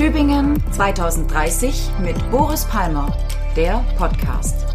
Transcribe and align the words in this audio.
Tübingen 0.00 0.58
2030 0.72 1.90
mit 2.00 2.30
Boris 2.30 2.64
Palmer, 2.64 3.14
der 3.54 3.84
Podcast. 3.98 4.74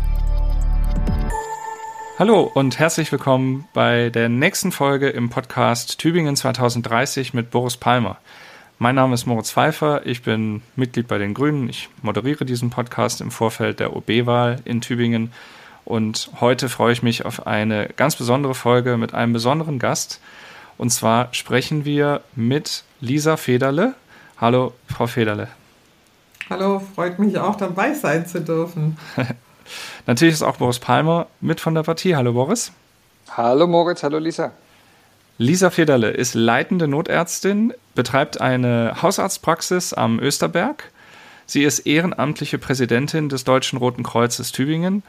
Hallo 2.19 2.51
und 2.53 2.77
herzlich 2.77 3.11
willkommen 3.11 3.67
bei 3.73 4.11
der 4.11 4.29
nächsten 4.29 4.71
Folge 4.71 5.09
im 5.09 5.31
Podcast 5.31 5.97
Tübingen 5.97 6.35
2030 6.35 7.33
mit 7.33 7.49
Boris 7.49 7.75
Palmer. 7.75 8.17
Mein 8.77 8.93
Name 8.93 9.15
ist 9.15 9.25
Moritz 9.25 9.49
Pfeiffer, 9.49 10.05
ich 10.05 10.21
bin 10.21 10.61
Mitglied 10.75 11.07
bei 11.07 11.17
den 11.17 11.33
Grünen, 11.33 11.69
ich 11.69 11.89
moderiere 12.03 12.45
diesen 12.45 12.69
Podcast 12.69 13.19
im 13.19 13.31
Vorfeld 13.31 13.79
der 13.79 13.95
OB-Wahl 13.95 14.57
in 14.63 14.79
Tübingen 14.79 15.33
und 15.85 16.29
heute 16.39 16.69
freue 16.69 16.93
ich 16.93 17.01
mich 17.01 17.25
auf 17.25 17.47
eine 17.47 17.89
ganz 17.95 18.15
besondere 18.15 18.53
Folge 18.53 18.95
mit 18.97 19.15
einem 19.15 19.33
besonderen 19.33 19.79
Gast. 19.79 20.21
Und 20.77 20.91
zwar 20.91 21.29
sprechen 21.31 21.83
wir 21.83 22.21
mit 22.35 22.83
Lisa 23.01 23.37
Federle. 23.37 23.95
Hallo, 24.37 24.73
Frau 24.87 25.07
Federle. 25.07 25.47
Hallo, 26.49 26.81
freut 26.93 27.19
mich 27.19 27.37
auch 27.39 27.55
dabei 27.55 27.93
sein 27.93 28.27
zu 28.27 28.41
dürfen. 28.41 28.97
Natürlich 30.05 30.35
ist 30.35 30.43
auch 30.43 30.57
Boris 30.57 30.79
Palmer 30.79 31.27
mit 31.41 31.61
von 31.61 31.73
der 31.73 31.83
Partie. 31.83 32.15
Hallo 32.15 32.33
Boris. 32.33 32.71
Hallo 33.31 33.65
Moritz, 33.65 34.03
hallo 34.03 34.19
Lisa. 34.19 34.51
Lisa 35.37 35.69
Federle 35.69 36.11
ist 36.11 36.33
leitende 36.33 36.87
Notärztin, 36.87 37.73
betreibt 37.95 38.39
eine 38.39 39.01
Hausarztpraxis 39.01 39.93
am 39.93 40.19
Österberg. 40.19 40.91
Sie 41.45 41.63
ist 41.63 41.79
ehrenamtliche 41.79 42.57
Präsidentin 42.57 43.29
des 43.29 43.43
Deutschen 43.43 43.77
Roten 43.77 44.03
Kreuzes 44.03 44.51
Tübingen 44.51 45.03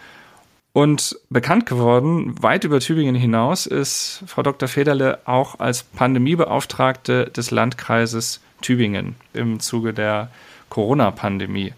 und 0.73 1.19
bekannt 1.31 1.67
geworden, 1.67 2.35
weit 2.43 2.65
über 2.65 2.81
Tübingen 2.81 3.15
hinaus, 3.15 3.67
ist 3.67 4.23
Frau 4.27 4.43
Dr. 4.43 4.69
Federle 4.69 5.21
auch 5.25 5.59
als 5.59 5.83
Pandemiebeauftragte 5.83 7.27
des 7.27 7.51
Landkreises 7.51 8.41
Tübingen 8.61 9.17
im 9.33 9.61
Zuge 9.61 9.93
der 9.93 10.31
Corona-Pandemie. 10.69 11.73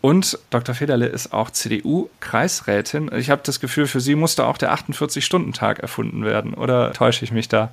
Und 0.00 0.38
Dr. 0.50 0.74
Federle 0.74 1.06
ist 1.06 1.32
auch 1.32 1.50
CDU-Kreisrätin. 1.50 3.10
Ich 3.16 3.30
habe 3.30 3.42
das 3.44 3.60
Gefühl, 3.60 3.86
für 3.86 4.00
sie 4.00 4.16
musste 4.16 4.46
auch 4.46 4.58
der 4.58 4.74
48-Stunden-Tag 4.74 5.78
erfunden 5.78 6.24
werden. 6.24 6.54
Oder 6.54 6.92
täusche 6.92 7.24
ich 7.24 7.30
mich 7.30 7.48
da? 7.48 7.70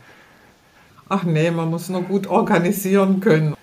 Ach 1.10 1.24
nee, 1.24 1.50
man 1.50 1.70
muss 1.70 1.90
nur 1.90 2.04
gut 2.04 2.28
organisieren 2.28 3.20
können. 3.20 3.56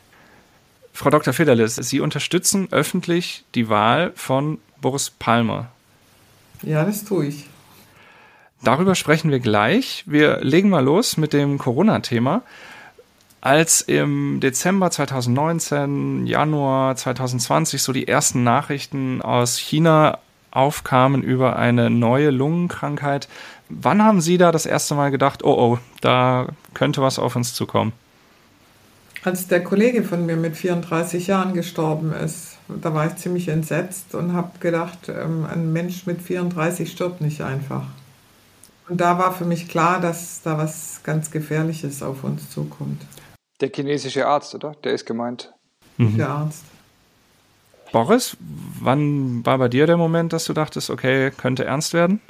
Frau 0.93 1.11
Dr. 1.11 1.33
Federle, 1.33 1.69
Sie 1.69 2.01
unterstützen 2.01 2.69
öffentlich 2.73 3.45
die 3.55 3.69
Wahl 3.69 4.13
von 4.17 4.59
Boris 4.81 5.11
Palmer 5.11 5.69
ja, 6.63 6.85
das 6.85 7.05
tue 7.05 7.27
ich. 7.27 7.47
Darüber 8.63 8.95
sprechen 8.95 9.31
wir 9.31 9.41
gleich. 9.41 10.05
Wir 10.07 10.39
legen 10.43 10.69
mal 10.69 10.85
los 10.85 11.17
mit 11.17 11.33
dem 11.33 11.59
Corona-Thema. 11.59 12.43
Als 13.47 13.81
im 13.81 14.41
Dezember 14.41 14.91
2019, 14.91 16.27
Januar 16.27 16.97
2020 16.97 17.81
so 17.81 17.93
die 17.93 18.09
ersten 18.09 18.43
Nachrichten 18.43 19.23
aus 19.23 19.57
China 19.57 20.19
aufkamen 20.51 21.23
über 21.23 21.55
eine 21.55 21.89
neue 21.89 22.31
Lungenkrankheit, 22.31 23.29
wann 23.69 24.03
haben 24.03 24.21
Sie 24.21 24.37
da 24.37 24.51
das 24.51 24.67
erste 24.67 24.97
Mal 24.97 25.13
gedacht, 25.13 25.45
oh 25.45 25.55
oh, 25.57 25.79
da 26.01 26.49
könnte 26.75 27.03
was 27.03 27.21
auf 27.21 27.37
uns 27.37 27.55
zukommen? 27.55 27.93
Als 29.23 29.47
der 29.47 29.63
Kollege 29.63 30.03
von 30.03 30.27
mir 30.27 30.37
mit 30.37 30.57
34 30.57 31.29
Jahren 31.29 31.55
gestorben 31.55 32.13
ist, 32.13 32.59
da 32.67 32.95
war 32.95 33.07
ich 33.07 33.15
ziemlich 33.15 33.47
entsetzt 33.47 34.17
und 34.17 34.33
habe 34.33 34.59
gedacht, 34.59 35.09
ähm, 35.09 35.47
ein 35.49 35.73
Mensch 35.73 36.05
mit 36.05 36.21
34 36.21 36.91
stirbt 36.91 37.21
nicht 37.21 37.43
einfach. 37.43 37.85
Und 38.89 39.01
da 39.01 39.21
war 39.21 39.33
für 39.33 39.45
mich 39.45 39.69
klar, 39.69 40.01
dass 40.01 40.43
da 40.43 40.59
was 40.59 41.01
ganz 41.05 41.31
Gefährliches 41.31 42.03
auf 42.03 42.25
uns 42.25 42.51
zukommt. 42.51 43.01
Der 43.61 43.71
chinesische 43.75 44.27
Arzt, 44.27 44.55
oder? 44.55 44.75
Der 44.85 44.93
ist 44.93 45.07
gemeint. 45.07 45.53
Mhm. 45.97 46.17
Der 46.17 46.29
Arzt. 46.29 46.65
Boris, 47.93 48.37
wann 48.81 49.45
war 49.47 49.59
bei 49.59 49.69
dir 49.69 49.87
der 49.87 49.97
Moment, 49.97 50.33
dass 50.33 50.45
du 50.45 50.53
dachtest, 50.53 50.91
okay, 50.91 51.31
könnte 51.31 51.65
ernst 51.65 51.95
werden? 51.95 52.21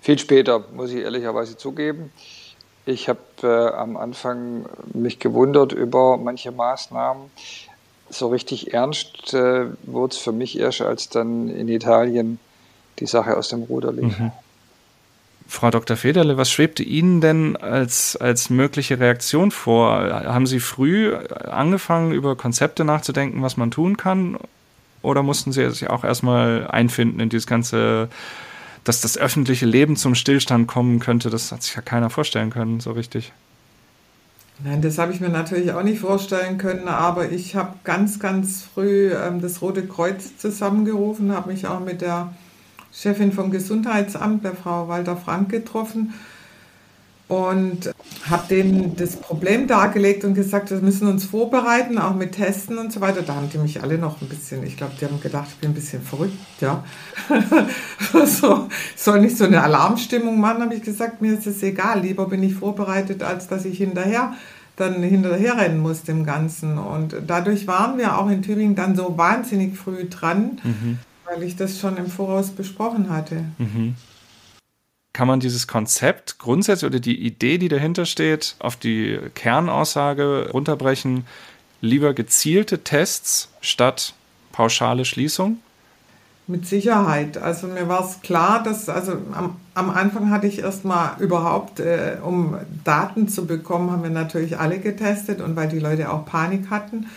Viel 0.00 0.18
später, 0.18 0.64
muss 0.74 0.90
ich 0.90 1.02
ehrlicherweise 1.02 1.56
zugeben. 1.56 2.12
Ich 2.86 3.08
habe 3.08 3.20
äh, 3.42 3.76
am 3.76 3.96
Anfang 3.96 4.64
mich 4.94 5.18
gewundert 5.18 5.72
über 5.72 6.16
manche 6.16 6.50
Maßnahmen 6.50 7.30
so 8.10 8.28
richtig 8.28 8.72
ernst 8.72 9.34
äh, 9.34 9.66
wurde 9.82 10.12
es 10.12 10.18
für 10.18 10.32
mich 10.32 10.58
erst, 10.58 10.80
als 10.80 11.08
dann 11.08 11.48
in 11.48 11.68
Italien 11.68 12.38
die 12.98 13.06
Sache 13.06 13.36
aus 13.36 13.48
dem 13.48 13.64
Ruder 13.64 13.92
lief. 13.92 14.18
Mhm. 14.18 14.32
Frau 15.50 15.70
Dr. 15.70 15.96
Federle, 15.96 16.36
was 16.36 16.50
schwebte 16.50 16.82
Ihnen 16.82 17.22
denn 17.22 17.56
als, 17.56 18.16
als 18.16 18.50
mögliche 18.50 19.00
Reaktion 19.00 19.50
vor? 19.50 19.90
Haben 19.90 20.46
Sie 20.46 20.60
früh 20.60 21.16
angefangen, 21.16 22.12
über 22.12 22.36
Konzepte 22.36 22.84
nachzudenken, 22.84 23.42
was 23.42 23.56
man 23.56 23.70
tun 23.70 23.96
kann? 23.96 24.36
Oder 25.00 25.22
mussten 25.22 25.50
Sie 25.50 25.68
sich 25.70 25.88
auch 25.88 26.04
erstmal 26.04 26.68
einfinden 26.68 27.18
in 27.18 27.30
dieses 27.30 27.46
ganze, 27.46 28.10
dass 28.84 29.00
das 29.00 29.16
öffentliche 29.16 29.64
Leben 29.64 29.96
zum 29.96 30.14
Stillstand 30.14 30.68
kommen 30.68 30.98
könnte? 30.98 31.30
Das 31.30 31.50
hat 31.50 31.62
sich 31.62 31.74
ja 31.74 31.80
keiner 31.80 32.10
vorstellen 32.10 32.50
können, 32.50 32.80
so 32.80 32.92
richtig. 32.92 33.32
Nein, 34.62 34.82
das 34.82 34.98
habe 34.98 35.12
ich 35.12 35.20
mir 35.20 35.30
natürlich 35.30 35.72
auch 35.72 35.82
nicht 35.82 36.00
vorstellen 36.00 36.58
können, 36.58 36.88
aber 36.88 37.32
ich 37.32 37.56
habe 37.56 37.74
ganz, 37.84 38.20
ganz 38.20 38.62
früh 38.62 39.12
ähm, 39.12 39.40
das 39.40 39.62
Rote 39.62 39.86
Kreuz 39.86 40.36
zusammengerufen, 40.36 41.32
habe 41.32 41.52
mich 41.52 41.66
auch 41.66 41.80
mit 41.80 42.02
der 42.02 42.34
Chefin 42.92 43.32
vom 43.32 43.50
Gesundheitsamt, 43.50 44.44
der 44.44 44.54
Frau 44.54 44.88
Walter 44.88 45.16
Frank, 45.16 45.50
getroffen 45.50 46.14
und 47.28 47.90
habe 48.28 48.48
denen 48.48 48.96
das 48.96 49.16
Problem 49.16 49.66
dargelegt 49.66 50.24
und 50.24 50.34
gesagt, 50.34 50.70
wir 50.70 50.78
müssen 50.78 51.06
uns 51.06 51.26
vorbereiten, 51.26 51.98
auch 51.98 52.14
mit 52.14 52.32
Testen 52.32 52.78
und 52.78 52.90
so 52.90 53.02
weiter. 53.02 53.20
Da 53.20 53.34
haben 53.34 53.50
die 53.50 53.58
mich 53.58 53.82
alle 53.82 53.98
noch 53.98 54.22
ein 54.22 54.28
bisschen, 54.28 54.64
ich 54.64 54.78
glaube, 54.78 54.94
die 54.98 55.04
haben 55.04 55.20
gedacht, 55.20 55.48
ich 55.50 55.56
bin 55.56 55.70
ein 55.70 55.74
bisschen 55.74 56.02
verrückt, 56.02 56.38
ja. 56.60 56.82
so, 58.24 58.68
soll 58.96 59.20
nicht 59.20 59.36
so 59.36 59.44
eine 59.44 59.62
Alarmstimmung 59.62 60.40
machen, 60.40 60.62
habe 60.62 60.74
ich 60.74 60.82
gesagt, 60.82 61.20
mir 61.20 61.34
ist 61.34 61.46
es 61.46 61.62
egal, 61.62 62.00
lieber 62.00 62.26
bin 62.26 62.42
ich 62.42 62.54
vorbereitet, 62.54 63.22
als 63.22 63.46
dass 63.46 63.66
ich 63.66 63.76
hinterher 63.76 64.32
dann 64.76 65.02
hinterher 65.02 65.58
rennen 65.58 65.80
muss 65.80 66.04
dem 66.04 66.24
Ganzen. 66.24 66.78
Und 66.78 67.16
dadurch 67.26 67.66
waren 67.66 67.98
wir 67.98 68.16
auch 68.16 68.30
in 68.30 68.42
Tübingen 68.42 68.76
dann 68.76 68.94
so 68.94 69.18
wahnsinnig 69.18 69.76
früh 69.76 70.08
dran, 70.08 70.60
mhm. 70.62 70.98
Weil 71.28 71.42
ich 71.42 71.56
das 71.56 71.78
schon 71.78 71.96
im 71.96 72.06
Voraus 72.06 72.50
besprochen 72.50 73.10
hatte. 73.10 73.44
Mhm 73.58 73.96
kann 75.18 75.26
man 75.26 75.40
dieses 75.40 75.66
Konzept 75.66 76.38
grundsätzlich 76.38 76.88
oder 76.88 77.00
die 77.00 77.20
Idee, 77.20 77.58
die 77.58 77.66
dahinter 77.66 78.06
steht, 78.06 78.54
auf 78.60 78.76
die 78.76 79.18
Kernaussage 79.34 80.50
runterbrechen, 80.52 81.26
lieber 81.80 82.14
gezielte 82.14 82.84
Tests 82.84 83.48
statt 83.60 84.14
pauschale 84.52 85.04
Schließung? 85.04 85.58
Mit 86.46 86.68
Sicherheit. 86.68 87.36
Also 87.36 87.66
mir 87.66 87.88
war 87.88 88.08
es 88.08 88.22
klar, 88.22 88.62
dass, 88.62 88.88
also 88.88 89.14
am, 89.32 89.56
am 89.74 89.90
Anfang 89.90 90.30
hatte 90.30 90.46
ich 90.46 90.60
erstmal 90.60 91.16
überhaupt, 91.18 91.80
äh, 91.80 92.18
um 92.22 92.56
Daten 92.84 93.26
zu 93.26 93.44
bekommen, 93.44 93.90
haben 93.90 94.04
wir 94.04 94.10
natürlich 94.10 94.60
alle 94.60 94.78
getestet 94.78 95.40
und 95.40 95.56
weil 95.56 95.66
die 95.66 95.80
Leute 95.80 96.12
auch 96.12 96.26
Panik 96.26 96.70
hatten, 96.70 97.08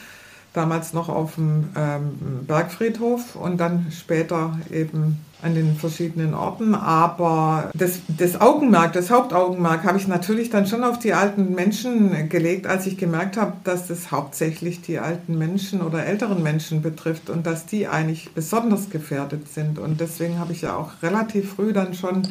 damals 0.54 0.94
noch 0.94 1.10
auf 1.10 1.36
dem 1.36 1.70
ähm, 1.78 2.46
Bergfriedhof 2.46 3.36
und 3.36 3.58
dann 3.58 3.88
später 3.92 4.58
eben 4.70 5.20
an 5.42 5.56
den 5.56 5.76
verschiedenen 5.76 6.34
Orten. 6.34 6.76
Aber 6.76 7.72
das, 7.74 8.00
das 8.08 8.40
Augenmerk, 8.40 8.94
das 8.94 9.10
Hauptaugenmerk 9.10 9.84
habe 9.84 9.98
ich 9.98 10.08
natürlich 10.08 10.50
dann 10.50 10.68
schon 10.68 10.84
auf 10.84 11.00
die 11.00 11.14
alten 11.14 11.56
Menschen 11.56 12.30
gelegt, 12.30 12.68
als 12.68 12.86
ich 12.86 12.98
gemerkt 12.98 13.38
habe, 13.38 13.54
dass 13.64 13.88
das 13.88 14.12
hauptsächlich 14.12 14.82
die 14.82 15.00
alten 15.00 15.38
Menschen 15.38 15.82
oder 15.82 16.06
älteren 16.06 16.44
Menschen 16.44 16.82
betrifft 16.82 17.30
und 17.30 17.46
dass 17.46 17.66
die 17.66 17.88
eigentlich 17.88 18.32
besonders 18.34 18.90
gefährdet 18.90 19.52
sind. 19.52 19.80
Und 19.80 20.00
deswegen 20.00 20.38
habe 20.38 20.54
ich 20.54 20.62
ja 20.62 20.76
auch 20.76 20.92
relativ 21.02 21.54
früh 21.56 21.74
dann 21.74 21.94
schon 21.94 22.28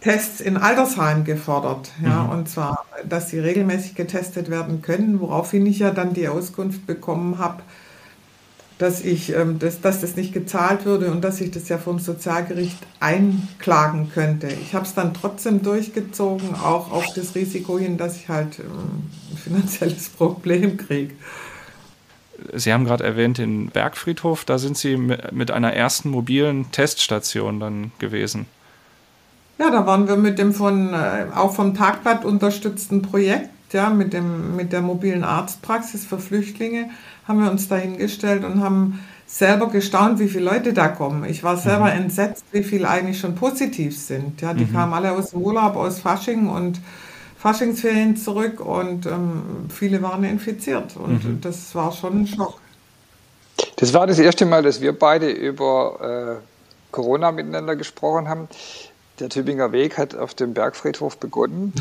Tests 0.00 0.40
in 0.40 0.56
Altersheimen 0.56 1.24
gefordert. 1.24 1.90
Ja, 2.02 2.24
mhm. 2.24 2.30
Und 2.30 2.48
zwar, 2.48 2.86
dass 3.08 3.30
sie 3.30 3.38
regelmäßig 3.38 3.94
getestet 3.94 4.50
werden 4.50 4.82
können, 4.82 5.20
woraufhin 5.20 5.66
ich 5.66 5.80
ja 5.80 5.90
dann 5.90 6.14
die 6.14 6.28
Auskunft 6.28 6.86
bekommen 6.86 7.38
habe, 7.38 7.62
dass, 8.78 9.04
ich, 9.04 9.34
ähm, 9.34 9.58
dass, 9.58 9.82
dass 9.82 10.00
das 10.00 10.16
nicht 10.16 10.32
gezahlt 10.32 10.86
würde 10.86 11.10
und 11.10 11.22
dass 11.22 11.40
ich 11.42 11.50
das 11.50 11.68
ja 11.68 11.76
vom 11.76 11.98
Sozialgericht 11.98 12.78
einklagen 12.98 14.10
könnte. 14.10 14.48
Ich 14.48 14.74
habe 14.74 14.86
es 14.86 14.94
dann 14.94 15.12
trotzdem 15.12 15.62
durchgezogen, 15.62 16.54
auch 16.54 16.90
auf 16.90 17.12
das 17.14 17.34
Risiko 17.34 17.78
hin, 17.78 17.98
dass 17.98 18.16
ich 18.16 18.30
halt 18.30 18.58
ähm, 18.58 19.10
ein 19.30 19.36
finanzielles 19.36 20.08
Problem 20.16 20.78
kriege. 20.78 21.14
Sie 22.54 22.72
haben 22.72 22.86
gerade 22.86 23.04
erwähnt 23.04 23.36
den 23.36 23.68
Bergfriedhof, 23.68 24.46
da 24.46 24.56
sind 24.56 24.78
Sie 24.78 24.96
mit 24.96 25.50
einer 25.50 25.74
ersten 25.74 26.08
mobilen 26.08 26.72
Teststation 26.72 27.60
dann 27.60 27.92
gewesen. 27.98 28.46
Ja, 29.60 29.70
da 29.70 29.86
waren 29.86 30.08
wir 30.08 30.16
mit 30.16 30.38
dem 30.38 30.54
von, 30.54 30.94
äh, 30.94 31.26
auch 31.36 31.54
vom 31.54 31.74
Tagblatt 31.74 32.24
unterstützten 32.24 33.02
Projekt, 33.02 33.50
ja, 33.72 33.90
mit, 33.90 34.14
dem, 34.14 34.56
mit 34.56 34.72
der 34.72 34.80
mobilen 34.80 35.22
Arztpraxis 35.22 36.06
für 36.06 36.18
Flüchtlinge, 36.18 36.88
haben 37.28 37.44
wir 37.44 37.50
uns 37.50 37.68
da 37.68 37.76
hingestellt 37.76 38.42
und 38.42 38.62
haben 38.62 39.00
selber 39.26 39.68
gestaunt, 39.68 40.18
wie 40.18 40.28
viele 40.28 40.46
Leute 40.46 40.72
da 40.72 40.88
kommen. 40.88 41.26
Ich 41.26 41.44
war 41.44 41.58
selber 41.58 41.92
mhm. 41.92 42.04
entsetzt, 42.04 42.46
wie 42.52 42.62
viele 42.62 42.88
eigentlich 42.88 43.20
schon 43.20 43.34
positiv 43.34 43.98
sind. 43.98 44.40
Ja, 44.40 44.54
die 44.54 44.64
mhm. 44.64 44.72
kamen 44.72 44.94
alle 44.94 45.12
aus 45.12 45.32
dem 45.32 45.42
Urlaub, 45.42 45.76
aus 45.76 45.98
Fasching 46.00 46.48
und 46.48 46.80
Faschingsferien 47.36 48.16
zurück 48.16 48.60
und 48.60 49.04
ähm, 49.04 49.42
viele 49.68 50.00
waren 50.00 50.24
infiziert. 50.24 50.96
Und 50.96 51.22
mhm. 51.22 51.40
das 51.42 51.74
war 51.74 51.92
schon 51.92 52.22
ein 52.22 52.26
Schock. 52.26 52.58
Das 53.76 53.92
war 53.92 54.06
das 54.06 54.18
erste 54.18 54.46
Mal, 54.46 54.62
dass 54.62 54.80
wir 54.80 54.98
beide 54.98 55.30
über 55.30 56.38
äh, 56.40 56.92
Corona 56.92 57.30
miteinander 57.30 57.76
gesprochen 57.76 58.26
haben. 58.26 58.48
Der 59.20 59.28
Tübinger 59.28 59.70
Weg 59.72 59.98
hat 59.98 60.14
auf 60.14 60.32
dem 60.32 60.54
Bergfriedhof 60.54 61.18
begonnen. 61.18 61.74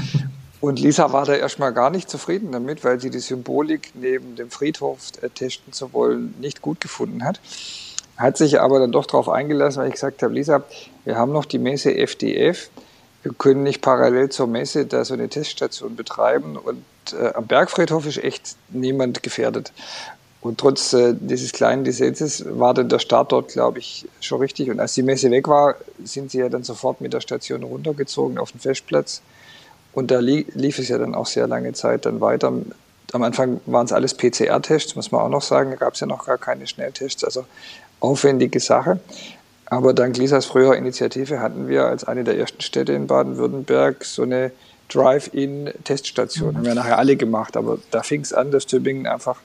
Und 0.59 0.79
Lisa 0.79 1.13
war 1.13 1.25
da 1.25 1.33
erstmal 1.33 1.71
gar 1.73 1.89
nicht 1.89 2.09
zufrieden 2.09 2.51
damit, 2.51 2.83
weil 2.83 2.99
sie 2.99 3.09
die 3.09 3.19
Symbolik 3.19 3.91
neben 3.93 4.35
dem 4.35 4.51
Friedhof 4.51 5.11
testen 5.35 5.71
zu 5.71 5.93
wollen 5.93 6.35
nicht 6.41 6.61
gut 6.61 6.81
gefunden 6.81 7.23
hat. 7.23 7.39
Hat 8.17 8.35
sich 8.35 8.59
aber 8.59 8.79
dann 8.79 8.91
doch 8.91 9.05
darauf 9.05 9.29
eingelassen, 9.29 9.79
weil 9.79 9.87
ich 9.87 9.93
gesagt 9.93 10.21
habe, 10.21 10.33
Lisa, 10.33 10.63
wir 11.05 11.15
haben 11.15 11.31
noch 11.31 11.45
die 11.45 11.59
Messe 11.59 11.95
FDF. 11.95 12.69
Wir 13.23 13.33
können 13.33 13.63
nicht 13.63 13.81
parallel 13.81 14.27
zur 14.29 14.47
Messe 14.47 14.85
da 14.85 15.05
so 15.05 15.13
eine 15.13 15.29
Teststation 15.29 15.95
betreiben. 15.95 16.57
Und 16.57 16.83
äh, 17.13 17.31
am 17.33 17.47
Bergfriedhof 17.47 18.05
ist 18.05 18.21
echt 18.21 18.57
niemand 18.67 19.23
gefährdet. 19.23 19.71
Und 20.41 20.57
trotz 20.57 20.93
äh, 20.93 21.13
dieses 21.19 21.51
kleinen 21.51 21.83
Dissenses 21.83 22.45
war 22.47 22.73
dann 22.73 22.87
der 22.87 22.99
Start 22.99 23.31
dort, 23.31 23.49
glaube 23.51 23.79
ich, 23.79 24.07
schon 24.21 24.39
richtig. 24.39 24.69
Und 24.69 24.79
als 24.79 24.93
die 24.93 25.03
Messe 25.03 25.29
weg 25.31 25.47
war, 25.47 25.75
sind 26.03 26.31
sie 26.31 26.39
ja 26.39 26.49
dann 26.49 26.63
sofort 26.63 27.01
mit 27.01 27.11
der 27.11 27.19
Station 27.19 27.63
runtergezogen 27.63 28.37
auf 28.37 28.51
den 28.51 28.61
Festplatz. 28.61 29.21
Und 29.91 30.11
da 30.11 30.19
li 30.19 30.45
lief 30.53 30.79
es 30.79 30.87
ja 30.87 30.97
dann 30.97 31.13
auch 31.13 31.25
sehr 31.25 31.47
lange 31.47 31.73
Zeit 31.73 32.05
dann 32.05 32.21
weiter. 32.21 32.53
Am 33.11 33.23
Anfang 33.23 33.59
waren 33.65 33.85
es 33.85 33.91
alles 33.91 34.13
PCR-Tests, 34.13 34.95
muss 34.95 35.11
man 35.11 35.21
auch 35.21 35.29
noch 35.29 35.41
sagen. 35.41 35.71
Da 35.71 35.75
gab 35.75 35.95
es 35.95 35.99
ja 35.99 36.07
noch 36.07 36.25
gar 36.25 36.37
keine 36.37 36.67
Schnelltests, 36.67 37.23
also 37.25 37.45
aufwendige 37.99 38.61
Sache. 38.61 38.99
Aber 39.65 39.93
dank 39.93 40.17
Lisas 40.17 40.45
früherer 40.45 40.77
Initiative 40.77 41.41
hatten 41.41 41.67
wir 41.67 41.85
als 41.85 42.03
eine 42.05 42.23
der 42.23 42.37
ersten 42.37 42.61
Städte 42.61 42.93
in 42.93 43.07
Baden-Württemberg 43.07 44.05
so 44.05 44.23
eine 44.23 44.51
Drive-In-Teststation. 44.89 46.57
Haben 46.57 46.65
wir 46.65 46.75
nachher 46.75 46.97
alle 46.97 47.17
gemacht, 47.17 47.57
aber 47.57 47.77
da 47.91 48.03
fing 48.03 48.21
es 48.21 48.33
an, 48.33 48.51
dass 48.51 48.65
Tübingen 48.65 49.05
einfach 49.05 49.39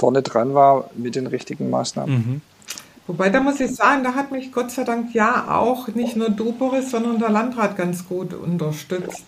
vorne 0.00 0.22
dran 0.22 0.54
war 0.54 0.90
mit 0.96 1.14
den 1.14 1.26
richtigen 1.26 1.68
Maßnahmen. 1.68 2.14
Mhm. 2.14 2.40
Wobei, 3.06 3.28
da 3.28 3.40
muss 3.40 3.60
ich 3.60 3.74
sagen, 3.74 4.02
da 4.02 4.14
hat 4.14 4.32
mich 4.32 4.50
Gott 4.50 4.70
sei 4.70 4.84
Dank 4.84 5.14
ja 5.14 5.58
auch 5.58 5.88
nicht 5.88 6.16
nur 6.16 6.30
du, 6.30 6.52
Boris, 6.52 6.90
sondern 6.90 7.18
der 7.18 7.28
Landrat 7.28 7.76
ganz 7.76 8.08
gut 8.08 8.32
unterstützt. 8.32 9.26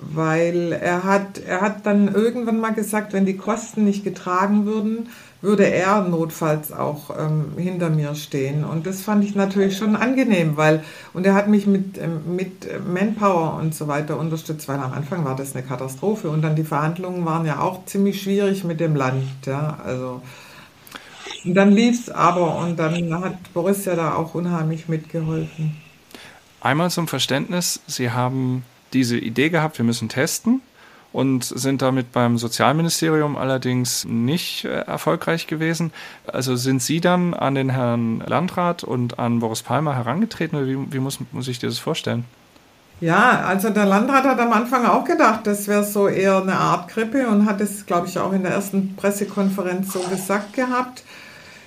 Weil 0.00 0.72
er 0.72 1.04
hat, 1.04 1.38
er 1.46 1.60
hat 1.60 1.84
dann 1.86 2.14
irgendwann 2.14 2.60
mal 2.60 2.72
gesagt, 2.72 3.12
wenn 3.12 3.26
die 3.26 3.36
Kosten 3.36 3.84
nicht 3.84 4.04
getragen 4.04 4.64
würden, 4.64 5.08
würde 5.42 5.64
er 5.64 6.02
notfalls 6.02 6.72
auch 6.72 7.10
ähm, 7.18 7.52
hinter 7.56 7.88
mir 7.88 8.14
stehen. 8.14 8.64
Und 8.64 8.86
das 8.86 9.00
fand 9.00 9.24
ich 9.24 9.34
natürlich 9.34 9.76
schon 9.76 9.96
angenehm, 9.96 10.56
weil, 10.56 10.84
und 11.14 11.26
er 11.26 11.34
hat 11.34 11.48
mich 11.48 11.66
mit, 11.66 11.96
ähm, 11.98 12.36
mit 12.36 12.68
Manpower 12.86 13.54
und 13.54 13.74
so 13.74 13.88
weiter 13.88 14.18
unterstützt, 14.18 14.68
weil 14.68 14.78
am 14.78 14.92
Anfang 14.92 15.24
war 15.24 15.36
das 15.36 15.54
eine 15.54 15.64
Katastrophe 15.64 16.28
und 16.28 16.42
dann 16.42 16.56
die 16.56 16.64
Verhandlungen 16.64 17.24
waren 17.24 17.46
ja 17.46 17.60
auch 17.60 17.84
ziemlich 17.86 18.20
schwierig 18.22 18.64
mit 18.64 18.80
dem 18.80 18.94
Land. 18.94 19.24
Ja, 19.46 19.78
also, 19.82 20.20
und 21.44 21.54
dann 21.54 21.72
lief 21.72 21.98
es 21.98 22.10
aber 22.10 22.58
und 22.58 22.78
dann 22.78 23.22
hat 23.22 23.52
Boris 23.54 23.86
ja 23.86 23.96
da 23.96 24.14
auch 24.14 24.34
unheimlich 24.34 24.88
mitgeholfen. 24.88 25.76
Einmal 26.60 26.90
zum 26.90 27.08
Verständnis, 27.08 27.80
Sie 27.86 28.10
haben 28.10 28.64
diese 28.92 29.16
Idee 29.16 29.48
gehabt, 29.48 29.78
wir 29.78 29.84
müssen 29.86 30.10
testen 30.10 30.60
und 31.12 31.44
sind 31.44 31.82
damit 31.82 32.12
beim 32.12 32.38
Sozialministerium 32.38 33.36
allerdings 33.36 34.04
nicht 34.04 34.64
äh, 34.64 34.80
erfolgreich 34.82 35.46
gewesen. 35.46 35.92
Also 36.26 36.56
sind 36.56 36.82
Sie 36.82 37.00
dann 37.00 37.34
an 37.34 37.54
den 37.54 37.70
Herrn 37.70 38.22
Landrat 38.26 38.84
und 38.84 39.18
an 39.18 39.40
Boris 39.40 39.62
Palmer 39.62 39.96
herangetreten 39.96 40.56
oder 40.56 40.66
wie, 40.68 40.92
wie 40.92 40.98
muss, 41.00 41.18
muss 41.32 41.48
ich 41.48 41.58
dir 41.58 41.68
das 41.68 41.78
vorstellen? 41.78 42.24
Ja, 43.00 43.44
also 43.46 43.70
der 43.70 43.86
Landrat 43.86 44.24
hat 44.24 44.38
am 44.38 44.52
Anfang 44.52 44.84
auch 44.84 45.04
gedacht, 45.04 45.46
das 45.46 45.66
wäre 45.68 45.84
so 45.84 46.06
eher 46.06 46.42
eine 46.42 46.56
Art 46.56 46.88
Grippe 46.88 47.26
und 47.28 47.46
hat 47.46 47.60
es, 47.62 47.86
glaube 47.86 48.06
ich, 48.06 48.18
auch 48.18 48.32
in 48.32 48.42
der 48.42 48.52
ersten 48.52 48.94
Pressekonferenz 48.94 49.92
so 49.92 50.00
gesagt 50.00 50.52
gehabt. 50.52 51.02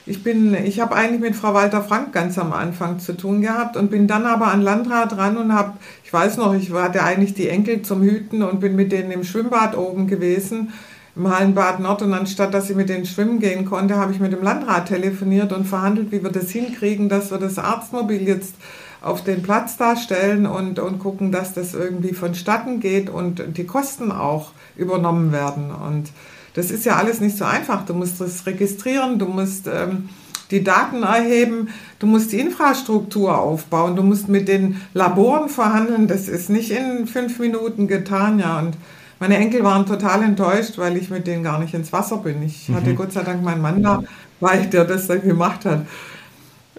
Ich 0.06 0.22
bin, 0.22 0.54
ich 0.54 0.82
habe 0.82 0.96
eigentlich 0.96 1.22
mit 1.22 1.36
Frau 1.36 1.54
Walter 1.54 1.82
Frank 1.82 2.12
ganz 2.12 2.38
am 2.38 2.52
Anfang 2.52 3.00
zu 3.00 3.16
tun 3.16 3.42
gehabt 3.42 3.78
und 3.78 3.90
bin 3.90 4.06
dann 4.06 4.26
aber 4.26 4.48
an 4.48 4.62
Landrat 4.62 5.18
ran 5.18 5.38
und 5.38 5.54
habe, 5.54 5.74
ich 6.04 6.12
weiß 6.12 6.36
noch, 6.38 6.54
ich 6.54 6.74
hatte 6.74 7.04
eigentlich 7.04 7.34
die 7.36 7.48
Enkel 7.48 7.84
zum 7.84 8.02
Hüten 8.02 8.44
und 8.44 8.60
bin 8.60 8.76
mit 8.76 8.92
denen 8.92 9.12
im 9.12 9.24
Schwimmbad 9.24 9.78
oben 9.78 10.08
gewesen, 10.08 10.74
im 11.16 11.34
Hallenbad 11.34 11.80
Nord. 11.80 12.02
Und 12.02 12.14
anstatt, 12.14 12.54
dass 12.54 12.70
ich 12.70 12.76
mit 12.76 12.90
denen 12.90 13.06
schwimmen 13.06 13.40
gehen 13.40 13.64
konnte, 13.64 13.96
habe 13.96 14.12
ich 14.12 14.20
mit 14.20 14.34
dem 14.34 14.44
Landrat 14.44 14.90
telefoniert 14.90 15.54
und 15.54 15.66
verhandelt, 15.66 16.12
wie 16.12 16.22
wir 16.22 16.32
das 16.32 16.50
hinkriegen, 16.50 17.08
dass 17.08 17.32
wir 17.32 17.38
das 17.38 17.58
Arztmobil 17.58 18.28
jetzt 18.28 18.56
auf 19.00 19.24
den 19.24 19.42
Platz 19.42 19.78
darstellen 19.78 20.46
und, 20.46 20.80
und 20.80 21.00
gucken, 21.00 21.32
dass 21.32 21.54
das 21.54 21.74
irgendwie 21.74 22.14
vonstatten 22.14 22.82
geht 22.82 23.10
und 23.10 23.42
die 23.56 23.66
Kosten 23.66 24.12
auch 24.12 24.52
übernommen 24.76 25.32
werden. 25.32 25.72
Und 25.72 26.10
das 26.54 26.72
ist 26.72 26.86
ja 26.86 26.96
alles 26.96 27.20
nicht 27.20 27.38
so 27.38 27.46
einfach. 27.46 27.86
Du 27.86 27.94
musst 27.94 28.22
das 28.22 28.46
registrieren, 28.46 29.20
du 29.20 29.26
musst 29.26 29.68
ähm, 29.68 30.10
die 30.52 30.64
Daten 30.64 31.04
erheben, 31.04 31.70
du 32.00 32.06
musst 32.06 32.32
die 32.32 32.40
Infrastruktur 32.40 33.38
aufbauen, 33.38 33.96
du 33.96 34.04
musst 34.04 34.30
mit 34.30 34.48
den 34.48 34.82
Laboren 34.94 35.50
verhandeln. 35.50 36.08
Das 36.08 36.28
ist 36.28 36.50
nicht 36.50 36.72
in 36.72 37.08
fünf 37.08 37.40
Minuten 37.40 37.88
getan, 37.88 38.40
ja. 38.40 38.60
Und 38.60 38.76
meine 39.20 39.38
Enkel 39.38 39.64
waren 39.64 39.86
total 39.86 40.22
enttäuscht, 40.24 40.78
weil 40.78 40.98
ich 40.98 41.10
mit 41.10 41.28
denen 41.28 41.44
gar 41.44 41.60
nicht 41.60 41.74
ins 41.74 41.92
Wasser 41.92 42.18
bin. 42.18 42.44
Ich 42.44 42.70
mhm. 42.70 42.76
hatte 42.76 42.94
Gott 42.94 43.14
sei 43.14 43.24
Dank 43.24 43.42
meinen 43.42 43.62
Mann 43.62 43.82
da, 43.82 44.04
weil 44.40 44.68
der 44.68 44.86
das 44.86 45.08
dann 45.08 45.22
gemacht 45.22 45.66
hat. 45.66 45.86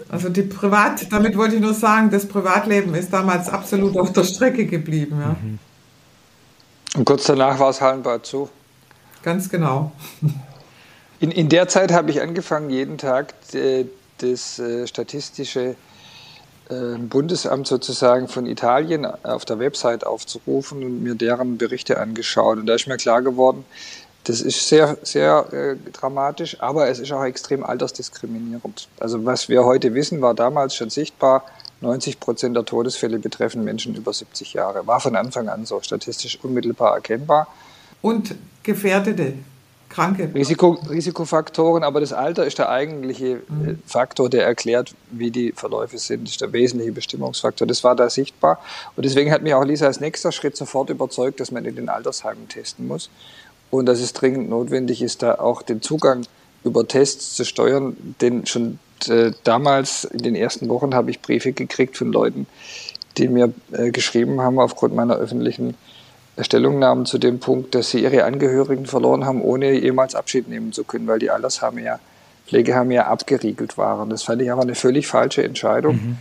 Also 0.09 0.29
die 0.29 0.43
Privat, 0.43 1.11
damit 1.13 1.37
wollte 1.37 1.57
ich 1.57 1.61
nur 1.61 1.75
sagen, 1.75 2.11
das 2.11 2.27
Privatleben 2.27 2.95
ist 2.95 3.13
damals 3.13 3.49
absolut 3.49 3.97
auf 3.97 4.13
der 4.13 4.25
Strecke 4.25 4.67
geblieben. 4.67 5.17
Ja. 5.21 5.37
Mhm. 5.43 5.59
Und 6.97 7.05
kurz 7.07 7.25
danach 7.25 7.59
war 7.59 7.71
es 7.71 7.81
Hallenbad 7.81 8.25
zu. 8.25 8.49
Ganz 9.25 9.49
genau. 9.49 9.91
In, 11.19 11.31
in 11.31 11.49
der 11.49 11.67
Zeit 11.67 11.93
habe 11.93 12.11
ich 12.11 12.21
angefangen, 12.21 12.69
jeden 12.69 12.99
Tag 12.99 13.33
äh, 13.55 13.87
das 14.19 14.59
äh, 14.59 14.87
statistische 14.87 15.77
äh, 16.69 16.99
Bundesamt 16.99 17.67
sozusagen 17.67 18.29
von 18.29 18.45
Italien 18.45 19.07
auf 19.07 19.47
der 19.47 19.59
Website 19.59 20.05
aufzurufen 20.07 20.85
und 20.85 21.03
mir 21.03 21.15
deren 21.15 21.57
Berichte 21.57 21.99
angeschaut. 21.99 22.59
Und 22.59 22.67
da 22.67 22.75
ist 22.75 22.87
mir 22.87 22.99
klar 22.99 23.23
geworden, 23.23 23.65
das 24.25 24.43
ist 24.43 24.69
sehr, 24.69 24.99
sehr 25.03 25.51
äh, 25.55 25.77
dramatisch, 25.93 26.61
aber 26.61 26.89
es 26.89 26.99
ist 26.99 27.11
auch 27.11 27.25
extrem 27.25 27.65
altersdiskriminierend. 27.65 28.89
Also 29.01 29.25
was 29.25 29.49
wir 29.49 29.65
heute 29.65 29.95
wissen, 29.95 30.21
war 30.21 30.35
damals 30.35 30.75
schon 30.77 30.91
sichtbar. 30.91 31.47
90 31.81 32.21
Prozent 32.21 32.57
der 32.57 32.67
Todesfälle 32.67 33.19
betreffen 33.19 33.65
Menschen 33.65 33.95
über 33.95 34.13
70 34.13 34.53
Jahre. 34.53 34.87
War 34.87 35.01
von 35.01 35.17
Anfang 35.17 35.49
an 35.49 35.65
so 35.65 35.81
statistisch 35.81 36.39
unmittelbar 36.43 36.95
erkennbar 36.95 37.49
und 38.05 38.35
gefährdete 38.63 39.33
Kranke. 39.89 40.29
Risiko, 40.35 40.73
Risikofaktoren, 40.91 41.83
aber 41.85 42.01
das 42.01 42.13
Alter 42.13 42.45
ist 42.45 42.59
der 42.59 42.69
eigentliche 42.69 43.27
äh, 43.27 43.37
mhm. 43.49 43.79
Faktor, 43.87 44.29
der 44.29 44.45
erklärt, 44.45 44.95
wie 45.11 45.31
die 45.31 45.53
Verläufe 45.53 45.97
sind. 45.97 46.25
Das 46.25 46.33
ist 46.33 46.41
der 46.43 46.53
wesentliche 46.53 46.93
Bestimmungsfaktor. 46.93 47.67
Das 47.67 47.83
war 47.83 47.97
da 47.97 48.11
sichtbar. 48.11 48.59
Und 48.95 49.07
deswegen 49.07 49.31
hat 49.31 49.43
mich 49.43 49.55
auch 49.55 49.65
Lisa 49.65 49.87
als 49.87 50.01
nächster 50.01 50.33
Schritt 50.33 50.55
sofort 50.55 50.91
überzeugt, 50.91 51.41
dass 51.41 51.51
man 51.51 51.65
in 51.65 51.77
den 51.77 51.89
Altersheimen 51.89 52.47
testen 52.49 52.87
muss. 52.87 53.09
Und 53.71 53.87
dass 53.87 54.01
es 54.01 54.13
dringend 54.13 54.51
notwendig 54.51 55.01
ist, 55.01 55.23
da 55.23 55.37
auch 55.37 55.63
den 55.63 55.81
Zugang 55.81 56.27
über 56.63 56.87
Tests 56.87 57.35
zu 57.35 57.45
steuern. 57.47 57.97
Denn 58.21 58.45
schon 58.45 58.81
äh, 59.09 59.31
damals, 59.45 60.05
in 60.05 60.19
den 60.19 60.35
ersten 60.35 60.69
Wochen, 60.69 60.95
habe 60.95 61.11
ich 61.11 61.23
Briefe 61.23 61.53
gekriegt 61.53 61.97
von 61.97 62.13
Leuten, 62.13 62.47
die 63.17 63.29
mir 63.29 63.55
äh, 63.73 63.93
geschrieben 63.93 64.43
haben 64.43 64.59
aufgrund 64.59 64.95
meiner 64.95 65.17
öffentlichen 65.17 65.75
Stellungnahmen 66.39 67.07
zu 67.07 67.19
dem 67.19 67.39
Punkt, 67.39 67.75
dass 67.75 67.91
sie 67.91 68.03
ihre 68.03 68.25
Angehörigen 68.25 68.87
verloren 68.87 69.25
haben, 69.25 69.41
ohne 69.41 69.73
jemals 69.73 70.15
Abschied 70.15 70.49
nehmen 70.49 70.73
zu 70.73 70.83
können, 70.83 71.07
weil 71.07 71.21
die 71.21 71.31
Altersheime 71.31 71.83
ja, 71.83 72.01
Pflegeheime 72.49 72.95
ja 72.95 73.07
abgeriegelt 73.07 73.79
waren. 73.79 74.11
Das 74.11 74.25
fand 74.25 74.43
ich 74.43 74.51
aber 74.51 74.63
eine 74.63 74.75
völlig 74.75 75.07
falsche 75.07 75.45
Entscheidung. 75.45 75.97
Mhm. 75.97 76.19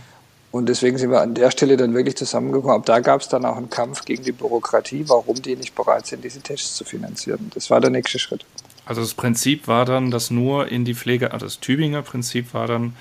Und 0.52 0.68
deswegen 0.68 0.98
sind 0.98 1.10
wir 1.10 1.20
an 1.20 1.34
der 1.34 1.50
Stelle 1.50 1.76
dann 1.76 1.94
wirklich 1.94 2.16
zusammengekommen. 2.16 2.76
Aber 2.76 2.84
da 2.84 3.00
gab 3.00 3.22
es 3.22 3.28
dann 3.28 3.44
auch 3.44 3.56
einen 3.56 3.70
Kampf 3.70 4.04
gegen 4.04 4.22
die 4.22 4.30
Bürokratie, 4.30 5.04
warum 5.08 5.42
die 5.42 5.56
nicht 5.56 5.74
bereit 5.74 6.06
sind, 6.06 6.22
diese 6.22 6.40
Tests 6.40 6.76
zu 6.76 6.84
finanzieren. 6.84 7.50
Das 7.54 7.70
war 7.70 7.80
der 7.80 7.90
nächste 7.90 8.20
Schritt. 8.20 8.44
Also 8.86 9.00
das 9.00 9.14
Prinzip 9.14 9.66
war 9.66 9.84
dann, 9.84 10.12
dass 10.12 10.30
nur 10.30 10.68
in 10.68 10.84
die 10.84 10.94
Pflege, 10.94 11.32
also 11.32 11.46
das 11.46 11.58
Tübinger 11.58 12.02
Prinzip 12.02 12.54
war 12.54 12.68
dann, 12.68 12.94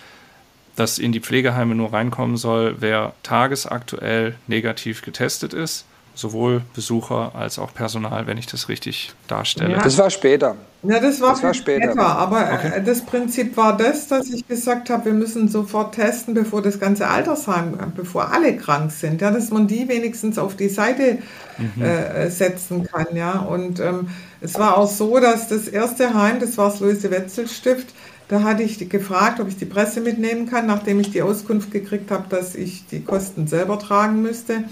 dass 0.75 0.98
in 0.98 1.12
die 1.12 1.20
Pflegeheime 1.20 1.75
nur 1.75 1.93
reinkommen 1.93 2.38
soll, 2.38 2.77
wer 2.79 3.13
tagesaktuell 3.22 4.34
negativ 4.48 5.03
getestet 5.03 5.53
ist 5.53 5.86
sowohl 6.15 6.62
Besucher 6.75 7.32
als 7.36 7.60
auch 7.60 7.74
Personal, 7.74 8.27
wenn 8.27 8.38
ich 8.38 8.46
das 8.46 8.70
richtig 8.70 9.13
darstelle. 9.27 9.74
Ja. 9.74 9.82
Das 9.82 9.98
war 9.98 10.10
später. 10.10 10.55
Ja, 10.84 11.00
das 11.00 11.22
war, 11.22 11.32
das 11.32 11.43
war 11.43 11.53
später. 11.53 11.91
später. 11.91 12.05
Aber 12.05 12.50
äh, 12.50 12.53
okay. 12.53 12.84
das 12.86 13.01
Prinzip 13.01 13.55
war 13.55 13.75
das, 13.75 14.08
dass 14.08 14.29
ich 14.29 14.48
gesagt 14.48 14.89
habe, 14.89 15.05
wir 15.05 15.13
müssen 15.13 15.48
sofort 15.48 15.96
testen, 15.96 16.34
bevor 16.34 16.62
das 16.62 16.79
ganze 16.79 17.08
Altersheim, 17.08 17.77
bevor 17.96 18.32
alle 18.32 18.55
krank 18.58 18.91
sind, 18.91 19.22
ja, 19.22 19.32
dass 19.32 19.50
man 19.50 19.67
die 19.67 19.88
wenigstens 19.88 20.38
auf 20.38 20.55
die 20.55 20.70
Seite 20.70 21.20
mhm. 21.58 21.82
äh, 21.82 22.29
setzen 22.29 22.84
kann, 22.84 23.15
ja. 23.15 23.39
Und 23.39 23.79
ähm, 23.79 24.10
es 24.41 24.60
war 24.60 24.77
auch 24.77 24.89
so, 24.89 25.20
dass 25.20 25.48
das 25.48 25.67
erste 25.67 26.13
Heim, 26.13 26.39
das 26.39 26.58
war 26.58 26.70
das 26.70 26.79
Luise 26.82 27.10
Wetzel 27.12 27.48
Stift, 27.48 27.88
da 28.27 28.41
hatte 28.43 28.63
ich 28.63 28.89
gefragt, 28.89 29.39
ob 29.39 29.48
ich 29.48 29.58
die 29.58 29.65
Presse 29.65 30.01
mitnehmen 30.01 30.50
kann, 30.50 30.65
nachdem 30.65 31.00
ich 31.00 31.12
die 31.12 31.22
Auskunft 31.22 31.72
gekriegt 31.72 32.12
habe, 32.12 32.25
dass 32.29 32.55
ich 32.55 32.88
die 32.88 33.03
Kosten 33.03 33.48
selber 33.48 33.79
tragen 33.79 34.22
müsste 34.22 34.63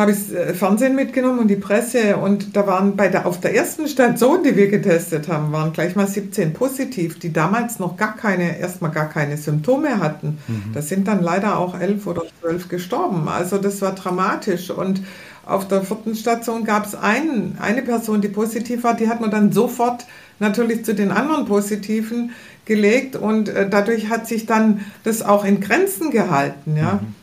habe 0.00 0.12
ich 0.12 0.32
äh, 0.32 0.54
Fernsehen 0.54 0.94
mitgenommen 0.94 1.40
und 1.40 1.48
die 1.48 1.56
Presse 1.56 2.16
und 2.16 2.56
da 2.56 2.66
waren 2.66 2.96
bei 2.96 3.08
der, 3.08 3.26
auf 3.26 3.38
der 3.38 3.54
ersten 3.54 3.86
Station, 3.86 4.42
die 4.42 4.56
wir 4.56 4.68
getestet 4.68 5.28
haben, 5.28 5.52
waren 5.52 5.72
gleich 5.72 5.94
mal 5.94 6.06
17 6.06 6.54
positiv, 6.54 7.18
die 7.18 7.32
damals 7.32 7.78
noch 7.78 7.96
gar 7.96 8.16
keine, 8.16 8.58
erstmal 8.58 8.90
gar 8.90 9.08
keine 9.10 9.36
Symptome 9.36 9.98
hatten. 10.00 10.38
Mhm. 10.48 10.72
Da 10.72 10.80
sind 10.80 11.06
dann 11.06 11.22
leider 11.22 11.58
auch 11.58 11.78
elf 11.78 12.06
oder 12.06 12.22
zwölf 12.40 12.68
gestorben. 12.68 13.28
Also 13.28 13.58
das 13.58 13.82
war 13.82 13.94
dramatisch 13.94 14.70
und 14.70 15.02
auf 15.44 15.68
der 15.68 15.82
vierten 15.82 16.14
Station 16.14 16.64
gab 16.64 16.86
es 16.86 16.94
ein, 16.94 17.58
eine 17.60 17.82
Person, 17.82 18.20
die 18.20 18.28
positiv 18.28 18.84
war, 18.84 18.94
die 18.94 19.08
hat 19.08 19.20
man 19.20 19.30
dann 19.30 19.52
sofort 19.52 20.06
natürlich 20.38 20.84
zu 20.84 20.94
den 20.94 21.10
anderen 21.10 21.44
Positiven 21.44 22.30
gelegt 22.64 23.16
und 23.16 23.50
äh, 23.50 23.68
dadurch 23.68 24.08
hat 24.08 24.26
sich 24.26 24.46
dann 24.46 24.80
das 25.04 25.20
auch 25.22 25.44
in 25.44 25.60
Grenzen 25.60 26.10
gehalten. 26.10 26.76
Ja? 26.76 27.00
Mhm. 27.02 27.14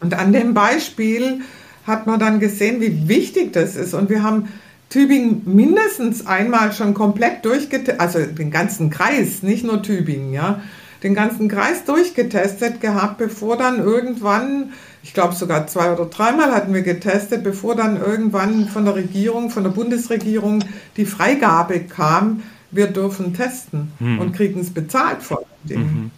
Und 0.00 0.14
an 0.14 0.32
dem 0.32 0.54
Beispiel 0.54 1.40
hat 1.86 2.06
man 2.06 2.18
dann 2.18 2.40
gesehen, 2.40 2.80
wie 2.80 3.08
wichtig 3.08 3.52
das 3.52 3.76
ist. 3.76 3.94
Und 3.94 4.10
wir 4.10 4.22
haben 4.22 4.48
Tübingen 4.88 5.42
mindestens 5.44 6.26
einmal 6.26 6.72
schon 6.72 6.94
komplett 6.94 7.44
durchgetestet, 7.44 8.00
also 8.00 8.20
den 8.20 8.50
ganzen 8.50 8.90
Kreis, 8.90 9.42
nicht 9.42 9.64
nur 9.64 9.82
Tübingen, 9.82 10.32
ja, 10.32 10.60
den 11.02 11.14
ganzen 11.14 11.48
Kreis 11.48 11.84
durchgetestet 11.84 12.80
gehabt, 12.80 13.18
bevor 13.18 13.56
dann 13.56 13.78
irgendwann, 13.78 14.72
ich 15.02 15.12
glaube 15.12 15.34
sogar 15.34 15.66
zwei 15.66 15.92
oder 15.92 16.06
dreimal 16.06 16.52
hatten 16.52 16.72
wir 16.72 16.82
getestet, 16.82 17.44
bevor 17.44 17.76
dann 17.76 17.96
irgendwann 17.96 18.68
von 18.68 18.84
der 18.84 18.94
Regierung, 18.94 19.50
von 19.50 19.64
der 19.64 19.70
Bundesregierung 19.70 20.64
die 20.96 21.06
Freigabe 21.06 21.80
kam, 21.80 22.42
wir 22.70 22.88
dürfen 22.88 23.34
testen 23.34 23.92
hm. 23.98 24.18
und 24.18 24.32
kriegen 24.32 24.60
es 24.60 24.70
bezahlt 24.70 25.22
vor 25.22 25.42
Dingen. 25.64 26.10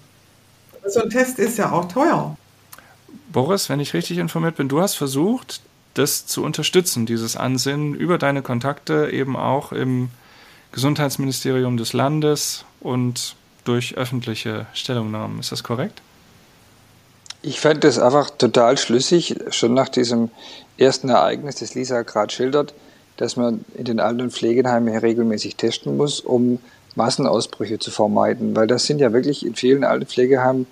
Mhm. 0.84 0.90
So 0.90 1.02
ein 1.02 1.10
Test 1.10 1.38
ist 1.38 1.58
ja 1.58 1.72
auch 1.72 1.86
teuer. 1.86 2.36
Boris, 3.32 3.68
wenn 3.68 3.80
ich 3.80 3.94
richtig 3.94 4.18
informiert 4.18 4.56
bin, 4.56 4.68
du 4.68 4.80
hast 4.80 4.94
versucht, 4.94 5.60
das 5.94 6.26
zu 6.26 6.44
unterstützen, 6.44 7.06
dieses 7.06 7.36
Ansinnen 7.36 7.94
über 7.94 8.18
deine 8.18 8.42
Kontakte 8.42 9.10
eben 9.10 9.36
auch 9.36 9.72
im 9.72 10.10
Gesundheitsministerium 10.72 11.76
des 11.76 11.92
Landes 11.92 12.64
und 12.80 13.36
durch 13.64 13.96
öffentliche 13.96 14.66
Stellungnahmen. 14.72 15.40
Ist 15.40 15.52
das 15.52 15.62
korrekt? 15.62 16.00
Ich 17.42 17.60
fand 17.60 17.84
das 17.84 17.98
einfach 17.98 18.30
total 18.30 18.78
schlüssig, 18.78 19.36
schon 19.50 19.74
nach 19.74 19.88
diesem 19.88 20.30
ersten 20.76 21.08
Ereignis, 21.08 21.56
das 21.56 21.74
Lisa 21.74 22.02
gerade 22.02 22.32
schildert, 22.32 22.74
dass 23.16 23.36
man 23.36 23.64
in 23.74 23.84
den 23.84 24.00
Alten- 24.00 24.22
und 24.22 24.32
Pflegeheimen 24.32 24.96
regelmäßig 24.96 25.56
testen 25.56 25.96
muss, 25.96 26.20
um 26.20 26.58
Massenausbrüche 26.94 27.78
zu 27.78 27.90
vermeiden. 27.90 28.56
Weil 28.56 28.66
das 28.66 28.86
sind 28.86 29.00
ja 29.00 29.12
wirklich 29.12 29.46
in 29.46 29.54
vielen 29.54 29.84
Alten- 29.84 30.04
und 30.04 30.10
Pflegeheimen 30.10 30.66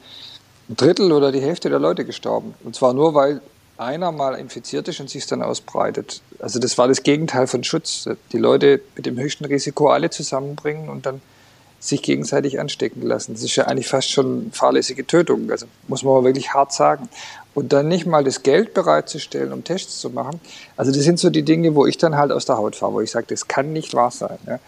Drittel 0.69 1.13
oder 1.13 1.33
die 1.33 1.41
Hälfte 1.41 1.71
der 1.71 1.79
Leute 1.79 2.05
gestorben. 2.05 2.55
Und 2.65 2.75
zwar 2.75 2.93
nur, 2.93 3.15
weil 3.15 3.41
einer 3.79 4.11
mal 4.11 4.35
infiziert 4.35 4.89
ist 4.89 5.01
und 5.01 5.11
sich 5.11 5.27
dann 5.27 5.43
ausbreitet. 5.43 6.23
Also 6.39 6.59
das 6.59 6.79
war 6.79 6.89
das 6.89 7.03
Gegenteil 7.03 7.47
von 7.47 7.63
Schutz. 7.63 8.09
Die 8.33 8.39
Leute 8.39 8.81
mit 8.97 9.07
dem 9.07 9.19
höchsten 9.19 9.45
Risiko 9.45 9.89
alle 9.91 10.11
zusammenbringen 10.11 10.89
und 10.89 11.07
dann 11.07 11.21
sich 11.79 12.03
gegenseitig 12.03 12.59
anstecken 12.59 13.03
lassen. 13.03 13.35
Das 13.35 13.43
ist 13.43 13.55
ja 13.55 13.65
eigentlich 13.65 13.87
fast 13.87 14.11
schon 14.11 14.51
fahrlässige 14.51 15.07
Tötung. 15.07 15.51
Also 15.51 15.67
muss 15.89 16.03
man 16.03 16.15
mal 16.15 16.25
wirklich 16.25 16.55
hart 16.55 16.73
sagen. 16.73 17.09
Und 17.55 17.73
dann 17.73 17.89
nicht 17.89 18.07
mal 18.07 18.25
das 18.25 18.43
Geld 18.43 18.75
bereitzustellen, 18.75 19.53
um 19.53 19.63
Tests 19.63 20.01
zu 20.01 20.11
machen. 20.11 20.41
Also 20.77 20.91
das 20.91 21.03
sind 21.03 21.19
so 21.19 21.31
die 21.31 21.43
Dinge, 21.43 21.75
wo 21.75 21.87
ich 21.87 21.99
dann 21.99 22.17
halt 22.17 22.33
aus 22.33 22.47
der 22.47 22.57
Haut 22.57 22.77
fahre, 22.77 22.95
wo 22.95 23.01
ich 23.01 23.11
sage, 23.11 23.27
das 23.29 23.47
kann 23.47 23.73
nicht 23.73 23.95
wahr 23.95 24.11
sein. 24.11 24.39
Ja 24.47 24.59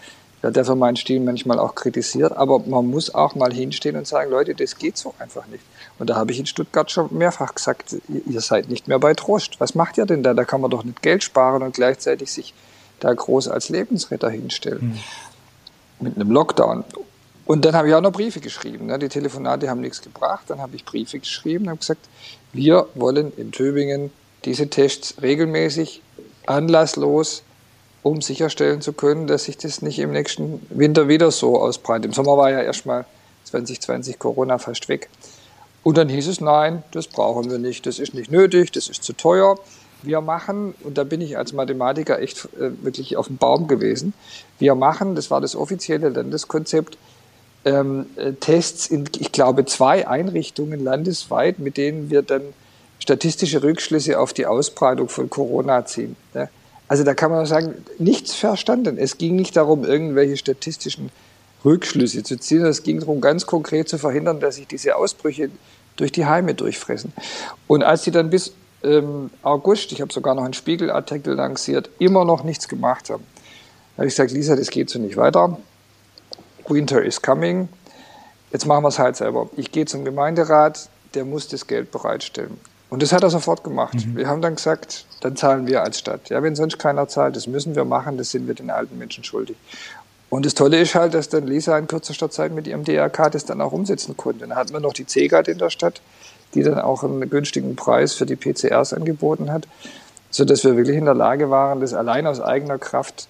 werde 0.43 0.55
dafür 0.61 0.77
meinen 0.77 0.97
Stil 0.97 1.21
manchmal 1.21 1.59
auch 1.59 1.75
kritisiert, 1.75 2.33
aber 2.37 2.61
man 2.61 2.87
muss 2.87 3.15
auch 3.15 3.35
mal 3.35 3.53
hinstehen 3.53 3.97
und 3.97 4.07
sagen, 4.07 4.31
Leute, 4.31 4.55
das 4.55 4.79
geht 4.79 4.97
so 4.97 5.15
einfach 5.19 5.47
nicht. 5.49 5.65
Und 5.99 6.11
da 6.11 6.17
habe 6.17 6.31
ich 6.33 6.39
in 6.39 6.47
Stuttgart 6.47 6.91
schon 6.91 7.09
mehrfach 7.11 7.55
gesagt, 7.55 7.97
ihr 8.09 8.41
seid 8.41 8.69
nicht 8.69 8.87
mehr 8.89 8.99
bei 8.99 9.15
Trost. 9.15 9.59
Was 9.59 9.75
macht 9.75 9.99
ihr 9.99 10.07
denn 10.07 10.23
da? 10.23 10.35
Da 10.35 10.45
kann 10.45 10.61
man 10.61 10.71
doch 10.71 10.85
nicht 10.85 11.03
Geld 11.03 11.25
sparen 11.25 11.63
und 11.63 11.75
gleichzeitig 11.75 12.33
sich 12.33 12.55
da 13.01 13.13
groß 13.13 13.49
als 13.49 13.69
Lebensretter 13.69 14.31
hinstellen. 14.31 15.01
Mhm. 16.01 16.07
Mit 16.07 16.17
einem 16.17 16.31
Lockdown. 16.31 16.85
Und 17.47 17.65
dann 17.65 17.75
habe 17.75 17.89
ich 17.89 17.95
auch 17.95 18.01
noch 18.01 18.13
Briefe 18.13 18.41
geschrieben. 18.41 18.87
Ne? 18.87 18.99
Die 18.99 19.09
Telefonate 19.09 19.69
haben 19.69 19.81
nichts 19.81 20.03
gebracht. 20.03 20.45
Dann 20.49 20.61
habe 20.61 20.77
ich 20.77 20.85
Briefe 20.85 21.19
geschrieben 21.19 21.65
und 21.65 21.71
habe 21.71 21.81
gesagt, 21.81 22.09
wir 22.53 22.87
wollen 22.95 23.33
in 23.37 23.53
Tübingen 23.53 24.13
diese 24.45 24.69
Tests 24.69 25.15
regelmäßig, 25.21 26.03
anlasslos, 26.47 27.43
um 28.03 28.23
sicherstellen 28.23 28.81
zu 28.81 28.93
können, 28.93 29.27
dass 29.27 29.45
sich 29.45 29.59
das 29.59 29.83
nicht 29.83 29.99
im 29.99 30.13
nächsten 30.13 30.65
Winter 30.71 31.09
wieder 31.09 31.31
so 31.31 31.61
ausbreitet. 31.61 32.07
Im 32.07 32.13
Sommer 32.13 32.37
war 32.37 32.51
ja 32.51 32.61
erstmal 32.61 33.05
2020 33.45 34.19
Corona 34.19 34.59
fast 34.59 34.89
weg. 34.89 35.09
Und 35.89 35.97
dann 35.97 36.11
hieß 36.11 36.29
es, 36.29 36.43
nein, 36.43 36.83
das 36.91 37.07
brauchen 37.07 37.51
wir 37.51 37.57
nicht, 37.57 37.87
das 37.87 37.99
ist 37.99 38.13
nicht 38.13 38.31
nötig, 38.31 38.71
das 38.73 38.91
ist 38.91 39.03
zu 39.03 39.15
teuer. 39.15 39.59
Wir 40.03 40.21
machen, 40.21 40.75
und 40.85 40.99
da 40.99 41.05
bin 41.05 41.23
ich 41.23 41.39
als 41.39 41.55
Mathematiker 41.55 42.21
echt 42.21 42.45
äh, 42.61 42.73
wirklich 42.85 43.17
auf 43.17 43.29
dem 43.29 43.39
Baum 43.39 43.69
gewesen, 43.69 44.13
wir 44.59 44.75
machen, 44.75 45.15
das 45.15 45.31
war 45.31 45.41
das 45.41 45.57
offizielle 45.57 46.11
Landeskonzept, 46.11 46.99
ähm, 47.65 48.05
äh, 48.17 48.35
Tests 48.35 48.89
in, 48.89 49.09
ich 49.19 49.33
glaube, 49.33 49.65
zwei 49.65 50.07
Einrichtungen 50.07 50.85
landesweit, 50.85 51.59
mit 51.59 51.79
denen 51.79 52.11
wir 52.11 52.21
dann 52.21 52.43
statistische 52.99 53.63
Rückschlüsse 53.63 54.21
auf 54.21 54.35
die 54.35 54.45
Ausbreitung 54.45 55.09
von 55.09 55.31
Corona 55.31 55.87
ziehen. 55.87 56.17
Ne? 56.35 56.51
Also 56.87 57.03
da 57.03 57.15
kann 57.15 57.31
man 57.31 57.47
sagen, 57.47 57.83
nichts 57.99 58.35
verstanden. 58.35 58.99
Es 58.99 59.17
ging 59.17 59.37
nicht 59.37 59.57
darum, 59.57 59.87
irgendwelche 59.87 60.37
statistischen 60.37 61.09
Rückschlüsse 61.65 62.23
zu 62.25 62.39
ziehen. 62.39 62.67
Es 62.67 62.83
ging 62.83 63.01
darum, 63.01 63.23
ganz 63.23 63.47
konkret 63.47 63.89
zu 63.89 63.97
verhindern, 63.97 64.39
dass 64.39 64.57
sich 64.57 64.67
diese 64.67 64.97
Ausbrüche 64.97 65.49
durch 65.99 66.13
die 66.13 66.25
Heime 66.25 66.55
durchfressen. 66.55 67.13
Und 67.67 67.83
als 67.83 68.05
sie 68.05 68.11
dann 68.11 68.31
bis 68.31 68.53
ähm, 68.83 69.31
August, 69.43 69.93
ich 69.93 70.01
habe 70.01 70.13
sogar 70.13 70.35
noch 70.35 70.45
einen 70.45 70.55
Spiegelartikel 70.55 71.35
lanciert, 71.35 71.91
immer 71.99 72.25
noch 72.25 72.45
nichts 72.45 72.69
gemacht 72.69 73.11
haben, 73.11 73.25
habe 73.97 74.07
ich 74.07 74.15
gesagt, 74.15 74.31
Lisa, 74.31 74.57
das 74.57 74.71
geht 74.71 74.89
so 74.89 74.99
nicht 74.99 75.17
weiter. 75.17 75.59
Winter 76.67 77.03
is 77.03 77.21
coming. 77.21 77.69
Jetzt 78.53 78.67
machen 78.67 78.85
wir 78.85 78.89
es 78.89 78.99
halt 78.99 79.17
selber. 79.17 79.51
Ich 79.57 79.73
gehe 79.73 79.85
zum 79.85 80.05
Gemeinderat, 80.05 80.89
der 81.15 81.25
muss 81.25 81.49
das 81.49 81.67
Geld 81.67 81.91
bereitstellen. 81.91 82.59
Und 82.91 83.03
das 83.03 83.13
hat 83.13 83.23
er 83.23 83.31
sofort 83.31 83.65
gemacht. 83.65 83.95
Mhm. 83.95 84.17
Wir 84.17 84.29
haben 84.29 84.41
dann 84.41 84.55
gesagt, 84.55 85.05
dann 85.21 85.37
zahlen 85.37 85.67
wir 85.67 85.83
als 85.83 85.99
Stadt. 85.99 86.31
Ja, 86.31 86.43
wenn 86.43 86.57
sonst 86.57 86.79
keiner 86.79 87.09
zahlt, 87.09 87.37
das 87.37 87.47
müssen 87.47 87.75
wir 87.75 87.85
machen, 87.85 88.17
das 88.17 88.31
sind 88.31 88.47
wir 88.47 88.55
den 88.55 88.71
alten 88.71 88.97
Menschen 88.97 89.25
schuldig. 89.25 89.57
Und 90.31 90.45
das 90.45 90.55
Tolle 90.55 90.81
ist 90.81 90.95
halt, 90.95 91.15
dass 91.15 91.29
dann 91.29 91.47
Lisa 91.47 91.79
in 91.79 91.87
kürzester 91.87 92.31
Zeit 92.31 92.53
mit 92.53 92.67
ihrem 92.67 92.85
DRK 92.85 93.31
das 93.31 93.47
dann 93.47 93.61
auch 93.61 93.73
umsetzen 93.73 94.17
konnte. 94.17 94.47
Dann 94.47 94.57
hatten 94.57 94.73
wir 94.73 94.81
noch 94.81 94.93
die 94.93 95.07
CEGAT 95.07 95.49
in 95.49 95.59
der 95.59 95.71
Stadt, 95.71 96.03
die 96.55 96.63
dann 96.63 96.79
auch 96.79 97.03
einen 97.03 97.29
günstigen 97.31 97.77
Preis 97.77 98.15
für 98.15 98.27
die 98.27 98.37
PCRs 98.37 98.93
angeboten 98.93 99.51
hat, 99.51 99.67
sodass 100.31 100.65
wir 100.65 100.77
wirklich 100.77 100.97
in 100.97 101.07
der 101.07 101.15
Lage 101.15 101.51
waren, 101.51 101.81
das 101.81 101.95
allein 101.95 102.27
aus 102.27 102.41
eigener 102.41 102.79
Kraft 102.79 103.29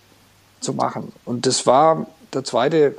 zu 0.60 0.72
machen. 0.72 1.12
Und 1.24 1.46
das 1.46 1.66
war 1.66 2.06
der 2.32 2.44
zweite, 2.44 2.96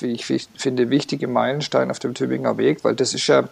wie 0.00 0.12
ich 0.12 0.26
finde, 0.26 0.90
wichtige 0.90 1.28
Meilenstein 1.28 1.90
auf 1.90 2.00
dem 2.00 2.14
Tübinger 2.14 2.58
Weg, 2.58 2.84
weil 2.84 2.94
das 2.94 3.14
ist 3.14 3.26
ja 3.28 3.48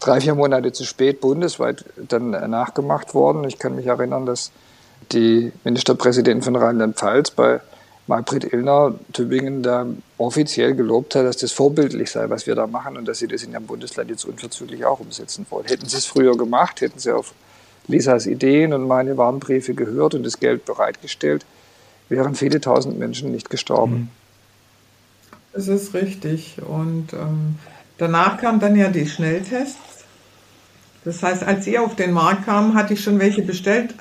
drei, 0.00 0.20
vier 0.20 0.34
Monate 0.34 0.72
zu 0.72 0.84
spät 0.84 1.20
bundesweit 1.20 1.84
dann 1.96 2.30
nachgemacht 2.30 3.14
worden. 3.14 3.44
Ich 3.44 3.58
kann 3.58 3.76
mich 3.76 3.86
erinnern, 3.86 4.26
dass 4.26 4.50
die 5.12 5.52
Ministerpräsidentin 5.64 6.42
von 6.42 6.56
Rheinland-Pfalz 6.56 7.32
bei 7.32 7.60
Margret 8.06 8.52
Illner 8.52 8.94
Tübingen 9.12 9.62
da 9.62 9.86
offiziell 10.16 10.74
gelobt 10.74 11.14
hat, 11.14 11.24
dass 11.24 11.38
das 11.38 11.52
vorbildlich 11.52 12.10
sei, 12.10 12.30
was 12.30 12.46
wir 12.46 12.54
da 12.54 12.66
machen 12.66 12.96
und 12.96 13.06
dass 13.06 13.18
sie 13.18 13.26
das 13.26 13.42
in 13.42 13.52
ihrem 13.52 13.66
Bundesland 13.66 14.10
jetzt 14.10 14.24
unverzüglich 14.24 14.84
auch 14.84 15.00
umsetzen 15.00 15.44
wollen. 15.50 15.66
Hätten 15.66 15.86
sie 15.86 15.96
es 15.96 16.06
früher 16.06 16.36
gemacht, 16.36 16.80
hätten 16.80 16.98
sie 16.98 17.12
auf 17.12 17.34
Lisas 17.88 18.26
Ideen 18.26 18.72
und 18.72 18.86
meine 18.86 19.16
Warnbriefe 19.16 19.74
gehört 19.74 20.14
und 20.14 20.24
das 20.24 20.38
Geld 20.38 20.64
bereitgestellt, 20.64 21.44
wären 22.08 22.34
viele 22.34 22.60
tausend 22.60 22.98
Menschen 22.98 23.32
nicht 23.32 23.50
gestorben. 23.50 24.10
Das 25.52 25.68
ist 25.68 25.94
richtig. 25.94 26.56
Und 26.62 27.12
ähm, 27.12 27.56
danach 27.98 28.38
kamen 28.38 28.60
dann 28.60 28.76
ja 28.76 28.88
die 28.88 29.06
Schnelltests. 29.06 30.04
Das 31.04 31.22
heißt, 31.22 31.44
als 31.44 31.64
sie 31.64 31.78
auf 31.78 31.96
den 31.96 32.12
Markt 32.12 32.44
kamen, 32.44 32.74
hatte 32.74 32.94
ich 32.94 33.02
schon 33.02 33.18
welche 33.18 33.42
bestellt. 33.42 33.94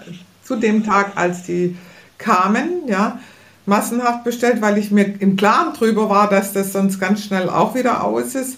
Zu 0.44 0.56
dem 0.56 0.84
Tag, 0.84 1.16
als 1.16 1.44
die 1.44 1.78
kamen, 2.18 2.88
ja, 2.88 3.20
massenhaft 3.66 4.24
bestellt, 4.24 4.62
weil 4.62 4.78
ich 4.78 4.92
mir 4.92 5.16
im 5.20 5.36
Klaren 5.36 5.74
drüber 5.74 6.10
war, 6.10 6.30
dass 6.30 6.54
das 6.54 6.74
sonst 6.74 7.00
ganz 7.00 7.24
schnell 7.24 7.50
auch 7.50 7.76
wieder 7.76 8.04
aus 8.04 8.36
ist. 8.36 8.58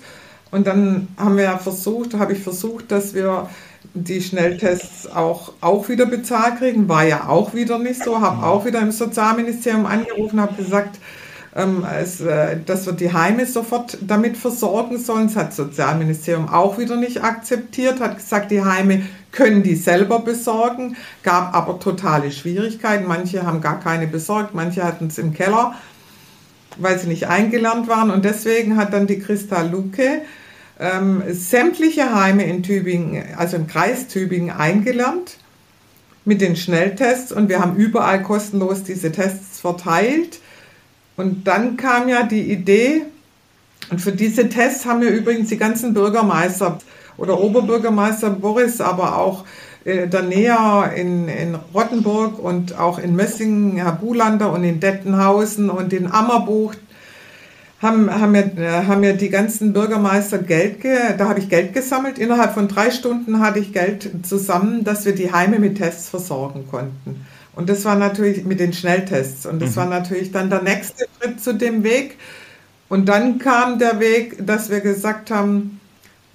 Und 0.52 0.68
dann 0.68 1.08
haben 1.18 1.38
wir 1.38 1.44
ja 1.44 1.58
versucht, 1.58 2.14
habe 2.14 2.34
ich 2.34 2.40
versucht, 2.40 2.92
dass 2.92 3.14
wir 3.14 3.50
die 3.94 4.22
Schnelltests 4.22 5.08
auch, 5.08 5.54
auch 5.62 5.90
wieder 5.90 6.06
bezahlt 6.06 6.58
kriegen. 6.58 6.88
War 6.88 7.04
ja 7.04 7.28
auch 7.28 7.54
wieder 7.54 7.80
nicht 7.80 8.04
so. 8.04 8.22
Habe 8.22 8.46
auch 8.46 8.66
wieder 8.66 8.80
im 8.80 8.92
Sozialministerium 8.92 9.86
angerufen, 9.86 10.40
habe 10.40 10.56
gesagt, 10.56 11.00
ähm, 11.56 11.86
es, 12.00 12.22
äh, 12.22 12.58
dass 12.66 12.86
wir 12.86 12.94
die 12.94 13.12
Heime 13.12 13.46
sofort 13.46 13.98
damit 14.02 14.38
versorgen 14.38 15.00
sollen. 15.00 15.28
Das 15.28 15.36
hat 15.36 15.48
das 15.50 15.58
Sozialministerium 15.58 16.50
auch 16.50 16.78
wieder 16.78 16.96
nicht 16.96 17.24
akzeptiert, 17.24 18.00
hat 18.00 18.18
gesagt, 18.18 18.52
die 18.52 18.64
Heime 18.64 19.04
können 19.38 19.62
die 19.62 19.76
selber 19.76 20.20
besorgen, 20.20 20.98
gab 21.22 21.54
aber 21.54 21.80
totale 21.80 22.32
Schwierigkeiten. 22.32 23.08
Manche 23.08 23.46
haben 23.46 23.62
gar 23.62 23.80
keine 23.80 24.08
besorgt, 24.08 24.56
manche 24.56 24.84
hatten 24.84 25.08
es 25.08 25.20
im 25.20 25.34
Keller, 25.34 25.76
weil 26.78 26.98
sie 26.98 27.08
nicht 27.08 27.28
eingelernt 27.28 27.88
waren. 27.88 28.10
Und 28.10 28.26
deswegen 28.26 28.78
hat 28.78 28.94
dann 28.94 29.06
die 29.06 29.20
Christa 29.20 29.62
Luke 29.62 30.24
ähm, 30.80 31.22
sämtliche 31.30 32.16
Heime 32.20 32.46
in 32.46 32.64
Tübingen, 32.64 33.36
also 33.38 33.58
im 33.58 33.68
Kreis 33.68 34.08
Tübingen, 34.08 34.50
eingelernt 34.50 35.38
mit 36.26 36.42
den 36.42 36.56
Schnelltests 36.56 37.32
und 37.32 37.48
wir 37.48 37.60
haben 37.60 37.78
überall 37.78 38.24
kostenlos 38.24 38.84
diese 38.84 39.12
Tests 39.12 39.60
verteilt. 39.60 40.40
Und 41.16 41.48
dann 41.48 41.78
kam 41.78 42.10
ja 42.10 42.24
die 42.24 42.52
Idee, 42.52 43.04
und 43.90 44.02
für 44.02 44.12
diese 44.12 44.50
Tests 44.50 44.86
haben 44.86 45.02
wir 45.02 45.10
übrigens 45.10 45.50
die 45.50 45.58
ganzen 45.58 45.94
Bürgermeister 45.94 46.80
oder 47.18 47.40
Oberbürgermeister 47.40 48.30
Boris, 48.30 48.82
aber 48.82 49.18
auch 49.18 49.46
äh, 49.86 50.08
Näher 50.22 50.92
in, 50.96 51.28
in 51.28 51.56
Rottenburg 51.74 52.40
und 52.40 52.78
auch 52.78 53.00
in 53.00 53.16
Messingen, 53.16 53.78
Herr 53.78 53.94
Bulander 53.94 54.52
und 54.52 54.64
in 54.64 54.80
Dettenhausen 54.80 55.70
und 55.70 55.94
in 55.94 56.12
Ammerbucht 56.12 56.80
haben, 57.82 58.10
haben, 58.10 58.32
mir, 58.32 58.58
äh, 58.58 58.86
haben 58.86 59.02
mir 59.02 59.14
die 59.14 59.30
ganzen 59.30 59.74
Bürgermeister 59.74 60.40
Geld, 60.40 60.82
ge, 60.82 60.98
da 61.18 61.30
habe 61.30 61.40
ich 61.40 61.50
Geld 61.50 61.74
gesammelt. 61.74 62.18
Innerhalb 62.18 62.54
von 62.54 62.68
drei 62.68 62.92
Stunden 62.92 63.40
hatte 63.40 63.60
ich 63.60 63.74
Geld 63.74 64.10
zusammen, 64.24 64.84
dass 64.84 65.06
wir 65.06 65.14
die 65.14 65.32
Heime 65.32 65.60
mit 65.60 65.78
Tests 65.78 66.10
versorgen 66.10 66.68
konnten. 66.70 67.26
Und 67.56 67.70
das 67.70 67.86
war 67.86 67.96
natürlich 67.96 68.46
mit 68.46 68.60
den 68.60 68.74
Schnelltests. 68.74 69.46
Und 69.46 69.62
das 69.62 69.72
mhm. 69.72 69.76
war 69.78 69.86
natürlich 69.88 70.32
dann 70.32 70.50
der 70.50 70.62
nächste 70.62 71.06
Schritt 71.20 71.42
zu 71.42 71.54
dem 71.54 71.84
Weg. 71.84 72.18
Und 72.90 73.10
dann 73.10 73.40
kam 73.40 73.80
der 73.80 74.00
Weg, 74.00 74.46
dass 74.46 74.70
wir 74.70 74.80
gesagt 74.80 75.32
haben, 75.32 75.77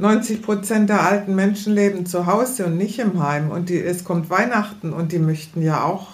90 0.03 0.43
Prozent 0.43 0.91
der 0.91 1.07
alten 1.07 1.37
Menschen 1.37 1.75
leben 1.75 2.07
zu 2.07 2.27
Hause 2.27 2.67
und 2.67 2.77
nicht 2.77 2.99
im 2.99 3.23
Heim. 3.23 3.53
Und 3.53 3.69
die, 3.69 3.79
es 3.81 4.03
kommt 4.03 4.31
Weihnachten 4.31 4.93
und 4.93 5.13
die 5.13 5.21
möchten 5.21 5.63
ja 5.63 5.85
auch 5.85 6.09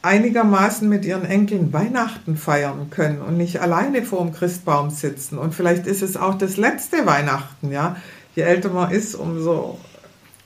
einigermaßen 0.00 0.88
mit 0.88 1.04
ihren 1.04 1.26
Enkeln 1.26 1.74
Weihnachten 1.74 2.38
feiern 2.38 2.88
können 2.88 3.20
und 3.20 3.36
nicht 3.36 3.60
alleine 3.60 4.04
vor 4.04 4.24
dem 4.24 4.32
Christbaum 4.32 4.88
sitzen. 4.88 5.36
Und 5.36 5.54
vielleicht 5.54 5.86
ist 5.86 6.00
es 6.00 6.16
auch 6.16 6.36
das 6.36 6.56
letzte 6.56 7.04
Weihnachten, 7.04 7.70
ja. 7.70 7.96
Je 8.34 8.44
älter 8.44 8.70
man 8.70 8.90
ist, 8.90 9.14
umso 9.14 9.78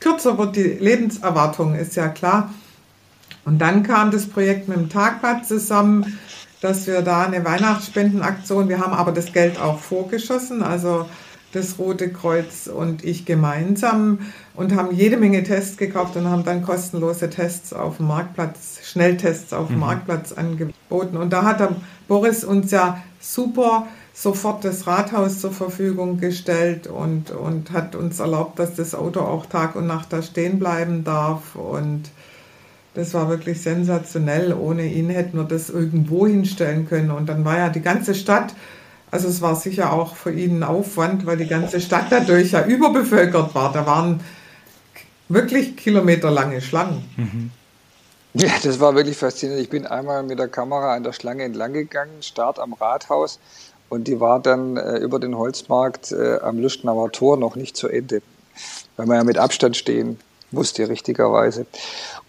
kürzer 0.01 0.37
wird 0.37 0.57
die 0.57 0.63
Lebenserwartung, 0.63 1.75
ist 1.75 1.95
ja 1.95 2.09
klar. 2.09 2.53
Und 3.45 3.59
dann 3.59 3.83
kam 3.83 4.11
das 4.11 4.27
Projekt 4.27 4.67
mit 4.67 4.77
dem 4.77 4.89
Tagblatt 4.89 5.45
zusammen, 5.47 6.19
dass 6.59 6.87
wir 6.87 7.03
da 7.03 7.23
eine 7.23 7.45
Weihnachtsspendenaktion, 7.45 8.67
wir 8.67 8.79
haben 8.79 8.93
aber 8.93 9.13
das 9.13 9.31
Geld 9.31 9.57
auch 9.61 9.79
vorgeschossen, 9.79 10.61
also 10.61 11.05
das 11.53 11.79
Rote 11.79 12.09
Kreuz 12.09 12.67
und 12.67 13.03
ich 13.03 13.25
gemeinsam 13.25 14.19
und 14.55 14.75
haben 14.75 14.93
jede 14.93 15.17
Menge 15.17 15.43
Tests 15.43 15.77
gekauft 15.77 16.15
und 16.15 16.29
haben 16.29 16.43
dann 16.43 16.63
kostenlose 16.63 17.29
Tests 17.29 17.73
auf 17.73 17.97
dem 17.97 18.07
Marktplatz, 18.07 18.79
Schnelltests 18.83 19.53
auf 19.53 19.67
dem 19.67 19.75
mhm. 19.75 19.81
Marktplatz 19.81 20.33
angeboten. 20.33 21.17
Und 21.17 21.31
da 21.31 21.43
hat 21.43 21.59
der 21.59 21.75
Boris 22.07 22.43
uns 22.43 22.71
ja 22.71 23.01
super 23.19 23.87
sofort 24.13 24.63
das 24.63 24.85
Rathaus 24.85 25.39
zur 25.39 25.51
Verfügung 25.51 26.19
gestellt 26.19 26.87
und, 26.87 27.31
und 27.31 27.71
hat 27.71 27.95
uns 27.95 28.19
erlaubt, 28.19 28.59
dass 28.59 28.75
das 28.75 28.93
Auto 28.93 29.21
auch 29.21 29.45
Tag 29.47 29.75
und 29.75 29.87
Nacht 29.87 30.13
da 30.13 30.21
stehen 30.21 30.59
bleiben 30.59 31.03
darf. 31.03 31.55
Und 31.55 32.03
das 32.93 33.13
war 33.13 33.29
wirklich 33.29 33.61
sensationell. 33.61 34.53
Ohne 34.53 34.85
ihn 34.85 35.09
hätten 35.09 35.37
wir 35.37 35.45
das 35.45 35.69
irgendwo 35.69 36.27
hinstellen 36.27 36.87
können. 36.87 37.09
Und 37.09 37.27
dann 37.27 37.43
war 37.43 37.57
ja 37.57 37.69
die 37.69 37.81
ganze 37.81 38.13
Stadt 38.13 38.53
also 39.13 39.27
es 39.27 39.43
war 39.43 39.55
sicher 39.55 39.93
auch 39.93 40.15
für 40.15 40.31
ihn 40.33 40.59
ein 40.59 40.63
Aufwand, 40.63 41.27
weil 41.27 41.37
die 41.37 41.45
ganze 41.45 41.79
Stadt 41.79 42.07
dadurch 42.09 42.51
ja 42.51 42.65
überbevölkert 42.65 43.53
war. 43.53 43.71
Da 43.71 43.85
waren 43.85 44.21
wirklich 45.29 45.77
kilometerlange 45.77 46.61
Schlangen. 46.61 47.07
Mhm. 47.15 47.51
Ja, 48.33 48.49
das 48.63 48.79
war 48.79 48.95
wirklich 48.95 49.15
faszinierend. 49.15 49.63
Ich 49.63 49.69
bin 49.69 49.85
einmal 49.85 50.23
mit 50.23 50.39
der 50.39 50.47
Kamera 50.47 50.95
an 50.95 51.03
der 51.03 51.13
Schlange 51.13 51.43
entlang 51.43 51.73
gegangen, 51.73 52.23
Start 52.23 52.57
am 52.57 52.73
Rathaus 52.73 53.39
und 53.87 54.07
die 54.07 54.19
war 54.19 54.39
dann 54.39 54.77
äh, 54.77 54.97
über 54.97 55.19
den 55.19 55.37
Holzmarkt 55.37 56.11
äh, 56.11 56.39
am 56.39 56.57
Lüstenauer 56.57 57.11
Tor 57.11 57.37
noch 57.37 57.55
nicht 57.55 57.77
zu 57.77 57.89
Ende, 57.89 58.23
weil 58.97 59.05
man 59.05 59.17
ja 59.17 59.23
mit 59.23 59.37
Abstand 59.37 59.77
stehen 59.77 60.19
musste, 60.49 60.89
richtigerweise. 60.89 61.67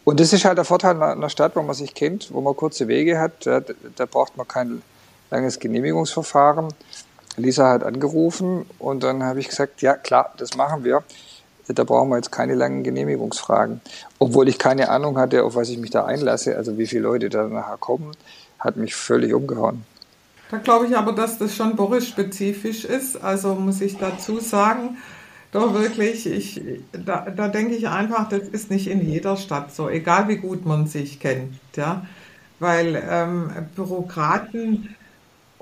Und 0.05 0.21
das 0.21 0.35
ist 0.35 0.45
halt 0.45 0.59
der 0.59 0.67
Vorteil 0.67 1.03
einer 1.03 1.31
Stadt, 1.31 1.57
wo 1.57 1.63
man 1.63 1.75
sich 1.75 1.95
kennt, 1.95 2.29
wo 2.35 2.43
man 2.43 2.55
kurze 2.55 2.89
Wege 2.89 3.19
hat. 3.19 3.47
Da, 3.47 3.63
da 3.97 4.05
braucht 4.05 4.37
man 4.37 4.47
kein 4.47 4.83
langes 5.35 5.59
Genehmigungsverfahren. 5.59 6.69
Lisa 7.37 7.69
hat 7.69 7.83
angerufen 7.83 8.65
und 8.79 9.03
dann 9.03 9.25
habe 9.25 9.41
ich 9.41 9.49
gesagt, 9.49 9.83
ja 9.83 9.95
klar, 9.95 10.33
das 10.37 10.57
machen 10.57 10.85
wir. 10.85 11.03
Da 11.67 11.83
brauchen 11.83 12.11
wir 12.11 12.17
jetzt 12.17 12.31
keine 12.31 12.55
langen 12.55 12.85
Genehmigungsfragen. 12.85 13.81
Obwohl 14.19 14.49
ich 14.49 14.59
keine 14.59 14.91
Ahnung 14.91 15.19
hatte, 15.19 15.43
auf 15.43 15.57
was 15.57 15.71
ich 15.71 15.79
mich 15.79 15.91
da 15.91 16.05
einlasse, 16.05 16.57
also 16.57 16.79
wie 16.79 16.87
viele 16.87 17.03
Leute 17.03 17.31
da 17.31 17.49
nachher 17.49 17.79
kommen, 17.79 18.13
hat 18.61 18.77
mich 18.77 18.95
völlig 18.95 19.33
umgehauen. 19.35 19.85
Da 20.51 20.59
glaube 20.59 20.87
ich 20.87 20.97
aber, 20.97 21.13
dass 21.13 21.39
das 21.39 21.57
schon 21.57 21.75
Boris-spezifisch 21.75 22.85
ist. 22.85 23.23
Also 23.25 23.55
muss 23.55 23.81
ich 23.81 23.97
dazu 23.97 24.39
sagen, 24.41 24.99
doch 25.53 25.73
wirklich, 25.73 26.27
ich, 26.27 26.61
da, 26.93 27.27
da 27.35 27.49
denke 27.49 27.75
ich 27.75 27.89
einfach, 27.89 28.29
das 28.29 28.43
ist 28.49 28.71
nicht 28.71 28.87
in 28.87 29.01
jeder 29.09 29.37
Stadt 29.37 29.75
so, 29.75 29.89
egal 29.89 30.29
wie 30.29 30.37
gut 30.37 30.67
man 30.67 30.87
sich 30.87 31.19
kennt. 31.19 31.55
Ja? 31.75 32.07
Weil 32.61 33.03
ähm, 33.11 33.51
Bürokraten 33.75 34.95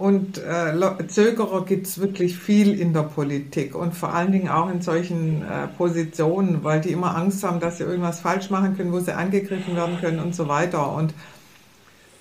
und 0.03 0.39
äh, 0.39 1.07
Zögerer 1.07 1.65
gibt 1.65 1.87
es 1.87 2.01
wirklich 2.01 2.37
viel 2.37 2.77
in 2.77 2.93
der 2.93 3.05
Politik 3.05 3.77
und 3.77 3.95
vor 3.95 4.13
allen 4.13 4.33
Dingen 4.33 4.49
auch 4.49 4.69
in 4.69 4.83
solchen 4.83 5.43
äh, 5.43 5.69
Positionen, 5.79 6.65
weil 6.65 6.81
die 6.81 6.91
immer 6.91 7.17
Angst 7.17 7.45
haben, 7.45 7.61
dass 7.61 7.79
sie 7.79 7.85
irgendwas 7.85 8.19
falsch 8.19 8.51
machen 8.51 8.77
können, 8.77 8.91
wo 8.91 8.99
sie 8.99 9.15
angegriffen 9.15 9.77
werden 9.77 10.01
können 10.01 10.19
und 10.19 10.35
so 10.35 10.49
weiter. 10.49 10.93
Und 10.93 11.15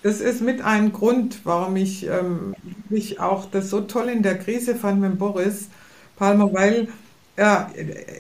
das 0.04 0.22
ist 0.22 0.44
mit 0.44 0.62
ein 0.62 0.94
Grund, 0.94 1.40
warum 1.44 1.76
ich, 1.76 2.06
ähm, 2.06 2.54
ich 2.92 3.20
auch 3.20 3.50
das 3.50 3.72
so 3.72 3.82
toll 3.82 4.10
in 4.10 4.22
der 4.22 4.38
Krise 4.38 4.76
fand 4.76 5.02
mit 5.02 5.18
Boris 5.18 5.70
Palmer, 6.18 6.54
weil 6.54 6.88
ja, 7.36 7.72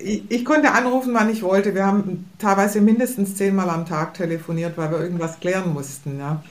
ich, 0.03 0.23
ich, 0.27 0.43
konnte 0.43 0.71
anrufen, 0.71 1.13
wann 1.13 1.29
ich 1.29 1.43
wollte. 1.43 1.75
Wir 1.75 1.85
haben 1.85 2.31
teilweise 2.39 2.81
mindestens 2.81 3.35
zehnmal 3.35 3.69
am 3.69 3.85
Tag 3.85 4.15
telefoniert, 4.15 4.75
weil 4.75 4.89
wir 4.89 5.01
irgendwas 5.01 5.39
klären 5.39 5.71
mussten. 5.71 6.17
Ja. 6.17 6.41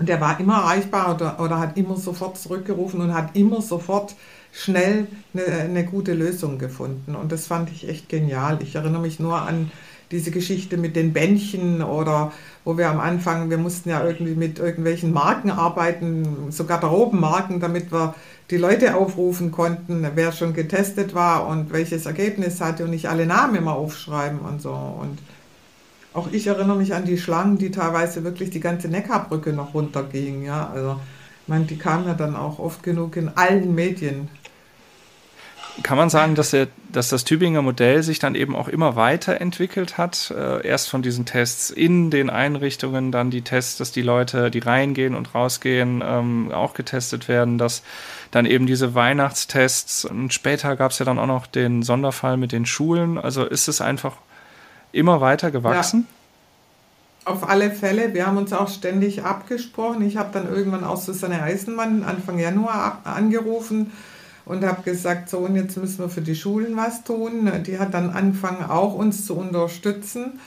Und 0.00 0.08
der 0.08 0.20
war 0.20 0.40
immer 0.40 0.54
erreichbar 0.54 1.14
oder, 1.14 1.38
oder 1.38 1.58
hat 1.58 1.76
immer 1.76 1.96
sofort 1.96 2.38
zurückgerufen 2.38 3.02
und 3.02 3.14
hat 3.14 3.36
immer 3.36 3.60
sofort 3.60 4.16
schnell 4.50 5.06
eine, 5.34 5.44
eine 5.44 5.84
gute 5.84 6.14
Lösung 6.14 6.58
gefunden. 6.58 7.14
Und 7.14 7.30
das 7.30 7.46
fand 7.46 7.70
ich 7.70 7.86
echt 7.86 8.08
genial. 8.08 8.58
Ich 8.62 8.74
erinnere 8.74 9.02
mich 9.02 9.20
nur 9.20 9.40
an 9.42 9.70
diese 10.10 10.30
Geschichte 10.30 10.78
mit 10.78 10.96
den 10.96 11.12
Bändchen 11.12 11.82
oder 11.82 12.32
wo 12.64 12.78
wir 12.78 12.90
am 12.90 12.98
Anfang, 12.98 13.50
wir 13.50 13.58
mussten 13.58 13.90
ja 13.90 14.02
irgendwie 14.02 14.34
mit 14.34 14.58
irgendwelchen 14.58 15.12
Marken 15.12 15.50
arbeiten, 15.50 16.50
so 16.50 16.64
Garderobenmarken, 16.64 17.60
damit 17.60 17.92
wir 17.92 18.14
die 18.50 18.56
Leute 18.56 18.96
aufrufen 18.96 19.52
konnten, 19.52 20.04
wer 20.14 20.32
schon 20.32 20.54
getestet 20.54 21.14
war 21.14 21.46
und 21.46 21.72
welches 21.72 22.06
Ergebnis 22.06 22.60
hatte 22.60 22.84
und 22.84 22.90
nicht 22.90 23.08
alle 23.08 23.26
Namen 23.26 23.54
immer 23.54 23.74
aufschreiben 23.74 24.40
und 24.40 24.62
so. 24.62 24.72
Und 24.72 25.18
auch 26.12 26.28
ich 26.32 26.46
erinnere 26.46 26.76
mich 26.76 26.94
an 26.94 27.04
die 27.04 27.18
Schlangen, 27.18 27.58
die 27.58 27.70
teilweise 27.70 28.24
wirklich 28.24 28.50
die 28.50 28.60
ganze 28.60 28.88
Neckarbrücke 28.88 29.52
noch 29.52 29.74
runtergingen. 29.74 30.42
Ja, 30.42 30.70
also 30.72 31.00
ich 31.42 31.48
meine, 31.48 31.64
die 31.64 31.78
kamen 31.78 32.06
ja 32.06 32.14
dann 32.14 32.36
auch 32.36 32.58
oft 32.58 32.82
genug 32.82 33.16
in 33.16 33.28
allen 33.28 33.74
Medien. 33.74 34.28
Kann 35.82 35.96
man 35.96 36.10
sagen, 36.10 36.34
dass, 36.34 36.50
der, 36.50 36.66
dass 36.92 37.08
das 37.08 37.24
Tübinger 37.24 37.62
Modell 37.62 38.02
sich 38.02 38.18
dann 38.18 38.34
eben 38.34 38.56
auch 38.56 38.68
immer 38.68 38.96
weiterentwickelt 38.96 39.98
hat? 39.98 40.32
Äh, 40.36 40.66
erst 40.66 40.90
von 40.90 41.00
diesen 41.00 41.24
Tests 41.26 41.70
in 41.70 42.10
den 42.10 42.28
Einrichtungen, 42.28 43.12
dann 43.12 43.30
die 43.30 43.42
Tests, 43.42 43.78
dass 43.78 43.92
die 43.92 44.02
Leute, 44.02 44.50
die 44.50 44.58
reingehen 44.58 45.14
und 45.14 45.34
rausgehen, 45.34 46.02
ähm, 46.04 46.50
auch 46.52 46.74
getestet 46.74 47.28
werden, 47.28 47.56
dass 47.56 47.82
dann 48.30 48.46
eben 48.46 48.66
diese 48.66 48.94
Weihnachtstests 48.94 50.04
und 50.04 50.34
später 50.34 50.76
gab 50.76 50.90
es 50.90 50.98
ja 50.98 51.04
dann 51.04 51.18
auch 51.18 51.26
noch 51.26 51.46
den 51.46 51.82
Sonderfall 51.82 52.36
mit 52.36 52.52
den 52.52 52.66
Schulen. 52.66 53.16
Also 53.16 53.44
ist 53.44 53.68
es 53.68 53.80
einfach 53.80 54.16
immer 54.92 55.20
weiter 55.20 55.50
gewachsen? 55.50 56.06
Ja, 56.08 57.32
auf 57.32 57.48
alle 57.48 57.70
Fälle. 57.70 58.14
Wir 58.14 58.26
haben 58.26 58.38
uns 58.38 58.52
auch 58.52 58.68
ständig 58.68 59.24
abgesprochen. 59.24 60.02
Ich 60.02 60.16
habe 60.16 60.30
dann 60.32 60.48
irgendwann 60.48 60.84
auch 60.84 60.96
Susanne 60.96 61.42
Eisenmann 61.42 62.02
Anfang 62.02 62.38
Januar 62.38 63.00
angerufen 63.04 63.92
und 64.46 64.64
habe 64.64 64.82
gesagt, 64.82 65.28
so 65.28 65.38
und 65.38 65.54
jetzt 65.54 65.76
müssen 65.76 65.98
wir 65.98 66.08
für 66.08 66.22
die 66.22 66.34
Schulen 66.34 66.76
was 66.76 67.04
tun. 67.04 67.50
Die 67.66 67.78
hat 67.78 67.94
dann 67.94 68.10
angefangen 68.10 68.64
auch 68.64 68.94
uns 68.94 69.26
zu 69.26 69.36
unterstützen. 69.36 70.40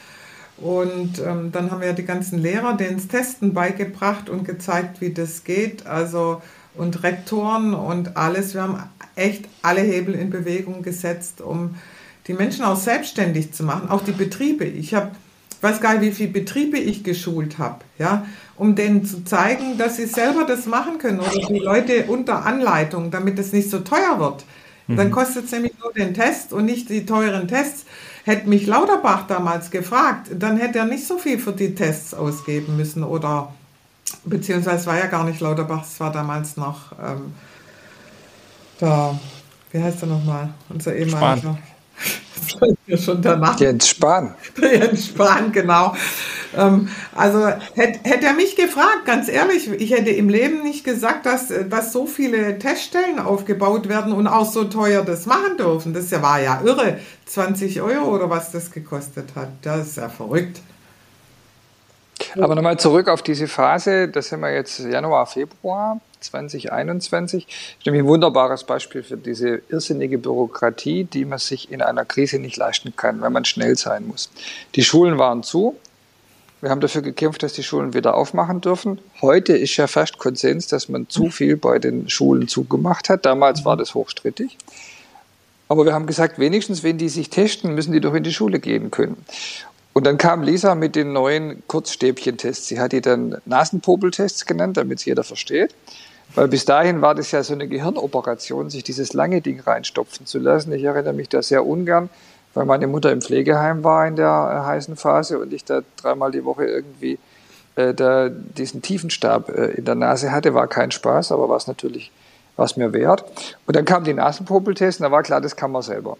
Und 0.58 1.20
ähm, 1.20 1.52
dann 1.52 1.72
haben 1.72 1.82
wir 1.82 1.94
die 1.94 2.06
ganzen 2.06 2.40
Lehrer 2.40 2.76
denen 2.76 3.08
Testen 3.08 3.54
beigebracht 3.54 4.30
und 4.30 4.44
gezeigt, 4.46 5.02
wie 5.02 5.14
das 5.14 5.44
geht. 5.44 5.88
Also 5.88 6.42
und 6.76 7.04
Rektoren 7.04 7.74
und 7.74 8.18
alles. 8.18 8.54
Wir 8.54 8.64
haben 8.64 8.84
echt 9.16 9.46
alle 9.62 9.82
Hebel 9.82 10.16
in 10.16 10.30
Bewegung 10.30 10.82
gesetzt, 10.82 11.42
um 11.42 11.76
die 12.28 12.34
Menschen 12.34 12.64
auch 12.64 12.78
selbstständig 12.78 13.54
zu 13.54 13.64
machen, 13.64 13.90
auch 13.90 14.02
die 14.02 14.12
Betriebe. 14.12 14.66
Ich 14.66 14.94
habe, 14.94 15.12
weiß 15.62 15.82
gar 15.82 15.96
nicht, 15.96 16.12
wie 16.12 16.16
viele 16.16 16.30
Betriebe 16.30 16.78
ich 16.78 17.04
geschult 17.04 17.58
habe, 17.58 17.80
ja, 17.98 18.26
um 18.56 18.76
denen 18.76 19.06
zu 19.06 19.24
zeigen, 19.26 19.78
dass 19.78 19.98
sie 19.98 20.06
selber 20.06 20.46
das 20.46 20.66
machen 20.66 20.98
können 20.98 21.20
oder 21.20 21.48
die 21.48 21.60
Leute 21.60 22.06
unter 22.06 22.46
Anleitung, 22.46 23.12
damit 23.12 23.40
es 23.40 23.52
nicht 23.52 23.70
so 23.70 23.80
teuer 23.80 24.20
wird. 24.20 24.46
Mhm. 24.88 24.98
Dann 24.98 25.12
kostet 25.12 25.46
es 25.46 25.52
nämlich 25.52 25.74
nur 25.82 25.92
den 25.94 26.14
Test 26.14 26.54
und 26.54 26.66
nicht 26.66 26.90
die 26.90 27.06
teuren 27.06 27.48
Tests. 27.48 27.86
Hätte 28.26 28.48
mich 28.48 28.68
Lauterbach 28.68 29.28
damals 29.28 29.70
gefragt, 29.70 30.30
dann 30.34 30.58
hätte 30.58 30.80
er 30.80 30.86
nicht 30.86 31.06
so 31.06 31.18
viel 31.18 31.40
für 31.40 31.52
die 31.52 31.76
Tests 31.76 32.14
ausgeben 32.14 32.78
müssen 32.78 33.04
oder 33.04 33.54
beziehungsweise 34.24 34.86
war 34.86 34.98
ja 34.98 35.08
gar 35.08 35.26
nicht 35.26 35.42
Lauterbach, 35.42 35.84
es 35.84 36.00
war 36.00 36.12
damals 36.12 36.56
noch 36.56 36.94
ähm, 36.94 37.34
da, 38.80 39.20
wie 39.72 39.82
heißt 39.84 40.04
er 40.04 40.08
nochmal, 40.08 40.54
unser 40.70 40.96
ehemaliger. 40.96 41.58
Schon 42.98 43.22
danach. 43.22 43.60
Jens 43.60 43.88
Spahn. 43.88 44.36
Jens 44.60 45.08
Spahn, 45.10 45.52
genau. 45.52 45.94
Ähm, 46.56 46.90
also 47.16 47.48
hätte 47.48 48.00
hätt 48.04 48.24
er 48.24 48.34
mich 48.34 48.56
gefragt, 48.56 49.06
ganz 49.06 49.28
ehrlich, 49.28 49.70
ich 49.70 49.92
hätte 49.92 50.12
im 50.12 50.30
Leben 50.30 50.64
nicht 50.64 50.84
gesagt, 50.84 51.26
dass, 51.26 51.52
dass 51.70 51.92
so 51.92 52.06
viele 52.06 52.60
Teststellen 52.60 53.20
aufgebaut 53.20 53.90
werden 53.90 54.14
und 54.14 54.28
auch 54.28 54.52
so 54.52 54.66
teuer 54.66 55.04
das 55.04 55.26
machen 55.26 55.58
dürfen. 55.58 55.94
Das 55.94 56.12
war 56.22 56.42
ja 56.42 56.62
irre. 56.64 56.98
20 57.26 57.82
Euro 57.82 58.14
oder 58.14 58.30
was 58.30 58.52
das 58.52 58.72
gekostet 58.72 59.30
hat. 59.36 59.50
Das 59.62 59.88
ist 59.88 59.98
ja 59.98 60.10
verrückt. 60.10 60.62
Aber 62.40 62.56
nochmal 62.56 62.80
zurück 62.80 63.08
auf 63.10 63.22
diese 63.22 63.48
Phase, 63.48 64.08
das 64.08 64.30
sind 64.30 64.40
wir 64.40 64.54
jetzt 64.54 64.80
Januar, 64.80 65.26
Februar 65.28 66.00
2021. 66.20 67.46
Das 67.46 67.54
ist 67.54 67.86
nämlich 67.86 68.04
ein 68.04 68.08
wunderbares 68.08 68.64
Beispiel 68.64 69.04
für 69.04 69.18
diese 69.18 69.62
irrsinnige 69.70 70.18
Bürokratie, 70.18 71.04
die 71.04 71.26
man 71.26 71.40
sich 71.40 71.72
in 71.72 71.82
einer 71.82 72.06
Krise 72.06 72.40
nicht 72.40 72.58
leisten 72.58 72.96
kann, 72.96 73.22
weil 73.22 73.30
man 73.30 73.46
schnell 73.46 73.78
sein 73.78 74.08
muss. 74.08 74.32
Die 74.76 74.84
Schulen 74.84 75.18
waren 75.18 75.44
zu. 75.44 75.76
Wir 76.62 76.70
haben 76.70 76.80
dafür 76.80 77.02
gekämpft, 77.02 77.44
dass 77.44 77.54
die 77.54 77.64
Schulen 77.64 77.94
wieder 77.94 78.16
aufmachen 78.16 78.62
dürfen. 78.62 79.00
Heute 79.22 79.56
ist 79.56 79.76
ja 79.76 79.88
fast 79.88 80.18
Konsens, 80.18 80.68
dass 80.68 80.88
man 80.88 81.10
zu 81.10 81.30
viel 81.30 81.58
bei 81.58 81.78
den 81.78 82.10
Schulen 82.10 82.48
zugemacht 82.48 83.10
hat. 83.10 83.26
Damals 83.26 83.66
war 83.66 83.76
das 83.76 83.94
hochstrittig. 83.94 84.58
Aber 85.68 85.86
wir 85.86 85.94
haben 85.94 86.06
gesagt, 86.06 86.40
wenigstens 86.40 86.84
wenn 86.84 86.98
die 86.98 87.10
sich 87.10 87.30
testen, 87.30 87.76
müssen 87.76 87.92
die 87.92 88.00
doch 88.00 88.14
in 88.14 88.24
die 88.24 88.34
Schule 88.34 88.60
gehen 88.60 88.92
können. 88.92 89.26
Und 89.94 90.06
dann 90.06 90.18
kam 90.18 90.42
Lisa 90.42 90.74
mit 90.74 90.96
den 90.96 91.14
neuen 91.14 91.62
Kurzstäbchentests. 91.68 92.68
Sie 92.68 92.80
hat 92.80 92.92
die 92.92 93.02
dann 93.02 93.38
Nasenpopeltests 93.46 94.46
genannt, 94.46 94.78
damit 94.78 95.00
es 95.00 95.06
jeder 95.06 95.24
versteht. 95.24 95.76
Weil 96.36 96.48
bis 96.48 96.66
dahin 96.66 97.02
war 97.02 97.14
das 97.14 97.32
ja 97.32 97.44
so 97.44 97.54
eine 97.54 97.68
Gehirnoperation, 97.68 98.72
sich 98.72 98.84
dieses 98.84 99.14
lange 99.14 99.42
Ding 99.42 99.60
reinstopfen 99.60 100.26
zu 100.26 100.40
lassen. 100.40 100.74
Ich 100.74 100.84
erinnere 100.84 101.14
mich 101.14 101.30
da 101.30 101.44
sehr 101.44 101.64
ungern, 101.64 102.10
weil 102.56 102.66
meine 102.66 102.88
Mutter 102.88 103.12
im 103.12 103.22
Pflegeheim 103.22 103.84
war 103.84 104.08
in 104.08 104.16
der 104.16 104.64
äh, 104.64 104.68
heißen 104.68 104.96
Phase 104.96 105.38
und 105.38 105.54
ich 105.54 105.64
da 105.64 105.82
dreimal 105.98 106.32
die 106.32 106.44
Woche 106.44 106.66
irgendwie 106.66 107.20
äh, 107.76 107.94
da 107.94 108.30
diesen 108.30 108.82
Tiefenstab 108.82 109.50
äh, 109.50 109.66
in 109.74 109.86
der 109.86 109.96
Nase 109.96 110.32
hatte. 110.32 110.56
War 110.56 110.68
kein 110.68 110.90
Spaß, 110.90 111.32
aber 111.32 111.50
war 111.50 111.58
es 111.58 111.68
natürlich 111.68 112.12
was 112.56 112.78
mir 112.78 112.94
wert. 112.94 113.26
Und 113.66 113.76
dann 113.76 113.86
kam 113.86 114.04
die 114.04 114.14
Nasenpopeltest 114.14 115.00
und 115.00 115.06
da 115.06 115.12
war 115.12 115.24
klar, 115.24 115.42
das 115.42 115.56
kann 115.56 115.72
man 115.72 115.82
selber. 115.82 116.18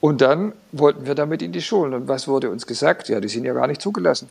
Und 0.00 0.20
dann 0.20 0.52
wollten 0.72 1.06
wir 1.06 1.14
damit 1.14 1.42
in 1.42 1.52
die 1.52 1.62
Schulen. 1.62 1.94
Und 1.94 2.08
was 2.08 2.28
wurde 2.28 2.50
uns 2.50 2.66
gesagt? 2.66 3.08
Ja, 3.08 3.20
die 3.20 3.28
sind 3.28 3.44
ja 3.44 3.54
gar 3.54 3.66
nicht 3.66 3.80
zugelassen. 3.80 4.28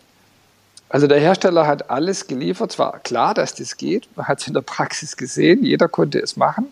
Also 0.90 1.08
der 1.08 1.20
Hersteller 1.20 1.66
hat 1.66 1.90
alles 1.90 2.28
geliefert. 2.28 2.72
Es 2.72 2.80
war 2.80 3.00
klar, 3.00 3.34
dass 3.34 3.56
das 3.56 3.78
geht. 3.78 4.08
Man 4.16 4.28
hat 4.28 4.42
es 4.42 4.48
in 4.48 4.54
der 4.54 4.62
Praxis 4.62 5.18
gesehen. 5.18 5.64
Jeder 5.64 5.88
konnte 5.88 6.20
es 6.20 6.38
machen. 6.38 6.68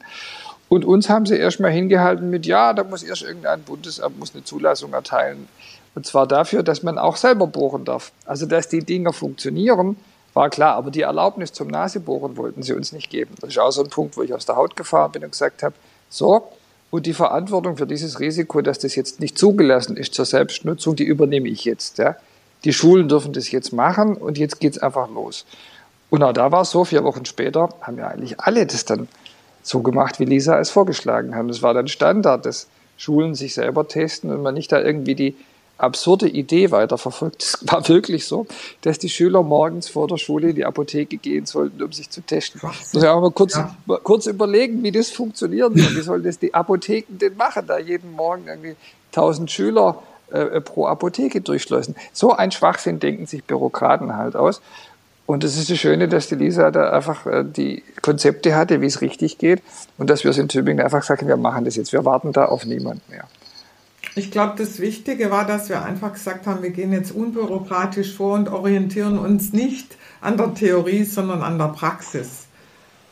Und 0.69 0.85
uns 0.85 1.09
haben 1.09 1.25
sie 1.25 1.35
erstmal 1.35 1.71
hingehalten 1.71 2.29
mit, 2.29 2.45
ja, 2.45 2.73
da 2.73 2.83
muss 2.83 3.03
erst 3.03 3.23
irgendein 3.23 3.61
Bundesamt 3.63 4.17
muss 4.17 4.33
eine 4.33 4.43
Zulassung 4.43 4.93
erteilen. 4.93 5.47
Und 5.95 6.05
zwar 6.05 6.25
dafür, 6.27 6.63
dass 6.63 6.81
man 6.81 6.97
auch 6.97 7.15
selber 7.15 7.47
bohren 7.47 7.85
darf. 7.85 8.11
Also, 8.25 8.45
dass 8.45 8.69
die 8.69 8.79
Dinger 8.79 9.13
funktionieren, 9.13 9.97
war 10.33 10.49
klar. 10.49 10.75
Aber 10.75 10.89
die 10.89 11.01
Erlaubnis 11.01 11.53
zum 11.53 11.67
Nasebohren 11.67 12.37
wollten 12.37 12.63
sie 12.63 12.73
uns 12.73 12.91
nicht 12.91 13.09
geben. 13.09 13.35
Das 13.41 13.51
ist 13.51 13.59
auch 13.59 13.71
so 13.71 13.83
ein 13.83 13.89
Punkt, 13.89 14.17
wo 14.17 14.23
ich 14.23 14.33
aus 14.33 14.45
der 14.45 14.55
Haut 14.55 14.75
gefahren 14.75 15.11
bin 15.11 15.23
und 15.23 15.31
gesagt 15.31 15.61
habe, 15.61 15.75
so, 16.09 16.47
und 16.93 17.07
die 17.07 17.13
Verantwortung 17.13 17.75
für 17.75 17.87
dieses 17.87 18.19
Risiko, 18.19 18.61
dass 18.61 18.77
das 18.77 18.93
jetzt 18.93 19.19
nicht 19.19 19.35
zugelassen 19.35 19.97
ist 19.97 20.13
zur 20.13 20.25
Selbstnutzung, 20.25 20.95
die 20.95 21.05
übernehme 21.05 21.49
ich 21.49 21.65
jetzt. 21.65 21.97
Ja. 21.97 22.17
Die 22.65 22.71
Schulen 22.71 23.09
dürfen 23.09 23.33
das 23.33 23.49
jetzt 23.49 23.73
machen 23.73 24.15
und 24.15 24.37
jetzt 24.37 24.59
geht 24.59 24.73
es 24.73 24.77
einfach 24.77 25.09
los. 25.09 25.47
Und 26.11 26.21
auch 26.21 26.33
da 26.33 26.51
war 26.51 26.61
es 26.61 26.69
so, 26.69 26.85
vier 26.85 27.03
Wochen 27.03 27.25
später 27.25 27.69
haben 27.81 27.97
ja 27.97 28.09
eigentlich 28.09 28.39
alle 28.39 28.67
das 28.67 28.85
dann 28.85 29.07
so 29.63 29.79
gemacht, 29.79 30.19
wie 30.19 30.25
Lisa 30.25 30.59
es 30.59 30.69
vorgeschlagen 30.69 31.33
hat. 31.33 31.49
Es 31.49 31.63
war 31.63 31.73
dann 31.73 31.87
Standard, 31.87 32.45
dass 32.45 32.67
Schulen 32.95 33.33
sich 33.33 33.55
selber 33.55 33.87
testen 33.87 34.29
und 34.29 34.43
man 34.43 34.53
nicht 34.53 34.71
da 34.71 34.79
irgendwie 34.79 35.15
die 35.15 35.35
absurde 35.77 36.27
Idee 36.27 36.71
weiterverfolgt. 36.71 37.43
Es 37.43 37.57
war 37.61 37.87
wirklich 37.89 38.25
so, 38.25 38.45
dass 38.81 38.99
die 38.99 39.09
Schüler 39.09 39.43
morgens 39.43 39.89
vor 39.89 40.07
der 40.07 40.17
Schule 40.17 40.49
in 40.49 40.55
die 40.55 40.65
Apotheke 40.65 41.17
gehen 41.17 41.45
sollten, 41.45 41.81
um 41.81 41.91
sich 41.91 42.09
zu 42.09 42.21
testen. 42.21 42.61
Muss 42.63 43.03
ja 43.03 43.13
auch 43.13 43.21
mal 43.21 43.31
kurz, 43.31 43.55
ja. 43.55 43.75
kurz 44.03 44.27
überlegen, 44.27 44.83
wie 44.83 44.91
das 44.91 45.09
funktionieren 45.09 45.75
soll. 45.75 45.95
Wie 45.95 46.01
sollen 46.01 46.23
das 46.23 46.39
die 46.39 46.53
Apotheken 46.53 47.17
denn 47.17 47.35
machen, 47.35 47.65
da 47.67 47.77
jeden 47.79 48.13
Morgen 48.13 48.47
irgendwie 48.47 48.75
1000 49.11 49.51
Schüler 49.51 50.01
äh, 50.31 50.61
pro 50.61 50.87
Apotheke 50.87 51.41
durchschleusen. 51.41 51.95
So 52.11 52.31
ein 52.31 52.51
Schwachsinn 52.51 52.99
denken 52.99 53.25
sich 53.25 53.43
Bürokraten 53.43 54.15
halt 54.15 54.35
aus. 54.35 54.61
Und 55.25 55.43
das 55.43 55.57
ist 55.57 55.69
das 55.69 55.77
Schöne, 55.77 56.07
dass 56.07 56.27
die 56.27 56.35
Lisa 56.35 56.71
da 56.71 56.89
einfach 56.89 57.25
äh, 57.25 57.43
die 57.45 57.83
Konzepte 58.01 58.55
hatte, 58.55 58.81
wie 58.81 58.87
es 58.87 59.01
richtig 59.01 59.37
geht. 59.37 59.61
Und 59.97 60.09
dass 60.09 60.23
wir 60.23 60.31
es 60.31 60.37
in 60.37 60.49
Tübingen 60.49 60.83
einfach 60.83 61.03
sagen, 61.03 61.27
wir 61.27 61.37
machen 61.37 61.65
das 61.65 61.75
jetzt. 61.75 61.93
Wir 61.93 62.03
warten 62.03 62.33
da 62.33 62.45
auf 62.45 62.65
niemanden 62.65 63.01
mehr. 63.09 63.27
Ich 64.15 64.29
glaube, 64.29 64.53
das 64.57 64.79
Wichtige 64.79 65.31
war, 65.31 65.47
dass 65.47 65.69
wir 65.69 65.83
einfach 65.83 66.13
gesagt 66.13 66.45
haben, 66.45 66.61
wir 66.61 66.69
gehen 66.69 66.93
jetzt 66.93 67.11
unbürokratisch 67.11 68.15
vor 68.15 68.35
und 68.35 68.47
orientieren 68.47 69.17
uns 69.17 69.53
nicht 69.53 69.97
an 70.21 70.37
der 70.37 70.53
Theorie, 70.53 71.03
sondern 71.03 71.41
an 71.41 71.57
der 71.57 71.69
Praxis. 71.69 72.43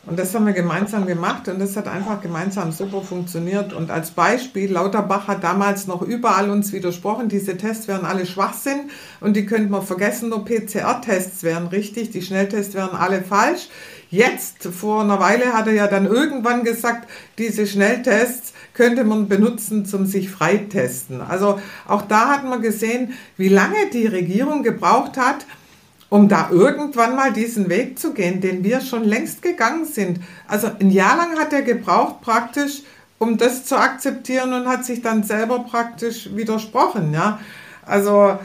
Und 0.04 0.18
das 0.18 0.34
haben 0.34 0.46
wir 0.46 0.52
gemeinsam 0.52 1.06
gemacht 1.06 1.46
und 1.48 1.60
das 1.60 1.76
hat 1.76 1.86
einfach 1.86 2.20
gemeinsam 2.20 2.72
super 2.72 3.02
funktioniert. 3.02 3.72
Und 3.72 3.90
als 3.90 4.12
Beispiel, 4.12 4.70
Lauterbach 4.70 5.28
hat 5.28 5.44
damals 5.44 5.86
noch 5.86 6.02
überall 6.02 6.50
uns 6.50 6.72
widersprochen, 6.72 7.28
diese 7.28 7.56
Tests 7.56 7.86
wären 7.86 8.04
alle 8.04 8.26
Schwachsinn 8.26 8.90
und 9.20 9.36
die 9.36 9.46
könnte 9.46 9.70
man 9.70 9.82
vergessen, 9.82 10.30
nur 10.30 10.44
PCR-Tests 10.44 11.44
wären 11.44 11.68
richtig, 11.68 12.10
die 12.10 12.22
Schnelltests 12.22 12.74
wären 12.74 12.96
alle 12.96 13.22
falsch. 13.22 13.68
Jetzt, 14.12 14.64
vor 14.64 15.00
einer 15.00 15.20
Weile, 15.20 15.54
hat 15.54 15.68
er 15.68 15.72
ja 15.72 15.86
dann 15.86 16.04
irgendwann 16.04 16.64
gesagt, 16.64 17.08
diese 17.38 17.66
Schnelltests 17.66 18.52
könnte 18.74 19.04
man 19.04 19.26
benutzen 19.26 19.86
zum 19.86 20.04
sich 20.04 20.28
freitesten. 20.28 21.22
Also 21.22 21.58
auch 21.88 22.02
da 22.02 22.28
hat 22.28 22.44
man 22.44 22.60
gesehen, 22.60 23.14
wie 23.38 23.48
lange 23.48 23.88
die 23.90 24.06
Regierung 24.06 24.62
gebraucht 24.62 25.16
hat, 25.16 25.46
um 26.10 26.28
da 26.28 26.50
irgendwann 26.50 27.16
mal 27.16 27.32
diesen 27.32 27.70
Weg 27.70 27.98
zu 27.98 28.12
gehen, 28.12 28.42
den 28.42 28.62
wir 28.64 28.82
schon 28.82 29.04
längst 29.04 29.40
gegangen 29.40 29.86
sind. 29.86 30.20
Also 30.46 30.70
ein 30.78 30.90
Jahr 30.90 31.16
lang 31.16 31.38
hat 31.38 31.54
er 31.54 31.62
gebraucht 31.62 32.20
praktisch, 32.20 32.82
um 33.16 33.38
das 33.38 33.64
zu 33.64 33.78
akzeptieren 33.78 34.52
und 34.52 34.68
hat 34.68 34.84
sich 34.84 35.00
dann 35.00 35.22
selber 35.22 35.60
praktisch 35.60 36.36
widersprochen. 36.36 37.14
Ja, 37.14 37.40
also 37.86 38.38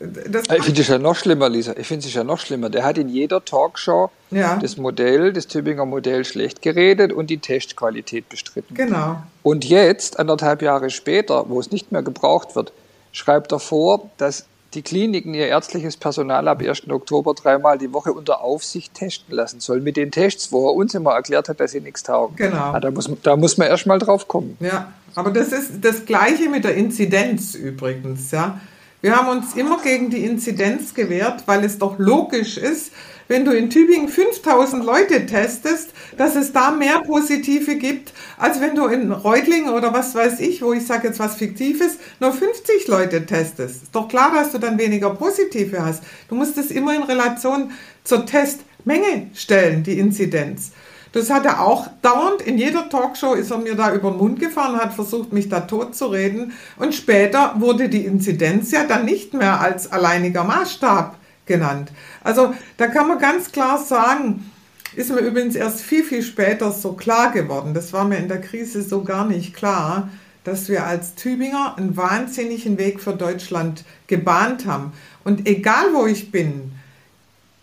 ich 0.00 0.62
finde 0.64 0.80
es 0.80 0.88
ja 0.88 0.98
noch 0.98 1.14
schlimmer, 1.14 1.50
Lisa. 1.50 1.74
Ich 1.76 1.86
finde 1.86 2.06
es 2.06 2.14
ja 2.14 2.24
noch 2.24 2.38
schlimmer. 2.38 2.70
Der 2.70 2.84
hat 2.84 2.96
in 2.96 3.10
jeder 3.10 3.44
Talkshow 3.44 4.10
ja. 4.30 4.56
das 4.56 4.78
Modell, 4.78 5.32
das 5.32 5.46
Tübinger 5.46 5.84
Modell 5.84 6.24
schlecht 6.24 6.62
geredet 6.62 7.12
und 7.12 7.28
die 7.28 7.38
Testqualität 7.38 8.28
bestritten. 8.30 8.74
Genau. 8.74 9.22
Und 9.42 9.66
jetzt, 9.66 10.18
anderthalb 10.18 10.62
Jahre 10.62 10.88
später, 10.88 11.44
wo 11.48 11.60
es 11.60 11.70
nicht 11.70 11.92
mehr 11.92 12.02
gebraucht 12.02 12.56
wird, 12.56 12.72
schreibt 13.12 13.52
er 13.52 13.58
vor, 13.58 14.10
dass 14.16 14.46
die 14.72 14.82
Kliniken 14.82 15.34
ihr 15.34 15.48
ärztliches 15.48 15.96
Personal 15.96 16.48
ab 16.48 16.62
1. 16.62 16.88
Oktober 16.88 17.34
dreimal 17.34 17.76
die 17.76 17.92
Woche 17.92 18.12
unter 18.12 18.40
Aufsicht 18.40 18.94
testen 18.94 19.34
lassen 19.34 19.60
sollen. 19.60 19.82
Mit 19.82 19.96
den 19.96 20.10
Tests, 20.10 20.50
wo 20.52 20.68
er 20.68 20.74
uns 20.74 20.94
immer 20.94 21.12
erklärt 21.12 21.48
hat, 21.48 21.60
dass 21.60 21.72
sie 21.72 21.80
nichts 21.80 22.04
taugen. 22.04 22.36
Genau. 22.36 22.56
Ja, 22.56 22.72
ah, 22.72 22.80
da, 22.80 22.90
muss, 22.90 23.10
da 23.22 23.36
muss 23.36 23.58
man 23.58 23.68
erst 23.68 23.86
mal 23.86 23.98
drauf 23.98 24.28
kommen. 24.28 24.56
Ja, 24.60 24.92
aber 25.14 25.30
das 25.30 25.48
ist 25.48 25.84
das 25.84 26.06
Gleiche 26.06 26.48
mit 26.48 26.64
der 26.64 26.76
Inzidenz 26.76 27.54
übrigens. 27.54 28.30
Ja. 28.30 28.60
Wir 29.02 29.16
haben 29.16 29.28
uns 29.28 29.54
immer 29.54 29.80
gegen 29.82 30.10
die 30.10 30.24
Inzidenz 30.24 30.92
gewehrt, 30.92 31.44
weil 31.46 31.64
es 31.64 31.78
doch 31.78 31.98
logisch 31.98 32.58
ist, 32.58 32.92
wenn 33.28 33.46
du 33.46 33.52
in 33.52 33.70
Tübingen 33.70 34.08
5000 34.08 34.84
Leute 34.84 35.24
testest, 35.24 35.90
dass 36.18 36.36
es 36.36 36.52
da 36.52 36.70
mehr 36.70 37.00
Positive 37.00 37.76
gibt, 37.76 38.12
als 38.36 38.60
wenn 38.60 38.74
du 38.74 38.86
in 38.88 39.10
Reutlingen 39.10 39.72
oder 39.72 39.94
was 39.94 40.14
weiß 40.14 40.40
ich, 40.40 40.60
wo 40.60 40.74
ich 40.74 40.84
sage 40.84 41.08
jetzt 41.08 41.18
was 41.18 41.36
Fiktives, 41.36 41.96
nur 42.18 42.32
50 42.32 42.88
Leute 42.88 43.24
testest. 43.24 43.84
Ist 43.84 43.94
doch 43.94 44.08
klar, 44.08 44.32
dass 44.34 44.52
du 44.52 44.58
dann 44.58 44.78
weniger 44.78 45.10
Positive 45.10 45.82
hast. 45.82 46.02
Du 46.28 46.34
musst 46.34 46.58
es 46.58 46.70
immer 46.70 46.94
in 46.94 47.04
Relation 47.04 47.70
zur 48.04 48.26
Testmenge 48.26 49.30
stellen, 49.32 49.82
die 49.82 49.98
Inzidenz. 49.98 50.72
Das 51.12 51.30
hat 51.30 51.44
er 51.44 51.60
auch 51.60 51.88
dauernd. 52.02 52.42
In 52.42 52.56
jeder 52.56 52.88
Talkshow 52.88 53.34
ist 53.34 53.50
er 53.50 53.58
mir 53.58 53.74
da 53.74 53.92
über 53.92 54.10
den 54.10 54.18
Mund 54.18 54.38
gefahren, 54.38 54.76
hat 54.76 54.92
versucht, 54.92 55.32
mich 55.32 55.48
da 55.48 55.60
tot 55.60 55.94
zu 55.94 56.06
reden. 56.06 56.52
Und 56.76 56.94
später 56.94 57.54
wurde 57.58 57.88
die 57.88 58.04
Inzidenz 58.04 58.70
ja 58.70 58.84
dann 58.84 59.04
nicht 59.04 59.34
mehr 59.34 59.60
als 59.60 59.90
alleiniger 59.90 60.44
Maßstab 60.44 61.16
genannt. 61.46 61.90
Also 62.22 62.54
da 62.76 62.86
kann 62.86 63.08
man 63.08 63.18
ganz 63.18 63.50
klar 63.50 63.78
sagen, 63.78 64.50
ist 64.94 65.10
mir 65.10 65.20
übrigens 65.20 65.56
erst 65.56 65.80
viel, 65.80 66.04
viel 66.04 66.22
später 66.22 66.70
so 66.72 66.92
klar 66.92 67.32
geworden. 67.32 67.74
Das 67.74 67.92
war 67.92 68.04
mir 68.04 68.18
in 68.18 68.28
der 68.28 68.40
Krise 68.40 68.82
so 68.82 69.02
gar 69.02 69.26
nicht 69.26 69.54
klar, 69.54 70.08
dass 70.44 70.68
wir 70.68 70.86
als 70.86 71.14
Tübinger 71.14 71.74
einen 71.76 71.96
wahnsinnigen 71.96 72.78
Weg 72.78 73.00
für 73.00 73.12
Deutschland 73.12 73.84
gebahnt 74.06 74.66
haben. 74.66 74.92
Und 75.22 75.46
egal 75.46 75.92
wo 75.92 76.06
ich 76.06 76.30
bin, 76.30 76.72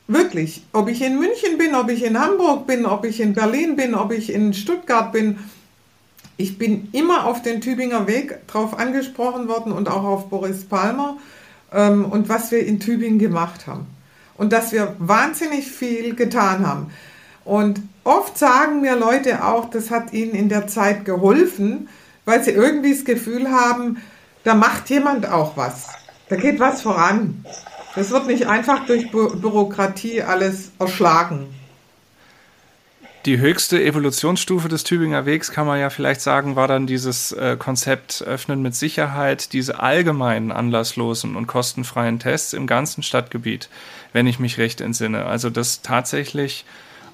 Wirklich. 0.08 0.64
Ob 0.72 0.88
ich 0.88 1.02
in 1.02 1.20
München 1.20 1.58
bin, 1.58 1.76
ob 1.76 1.90
ich 1.90 2.04
in 2.04 2.20
Hamburg 2.20 2.66
bin, 2.66 2.86
ob 2.86 3.04
ich 3.04 3.20
in 3.20 3.34
Berlin 3.34 3.76
bin, 3.76 3.94
ob 3.94 4.12
ich 4.12 4.32
in 4.32 4.54
Stuttgart 4.54 5.12
bin. 5.12 5.38
Ich 6.38 6.58
bin 6.58 6.88
immer 6.94 7.26
auf 7.26 7.42
den 7.42 7.60
Tübinger 7.60 8.08
Weg 8.08 8.48
drauf 8.48 8.80
angesprochen 8.80 9.50
worden 9.50 9.74
und 9.74 9.90
auch 9.90 10.04
auf 10.04 10.30
Boris 10.30 10.64
Palmer 10.66 11.18
ähm, 11.74 12.06
und 12.06 12.30
was 12.30 12.52
wir 12.52 12.66
in 12.66 12.80
Tübingen 12.80 13.20
gemacht 13.20 13.68
haben. 13.68 13.86
Und 14.38 14.54
dass 14.54 14.72
wir 14.72 14.96
wahnsinnig 15.00 15.70
viel 15.70 16.16
getan 16.16 16.66
haben. 16.66 16.92
Und 17.44 17.82
oft 18.04 18.38
sagen 18.38 18.82
mir 18.82 18.96
Leute 18.96 19.44
auch, 19.44 19.70
das 19.70 19.90
hat 19.90 20.14
ihnen 20.14 20.34
in 20.34 20.48
der 20.48 20.68
Zeit 20.68 21.06
geholfen, 21.06 21.90
weil 22.24 22.44
sie 22.44 22.52
irgendwie 22.52 22.94
das 22.94 23.04
Gefühl 23.04 23.50
haben, 23.50 23.98
da 24.44 24.54
macht 24.54 24.90
jemand 24.90 25.28
auch 25.28 25.58
was. 25.58 25.88
Da 26.30 26.36
geht 26.36 26.60
was 26.60 26.82
voran. 26.82 27.44
Das 27.98 28.12
wird 28.12 28.28
nicht 28.28 28.46
einfach 28.46 28.86
durch 28.86 29.10
Bü 29.10 29.36
Bürokratie 29.38 30.22
alles 30.22 30.70
erschlagen. 30.78 31.48
Die 33.26 33.40
höchste 33.40 33.84
Evolutionsstufe 33.84 34.68
des 34.68 34.84
Tübinger 34.84 35.26
Wegs, 35.26 35.50
kann 35.52 35.66
man 35.66 35.80
ja 35.80 35.90
vielleicht 35.90 36.22
sagen, 36.22 36.56
war 36.56 36.68
dann 36.68 36.86
dieses 36.86 37.32
äh, 37.32 37.58
Konzept 37.58 38.22
Öffnen 38.22 38.62
mit 38.62 38.76
Sicherheit, 38.76 39.52
diese 39.52 39.80
allgemeinen, 39.80 40.52
anlasslosen 40.52 41.36
und 41.36 41.48
kostenfreien 41.48 42.20
Tests 42.20 42.54
im 42.54 42.68
ganzen 42.68 43.02
Stadtgebiet, 43.02 43.68
wenn 44.14 44.28
ich 44.28 44.38
mich 44.38 44.60
recht 44.60 44.80
entsinne. 44.80 45.26
Also 45.26 45.50
dass 45.50 45.82
tatsächlich 45.82 46.66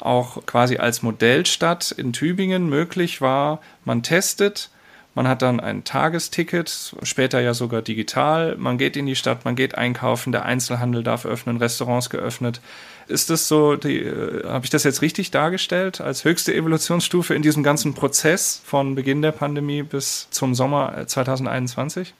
auch 0.01 0.45
quasi 0.45 0.79
als 0.79 1.01
Modellstadt 1.01 1.93
in 1.93 2.11
Tübingen 2.11 2.67
möglich 2.67 3.21
war, 3.21 3.61
man 3.85 4.03
testet, 4.03 4.69
man 5.15 5.27
hat 5.27 5.41
dann 5.41 5.59
ein 5.59 5.83
Tagesticket, 5.83 6.95
später 7.03 7.39
ja 7.39 7.53
sogar 7.53 7.81
digital. 7.81 8.55
Man 8.57 8.77
geht 8.77 8.97
in 8.97 9.05
die 9.05 9.15
Stadt, 9.15 9.45
man 9.45 9.55
geht 9.55 9.75
einkaufen, 9.75 10.31
der 10.31 10.45
Einzelhandel 10.45 11.03
darf 11.03 11.25
öffnen, 11.25 11.57
Restaurants 11.57 12.09
geöffnet. 12.09 12.61
Ist 13.07 13.29
das 13.29 13.47
so, 13.47 13.73
äh, 13.73 14.43
habe 14.45 14.65
ich 14.65 14.71
das 14.71 14.83
jetzt 14.83 15.01
richtig 15.01 15.29
dargestellt, 15.29 16.01
als 16.01 16.23
höchste 16.23 16.53
Evolutionsstufe 16.53 17.35
in 17.35 17.41
diesem 17.41 17.61
ganzen 17.61 17.93
Prozess 17.93 18.61
von 18.65 18.95
Beginn 18.95 19.21
der 19.21 19.33
Pandemie 19.33 19.83
bis 19.83 20.27
zum 20.31 20.55
Sommer 20.55 21.05
2021? 21.05 22.13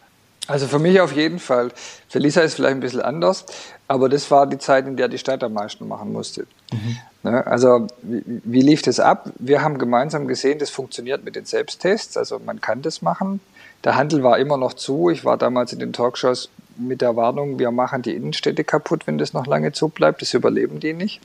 Also 0.48 0.68
für 0.68 0.80
mich 0.80 1.00
auf 1.00 1.16
jeden 1.16 1.40
Fall. 1.40 1.72
Für 2.10 2.20
Lisa 2.20 2.42
ist 2.42 2.52
es 2.52 2.56
vielleicht 2.56 2.76
ein 2.76 2.82
bisschen 2.82 3.02
anders, 3.02 3.46
aber 3.88 4.10
das 4.10 4.30
war 4.30 4.46
die 4.46 4.58
Zeit, 4.58 4.86
in 4.86 4.98
der 4.98 5.08
die 5.08 5.18
Stadt 5.18 5.44
am 5.44 5.54
meisten 5.54 5.88
machen 5.88 6.12
musste. 6.12 6.46
Mhm. 6.72 6.98
Ne? 7.24 7.48
Also 7.48 7.88
wie, 8.02 8.62
lief 8.62 8.82
das 8.82 9.00
ab? 9.00 9.30
Wir 9.40 9.64
haben 9.64 9.78
gemeinsam 9.78 10.28
gesehen, 10.28 10.60
das 10.60 10.70
funktioniert 10.70 11.24
mit 11.24 11.36
den 11.36 11.46
Selbsttests, 11.46 12.18
also 12.18 12.40
man 12.40 12.62
kann 12.62 12.82
das 12.82 13.02
machen. 13.02 13.40
Der 13.84 13.96
Handel 13.96 14.24
war 14.24 14.38
immer 14.38 14.58
noch 14.58 14.74
zu. 14.74 15.10
Ich 15.10 15.26
war 15.26 15.38
damals 15.38 15.74
in 15.74 15.80
den 15.80 15.94
Talkshows 15.94 16.50
mit 16.78 17.02
der 17.02 17.16
Warnung, 17.16 17.60
wir 17.60 17.72
machen 17.72 18.02
die 18.02 18.16
Innenstädte 18.16 18.64
kaputt, 18.64 19.08
wenn 19.08 19.18
das 19.18 19.34
noch 19.34 19.48
lange 19.48 19.72
zu 19.72 19.90
bleibt, 19.90 20.22
das 20.22 20.34
überleben 20.34 20.80
die 20.80 20.94
nicht. 20.94 21.22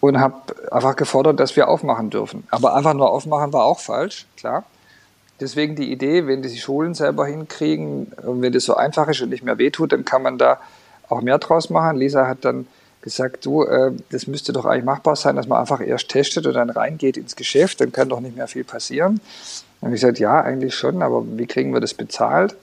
Und 0.00 0.20
habe 0.20 0.34
einfach 0.70 0.96
gefordert, 0.96 1.40
dass 1.40 1.56
wir 1.56 1.68
aufmachen 1.68 2.10
dürfen. 2.10 2.46
Aber 2.50 2.74
einfach 2.74 2.94
nur 2.94 3.10
aufmachen 3.10 3.52
war 3.52 3.64
auch 3.64 3.80
falsch, 3.80 4.26
klar. 4.36 4.64
Deswegen 5.40 5.76
die 5.76 5.90
Idee, 5.92 6.26
wenn 6.26 6.42
die 6.42 6.56
Schulen 6.56 6.94
selber 6.94 7.26
hinkriegen 7.26 8.12
und 8.22 8.42
wenn 8.42 8.52
das 8.52 8.64
so 8.64 8.74
einfach 8.74 9.08
ist 9.08 9.20
und 9.20 9.30
nicht 9.30 9.42
mehr 9.42 9.58
wehtut, 9.58 9.92
dann 9.92 10.04
kann 10.04 10.22
man 10.22 10.38
da 10.38 10.58
auch 11.08 11.20
mehr 11.20 11.38
draus 11.38 11.70
machen. 11.70 11.96
Lisa 11.96 12.26
hat 12.26 12.44
dann 12.44 12.66
gesagt, 13.06 13.46
du, 13.46 13.62
äh, 13.62 13.92
das 14.10 14.26
müsste 14.26 14.52
doch 14.52 14.64
eigentlich 14.64 14.84
machbar 14.84 15.14
sein, 15.14 15.36
dass 15.36 15.46
man 15.46 15.60
einfach 15.60 15.80
erst 15.80 16.08
testet 16.08 16.44
und 16.46 16.54
dann 16.54 16.70
reingeht 16.70 17.16
ins 17.16 17.36
Geschäft, 17.36 17.80
dann 17.80 17.92
kann 17.92 18.08
doch 18.08 18.20
nicht 18.20 18.36
mehr 18.36 18.48
viel 18.48 18.64
passieren. 18.64 19.20
Dann 19.80 19.88
habe 19.88 19.94
ich 19.94 20.00
gesagt, 20.00 20.18
ja, 20.18 20.40
eigentlich 20.40 20.74
schon, 20.74 21.02
aber 21.02 21.24
wie 21.24 21.46
kriegen 21.46 21.72
wir 21.72 21.80
das 21.80 21.94
bezahlt? 21.94 22.56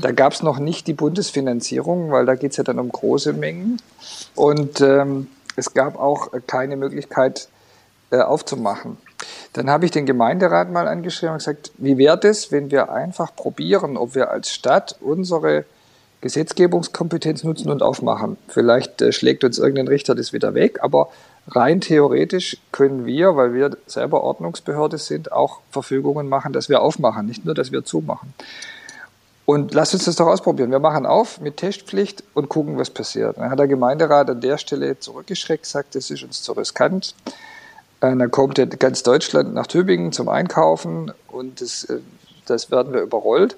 Da 0.00 0.12
gab 0.12 0.32
es 0.32 0.42
noch 0.42 0.60
nicht 0.60 0.86
die 0.86 0.94
Bundesfinanzierung, 0.94 2.12
weil 2.12 2.26
da 2.26 2.36
geht 2.36 2.52
es 2.52 2.58
ja 2.58 2.64
dann 2.64 2.78
um 2.78 2.90
große 2.90 3.32
Mengen. 3.32 3.82
Und 4.36 4.80
ähm, 4.80 5.26
es 5.56 5.74
gab 5.74 5.98
auch 5.98 6.30
keine 6.46 6.76
Möglichkeit 6.76 7.48
äh, 8.10 8.20
aufzumachen. 8.20 8.98
Dann 9.52 9.68
habe 9.68 9.84
ich 9.84 9.90
den 9.90 10.06
Gemeinderat 10.06 10.70
mal 10.70 10.86
angeschrieben 10.86 11.32
und 11.32 11.38
gesagt, 11.38 11.72
wie 11.78 11.98
wäre 11.98 12.18
das, 12.18 12.52
wenn 12.52 12.70
wir 12.70 12.92
einfach 12.92 13.34
probieren, 13.34 13.96
ob 13.96 14.14
wir 14.14 14.30
als 14.30 14.52
Stadt 14.52 14.96
unsere 15.00 15.64
Gesetzgebungskompetenz 16.20 17.44
nutzen 17.44 17.70
und 17.70 17.82
aufmachen. 17.82 18.36
Vielleicht 18.48 19.00
äh, 19.02 19.12
schlägt 19.12 19.44
uns 19.44 19.58
irgendein 19.58 19.88
Richter 19.88 20.14
das 20.14 20.32
wieder 20.32 20.54
weg, 20.54 20.78
aber 20.82 21.08
rein 21.46 21.80
theoretisch 21.80 22.58
können 22.72 23.06
wir, 23.06 23.36
weil 23.36 23.54
wir 23.54 23.76
selber 23.86 24.22
Ordnungsbehörde 24.22 24.98
sind, 24.98 25.32
auch 25.32 25.60
Verfügungen 25.70 26.28
machen, 26.28 26.52
dass 26.52 26.68
wir 26.68 26.82
aufmachen, 26.82 27.26
nicht 27.26 27.44
nur, 27.44 27.54
dass 27.54 27.72
wir 27.72 27.84
zumachen. 27.84 28.34
Und 29.46 29.72
lasst 29.72 29.94
uns 29.94 30.04
das 30.04 30.16
doch 30.16 30.26
ausprobieren. 30.26 30.70
Wir 30.70 30.78
machen 30.78 31.06
auf 31.06 31.40
mit 31.40 31.56
Testpflicht 31.56 32.22
und 32.34 32.50
gucken, 32.50 32.76
was 32.76 32.90
passiert. 32.90 33.38
Dann 33.38 33.48
hat 33.48 33.58
der 33.58 33.66
Gemeinderat 33.66 34.28
an 34.28 34.42
der 34.42 34.58
Stelle 34.58 34.98
zurückgeschreckt, 34.98 35.64
sagt, 35.64 35.94
das 35.94 36.10
ist 36.10 36.22
uns 36.22 36.42
zu 36.42 36.52
riskant. 36.52 37.14
Äh, 38.00 38.14
dann 38.14 38.30
kommt 38.30 38.60
ganz 38.78 39.02
Deutschland 39.02 39.54
nach 39.54 39.66
Tübingen 39.66 40.12
zum 40.12 40.28
Einkaufen 40.28 41.12
und 41.28 41.60
das, 41.60 41.84
äh, 41.84 42.00
das 42.44 42.70
werden 42.70 42.92
wir 42.92 43.00
überrollt. 43.00 43.56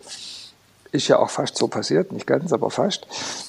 Ist 0.93 1.09
ja 1.09 1.19
auch 1.19 1.31
fast 1.31 1.57
so 1.57 1.69
passiert, 1.69 2.13
nicht 2.13 2.27
ganz, 2.27 2.53
aber 2.53 2.71
fast. 2.71 3.07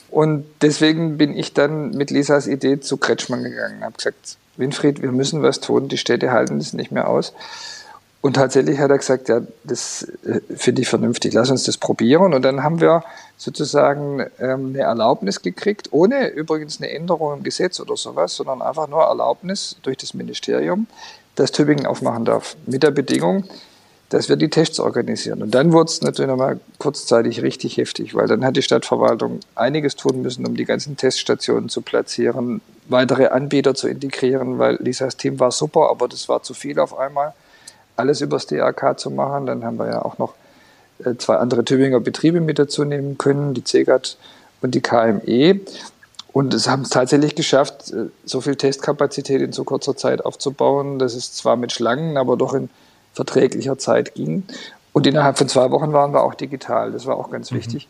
Und 0.09 0.45
deswegen 0.61 1.17
bin 1.17 1.35
ich 1.35 1.53
dann 1.53 1.91
mit 1.91 2.11
Lisas 2.11 2.47
Idee 2.47 2.79
zu 2.79 2.97
Kretschmann 2.97 3.43
gegangen. 3.43 3.83
Habe 3.83 3.97
gesagt, 3.97 4.37
Winfried, 4.57 5.01
wir 5.01 5.11
müssen 5.11 5.41
was 5.41 5.59
tun, 5.59 5.87
die 5.87 5.97
Städte 5.97 6.31
halten 6.31 6.59
das 6.59 6.73
nicht 6.73 6.91
mehr 6.91 7.07
aus. 7.07 7.33
Und 8.21 8.33
tatsächlich 8.33 8.77
hat 8.77 8.91
er 8.91 8.99
gesagt, 8.99 9.29
ja, 9.29 9.41
das 9.63 10.03
äh, 10.25 10.41
finde 10.55 10.83
ich 10.83 10.87
vernünftig, 10.87 11.33
lass 11.33 11.49
uns 11.49 11.63
das 11.63 11.77
probieren. 11.77 12.35
Und 12.35 12.43
dann 12.43 12.61
haben 12.61 12.79
wir 12.79 13.03
sozusagen 13.35 14.23
ähm, 14.39 14.67
eine 14.67 14.81
Erlaubnis 14.81 15.41
gekriegt, 15.41 15.87
ohne 15.91 16.27
übrigens 16.27 16.79
eine 16.79 16.91
Änderung 16.91 17.37
im 17.37 17.43
Gesetz 17.43 17.79
oder 17.79 17.97
sowas, 17.97 18.35
sondern 18.35 18.61
einfach 18.61 18.87
nur 18.87 19.01
Erlaubnis 19.01 19.75
durch 19.81 19.97
das 19.97 20.13
Ministerium, 20.13 20.85
dass 21.35 21.51
Tübingen 21.51 21.87
aufmachen 21.87 22.25
darf. 22.25 22.55
Mit 22.67 22.83
der 22.83 22.91
Bedingung, 22.91 23.45
dass 24.11 24.27
wir 24.27 24.35
die 24.35 24.49
Tests 24.49 24.79
organisieren. 24.81 25.41
Und 25.41 25.55
dann 25.55 25.71
wurde 25.71 25.89
es 25.89 26.01
natürlich 26.01 26.29
nochmal 26.29 26.59
kurzzeitig 26.79 27.41
richtig 27.41 27.77
heftig, 27.77 28.13
weil 28.13 28.27
dann 28.27 28.43
hat 28.43 28.57
die 28.57 28.61
Stadtverwaltung 28.61 29.39
einiges 29.55 29.95
tun 29.95 30.21
müssen, 30.21 30.45
um 30.45 30.57
die 30.57 30.65
ganzen 30.65 30.97
Teststationen 30.97 31.69
zu 31.69 31.81
platzieren, 31.81 32.59
weitere 32.89 33.27
Anbieter 33.27 33.73
zu 33.73 33.87
integrieren, 33.87 34.59
weil 34.59 34.75
Lisas 34.81 35.15
Team 35.15 35.39
war 35.39 35.51
super, 35.51 35.89
aber 35.89 36.09
das 36.09 36.27
war 36.27 36.43
zu 36.43 36.53
viel 36.53 36.77
auf 36.79 36.97
einmal 36.97 37.33
alles 37.95 38.19
übers 38.19 38.47
DRK 38.47 38.99
zu 38.99 39.11
machen. 39.11 39.45
Dann 39.45 39.63
haben 39.63 39.79
wir 39.79 39.87
ja 39.87 40.01
auch 40.03 40.17
noch 40.17 40.33
äh, 41.05 41.15
zwei 41.17 41.37
andere 41.37 41.63
Tübinger 41.63 42.01
Betriebe 42.01 42.41
mit 42.41 42.59
dazu 42.59 42.83
nehmen 42.83 43.17
können, 43.17 43.53
die 43.53 43.63
CEGAT 43.63 44.17
und 44.59 44.75
die 44.75 44.81
KME. 44.81 45.61
Und 46.33 46.53
es 46.53 46.67
haben 46.67 46.81
es 46.81 46.89
tatsächlich 46.89 47.35
geschafft, 47.35 47.93
äh, 47.93 48.07
so 48.25 48.41
viel 48.41 48.57
Testkapazität 48.57 49.41
in 49.41 49.53
so 49.53 49.63
kurzer 49.63 49.95
Zeit 49.95 50.25
aufzubauen, 50.25 50.99
dass 50.99 51.15
es 51.15 51.31
zwar 51.31 51.55
mit 51.55 51.71
Schlangen, 51.71 52.17
aber 52.17 52.35
doch 52.35 52.53
in 52.53 52.69
verträglicher 53.13 53.77
Zeit 53.77 54.15
ging. 54.15 54.43
Und 54.93 55.07
innerhalb 55.07 55.37
von 55.37 55.47
zwei 55.47 55.71
Wochen 55.71 55.93
waren 55.93 56.13
wir 56.13 56.23
auch 56.23 56.35
digital. 56.35 56.91
Das 56.91 57.05
war 57.05 57.17
auch 57.17 57.29
ganz 57.29 57.51
mhm. 57.51 57.57
wichtig, 57.57 57.87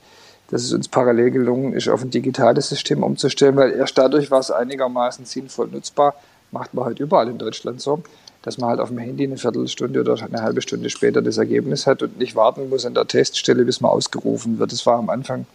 dass 0.50 0.64
es 0.64 0.74
uns 0.74 0.88
parallel 0.88 1.32
gelungen 1.32 1.74
ist, 1.74 1.88
auf 1.88 2.02
ein 2.02 2.12
digitales 2.12 2.70
System 2.70 3.04
umzustellen, 3.04 3.56
weil 3.56 3.72
erst 3.72 3.98
dadurch 3.98 4.32
war 4.32 4.40
es 4.40 4.52
einigermaßen 4.52 5.26
sinnvoll 5.26 5.68
nutzbar. 5.68 6.16
Macht 6.52 6.74
man 6.74 6.86
halt 6.86 7.00
überall 7.00 7.30
in 7.30 7.38
Deutschland 7.38 7.82
so 7.82 8.04
dass 8.42 8.58
man 8.58 8.72
halt 8.72 8.80
auf 8.80 8.90
dem 8.90 8.98
Handy 8.98 9.24
eine 9.24 9.38
Viertelstunde 9.38 10.00
oder 10.02 10.16
eine 10.22 10.42
halbe 10.42 10.62
Stunde 10.62 10.90
später 10.90 11.22
das 11.22 11.38
Ergebnis 11.38 11.86
hat 11.86 12.02
und 12.02 12.18
nicht 12.18 12.36
warten 12.36 12.70
muss 12.70 12.86
an 12.86 12.94
der 12.94 13.08
Teststelle, 13.08 13.66
bis 13.66 13.82
man 13.82 13.92
ausgerufen 13.92 14.60
wird. 14.60 14.72
Das 14.72 14.86
war 14.86 14.98
am 14.98 15.10
Anfang 15.10 15.46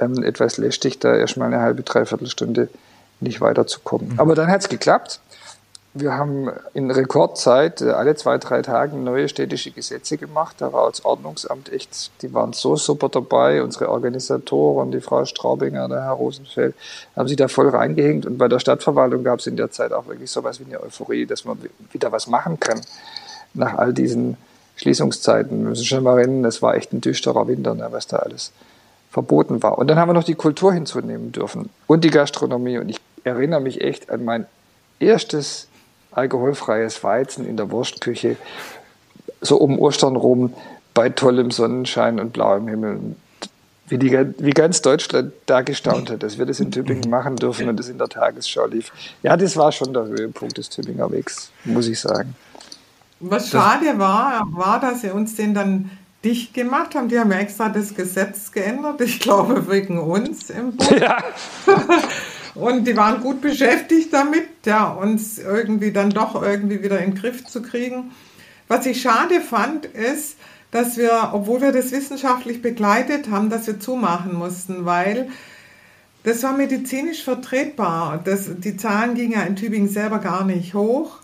ähm, 0.00 0.22
etwas 0.22 0.56
lästig, 0.56 0.98
da 0.98 1.14
erstmal 1.14 1.52
eine 1.52 1.60
halbe, 1.60 1.82
dreiviertel 1.82 2.28
Stunde 2.28 2.68
nicht 3.20 3.40
weiterzukommen. 3.40 4.14
Mhm. 4.14 4.20
Aber 4.20 4.34
dann 4.34 4.48
hat 4.48 4.62
es 4.62 4.68
geklappt. 4.68 5.20
Wir 5.98 6.12
haben 6.12 6.50
in 6.74 6.90
Rekordzeit 6.90 7.80
äh, 7.80 7.90
alle 7.90 8.14
zwei, 8.16 8.36
drei 8.36 8.60
Tage 8.60 8.96
neue 8.96 9.30
städtische 9.30 9.70
Gesetze 9.70 10.18
gemacht. 10.18 10.56
Da 10.58 10.70
war 10.72 10.90
das 10.90 11.04
Ordnungsamt 11.06 11.72
echt, 11.72 12.10
die 12.20 12.34
waren 12.34 12.52
so 12.52 12.76
super 12.76 13.08
dabei. 13.08 13.62
Unsere 13.62 13.88
Organisatoren, 13.88 14.90
die 14.90 15.00
Frau 15.00 15.24
Straubinger, 15.24 15.88
der 15.88 16.02
Herr 16.02 16.12
Rosenfeld, 16.12 16.74
haben 17.16 17.28
sich 17.28 17.38
da 17.38 17.48
voll 17.48 17.70
reingehängt. 17.70 18.26
Und 18.26 18.36
bei 18.36 18.46
der 18.46 18.58
Stadtverwaltung 18.58 19.24
gab 19.24 19.38
es 19.38 19.46
in 19.46 19.56
der 19.56 19.70
Zeit 19.70 19.92
auch 19.92 20.06
wirklich 20.06 20.30
so 20.30 20.44
was 20.44 20.60
wie 20.60 20.66
eine 20.66 20.82
Euphorie, 20.82 21.24
dass 21.24 21.46
man 21.46 21.58
wieder 21.92 22.12
was 22.12 22.26
machen 22.26 22.60
kann 22.60 22.82
nach 23.54 23.78
all 23.78 23.94
diesen 23.94 24.36
Schließungszeiten. 24.76 25.62
Wir 25.62 25.70
müssen 25.70 25.86
schon 25.86 26.04
mal 26.04 26.18
erinnern, 26.18 26.44
es 26.44 26.60
war 26.60 26.74
echt 26.74 26.92
ein 26.92 27.00
düsterer 27.00 27.48
Winter, 27.48 27.74
ne, 27.74 27.88
was 27.90 28.06
da 28.06 28.18
alles 28.18 28.52
verboten 29.10 29.62
war. 29.62 29.78
Und 29.78 29.86
dann 29.88 29.98
haben 29.98 30.10
wir 30.10 30.14
noch 30.14 30.24
die 30.24 30.34
Kultur 30.34 30.74
hinzunehmen 30.74 31.32
dürfen 31.32 31.70
und 31.86 32.04
die 32.04 32.10
Gastronomie. 32.10 32.76
Und 32.76 32.90
ich 32.90 33.00
erinnere 33.24 33.60
mich 33.60 33.80
echt 33.80 34.10
an 34.10 34.26
mein 34.26 34.46
erstes 34.98 35.68
alkoholfreies 36.16 37.04
Weizen 37.04 37.46
in 37.46 37.56
der 37.56 37.70
Wurstküche, 37.70 38.36
so 39.40 39.56
um 39.58 39.78
Ostern 39.78 40.16
rum, 40.16 40.54
bei 40.94 41.10
tollem 41.10 41.50
Sonnenschein 41.50 42.18
und 42.18 42.32
blauem 42.32 42.68
Himmel. 42.68 42.98
Wie, 43.88 43.98
die, 43.98 44.10
wie 44.10 44.50
ganz 44.50 44.82
Deutschland 44.82 45.32
da 45.44 45.60
gestaunt 45.60 46.10
hat, 46.10 46.24
dass 46.24 46.38
wir 46.38 46.46
das 46.46 46.58
in 46.58 46.72
Tübingen 46.72 47.08
machen 47.08 47.36
dürfen 47.36 47.68
und 47.68 47.78
das 47.78 47.88
in 47.88 47.98
der 47.98 48.08
Tagesschau 48.08 48.66
lief. 48.66 48.90
Ja, 49.22 49.36
das 49.36 49.56
war 49.56 49.70
schon 49.70 49.92
der 49.92 50.06
Höhepunkt 50.06 50.58
des 50.58 50.70
Tübinger 50.70 51.08
Wegs, 51.12 51.52
muss 51.64 51.86
ich 51.86 52.00
sagen. 52.00 52.34
Was 53.20 53.50
schade 53.50 53.98
war, 53.98 54.48
war, 54.50 54.80
dass 54.80 55.02
sie 55.02 55.10
uns 55.10 55.36
den 55.36 55.54
dann 55.54 55.90
dicht 56.24 56.52
gemacht 56.52 56.96
haben. 56.96 57.08
Die 57.08 57.18
haben 57.18 57.30
ja 57.30 57.38
extra 57.38 57.68
das 57.68 57.94
Gesetz 57.94 58.50
geändert, 58.50 59.00
ich 59.00 59.20
glaube 59.20 59.70
wegen 59.70 60.00
uns 60.00 60.50
im 60.50 60.76
Bund. 60.76 61.00
Ja. 61.00 61.18
Und 62.56 62.86
die 62.86 62.96
waren 62.96 63.20
gut 63.20 63.40
beschäftigt 63.42 64.12
damit, 64.12 64.48
ja, 64.64 64.88
uns 64.88 65.38
irgendwie 65.38 65.92
dann 65.92 66.10
doch 66.10 66.42
irgendwie 66.42 66.82
wieder 66.82 66.98
in 67.00 67.12
den 67.12 67.20
Griff 67.20 67.44
zu 67.44 67.62
kriegen. 67.62 68.12
Was 68.66 68.86
ich 68.86 69.00
schade 69.00 69.40
fand, 69.40 69.84
ist, 69.84 70.36
dass 70.70 70.96
wir, 70.96 71.30
obwohl 71.32 71.60
wir 71.60 71.72
das 71.72 71.92
wissenschaftlich 71.92 72.62
begleitet 72.62 73.30
haben, 73.30 73.50
dass 73.50 73.66
wir 73.66 73.78
zumachen 73.78 74.34
mussten, 74.34 74.84
weil 74.84 75.28
das 76.24 76.42
war 76.42 76.56
medizinisch 76.56 77.22
vertretbar. 77.22 78.20
Das, 78.24 78.50
die 78.58 78.76
Zahlen 78.76 79.14
gingen 79.14 79.32
ja 79.32 79.42
in 79.42 79.54
Tübingen 79.54 79.88
selber 79.88 80.18
gar 80.18 80.44
nicht 80.44 80.74
hoch, 80.74 81.18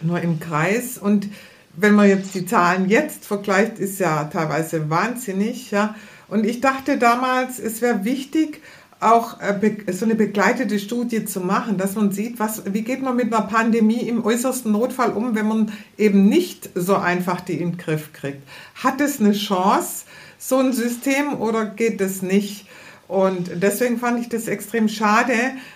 nur 0.00 0.20
im 0.20 0.38
Kreis. 0.38 0.96
Und 0.98 1.28
wenn 1.74 1.94
man 1.94 2.08
jetzt 2.08 2.34
die 2.34 2.46
Zahlen 2.46 2.88
jetzt 2.88 3.24
vergleicht, 3.24 3.78
ist 3.78 3.98
ja 3.98 4.24
teilweise 4.24 4.88
wahnsinnig. 4.90 5.70
Ja. 5.70 5.96
Und 6.28 6.46
ich 6.46 6.60
dachte 6.60 6.98
damals, 6.98 7.58
es 7.58 7.82
wäre 7.82 8.04
wichtig, 8.04 8.62
auch 9.00 9.40
äh, 9.40 9.92
so 9.92 10.04
eine 10.04 10.14
begleitete 10.14 10.78
Studie 10.78 11.24
zu 11.24 11.40
machen, 11.40 11.76
dass 11.76 11.94
man 11.94 12.12
sieht, 12.12 12.38
was, 12.38 12.62
wie 12.72 12.82
geht 12.82 13.02
man 13.02 13.16
mit 13.16 13.32
einer 13.32 13.46
Pandemie 13.46 14.08
im 14.08 14.24
äußersten 14.24 14.72
Notfall 14.72 15.12
um, 15.12 15.34
wenn 15.34 15.48
man 15.48 15.72
eben 15.98 16.28
nicht 16.28 16.70
so 16.74 16.96
einfach 16.96 17.40
die 17.40 17.54
in 17.54 17.72
den 17.72 17.78
Griff 17.78 18.12
kriegt. 18.12 18.42
Hat 18.74 19.00
es 19.00 19.20
eine 19.20 19.32
Chance, 19.32 20.04
so 20.38 20.58
ein 20.58 20.72
System, 20.72 21.40
oder 21.40 21.66
geht 21.66 22.00
es 22.00 22.22
nicht? 22.22 22.66
Und 23.08 23.50
deswegen 23.62 23.98
fand 23.98 24.20
ich 24.20 24.28
das 24.28 24.48
extrem 24.48 24.88
schade, 24.88 25.34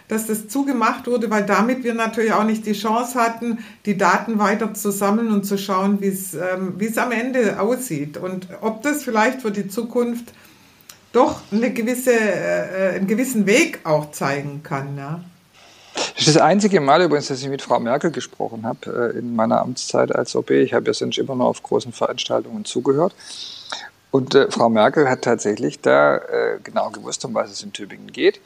dass 0.08 0.26
das 0.26 0.48
zugemacht 0.48 1.06
wurde, 1.06 1.30
weil 1.30 1.44
damit 1.46 1.84
wir 1.84 1.94
natürlich 1.94 2.32
auch 2.32 2.44
nicht 2.44 2.66
die 2.66 2.72
Chance 2.72 3.20
hatten, 3.20 3.58
die 3.86 3.96
Daten 3.96 4.38
weiter 4.38 4.74
zu 4.74 4.90
sammeln 4.90 5.30
und 5.30 5.44
zu 5.44 5.56
schauen, 5.56 6.00
wie 6.00 6.08
ähm, 6.08 6.74
wie 6.78 6.86
es 6.86 6.98
am 6.98 7.12
Ende 7.12 7.60
aussieht 7.60 8.16
und 8.16 8.48
ob 8.62 8.82
das 8.82 9.04
vielleicht 9.04 9.42
für 9.42 9.52
die 9.52 9.68
Zukunft 9.68 10.32
doch 11.12 11.40
eine 11.50 11.72
gewisse, 11.72 12.12
äh, 12.12 12.96
einen 12.96 13.06
gewissen 13.06 13.46
Weg 13.46 13.80
auch 13.84 14.10
zeigen 14.10 14.62
kann. 14.62 14.96
Ja. 14.96 15.20
Das 15.94 16.26
ist 16.26 16.36
das 16.36 16.42
einzige 16.42 16.80
Mal 16.80 17.02
übrigens, 17.02 17.28
dass 17.28 17.42
ich 17.42 17.48
mit 17.48 17.62
Frau 17.62 17.80
Merkel 17.80 18.10
gesprochen 18.10 18.64
habe 18.64 19.12
äh, 19.14 19.18
in 19.18 19.34
meiner 19.34 19.60
Amtszeit 19.60 20.14
als 20.14 20.36
OB. 20.36 20.50
Ich 20.50 20.72
habe 20.72 20.86
ja 20.86 20.94
sonst 20.94 21.18
immer 21.18 21.34
nur 21.34 21.46
auf 21.46 21.62
großen 21.62 21.92
Veranstaltungen 21.92 22.64
zugehört. 22.64 23.14
Und 24.10 24.34
äh, 24.34 24.50
Frau 24.50 24.68
Merkel 24.68 25.08
hat 25.08 25.22
tatsächlich 25.22 25.80
da 25.80 26.16
äh, 26.16 26.58
genau 26.62 26.90
gewusst, 26.90 27.24
um 27.24 27.34
was 27.34 27.50
es 27.50 27.62
in 27.62 27.72
Tübingen 27.72 28.12
geht 28.12 28.40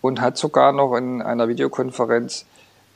und 0.00 0.20
hat 0.20 0.36
sogar 0.36 0.72
noch 0.72 0.94
in 0.96 1.22
einer 1.22 1.48
Videokonferenz 1.48 2.44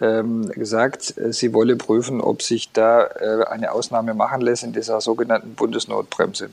gesagt, 0.01 1.15
äh, 1.19 1.33
sie 1.33 1.53
wolle 1.53 1.77
prüfen, 1.77 2.21
ob 2.23 2.43
sich 2.43 2.73
da 2.73 3.05
äh, 3.05 3.45
eine 3.51 3.73
Ausnahme 3.73 4.15
machen 4.15 4.41
lässt 4.41 4.65
in 4.65 4.73
dieser 4.73 5.01
sogenannten 5.03 5.55
Bundesnotbremse. 5.55 6.49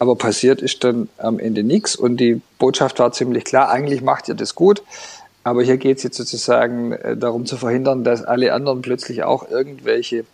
Aber 0.00 0.16
passiert 0.16 0.60
ist 0.60 0.82
dann 0.82 1.08
am 1.16 1.38
Ende 1.38 1.62
nichts 1.62 1.94
und 1.94 2.16
die 2.16 2.40
Botschaft 2.58 2.98
war 2.98 3.12
ziemlich 3.12 3.44
klar, 3.44 3.70
eigentlich 3.70 4.02
macht 4.02 4.28
ihr 4.28 4.34
das 4.34 4.56
gut. 4.56 4.82
Aber 5.44 5.62
hier 5.62 5.76
geht 5.76 5.98
es 5.98 6.02
jetzt 6.02 6.16
sozusagen 6.16 6.90
äh, 6.92 7.16
darum 7.16 7.46
zu 7.46 7.56
verhindern, 7.56 8.02
dass 8.02 8.24
alle 8.24 8.52
anderen 8.52 8.82
plötzlich 8.82 9.22
auch 9.22 9.48
irgendwelche 9.48 10.24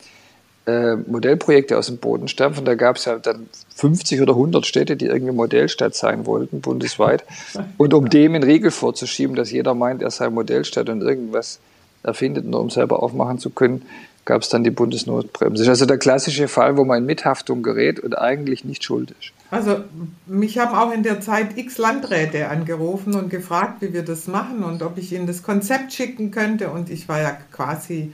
Modellprojekte 0.66 1.76
aus 1.76 1.88
dem 1.88 1.98
Boden 1.98 2.26
stampfen. 2.26 2.64
Da 2.64 2.74
gab 2.74 2.96
es 2.96 3.04
ja 3.04 3.18
dann 3.18 3.50
50 3.74 4.22
oder 4.22 4.32
100 4.32 4.64
Städte, 4.64 4.96
die 4.96 5.04
irgendwie 5.04 5.34
Modellstadt 5.34 5.94
sein 5.94 6.24
wollten, 6.24 6.62
bundesweit. 6.62 7.22
Und 7.76 7.92
um 7.92 8.08
dem 8.08 8.34
einen 8.34 8.44
Riegel 8.44 8.70
vorzuschieben, 8.70 9.36
dass 9.36 9.50
jeder 9.50 9.74
meint, 9.74 10.00
er 10.00 10.10
sei 10.10 10.30
Modellstadt 10.30 10.88
und 10.88 11.02
irgendwas 11.02 11.60
erfindet, 12.04 12.44
nur 12.44 12.60
um 12.60 12.70
selber 12.70 13.02
aufmachen 13.02 13.38
zu 13.38 13.50
können, 13.50 13.82
gab 14.24 14.42
es 14.42 14.48
dann 14.48 14.64
die 14.64 14.70
Bundesnotbremse. 14.70 15.62
Das 15.62 15.62
ist 15.62 15.68
also 15.68 15.86
der 15.86 15.98
klassische 15.98 16.48
Fall, 16.48 16.76
wo 16.76 16.84
man 16.84 16.98
in 16.98 17.06
Mithaftung 17.06 17.62
gerät 17.62 18.00
und 18.00 18.16
eigentlich 18.16 18.64
nicht 18.64 18.84
schuld 18.84 19.10
ist. 19.10 19.32
Also 19.50 19.84
mich 20.26 20.58
haben 20.58 20.74
auch 20.74 20.92
in 20.92 21.02
der 21.02 21.20
Zeit 21.20 21.58
x 21.58 21.78
Landräte 21.78 22.48
angerufen 22.48 23.14
und 23.14 23.28
gefragt, 23.28 23.82
wie 23.82 23.92
wir 23.92 24.02
das 24.02 24.26
machen 24.26 24.64
und 24.64 24.82
ob 24.82 24.98
ich 24.98 25.12
ihnen 25.12 25.26
das 25.26 25.42
Konzept 25.42 25.92
schicken 25.92 26.30
könnte. 26.30 26.70
Und 26.70 26.90
ich 26.90 27.08
war 27.08 27.20
ja 27.20 27.36
quasi 27.52 28.12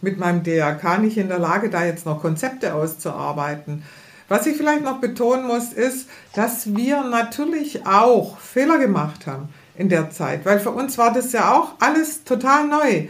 mit 0.00 0.18
meinem 0.18 0.42
DRK 0.42 0.98
nicht 0.98 1.18
in 1.18 1.28
der 1.28 1.38
Lage, 1.38 1.68
da 1.68 1.84
jetzt 1.84 2.06
noch 2.06 2.22
Konzepte 2.22 2.74
auszuarbeiten. 2.74 3.82
Was 4.28 4.46
ich 4.46 4.56
vielleicht 4.56 4.84
noch 4.84 5.00
betonen 5.00 5.46
muss, 5.46 5.72
ist, 5.72 6.08
dass 6.34 6.76
wir 6.76 7.02
natürlich 7.02 7.84
auch 7.84 8.38
Fehler 8.38 8.78
gemacht 8.78 9.26
haben 9.26 9.48
in 9.80 9.88
der 9.88 10.10
Zeit, 10.10 10.44
weil 10.44 10.60
für 10.60 10.70
uns 10.70 10.98
war 10.98 11.12
das 11.12 11.32
ja 11.32 11.52
auch 11.54 11.72
alles 11.80 12.24
total 12.24 12.68
neu. 12.68 13.08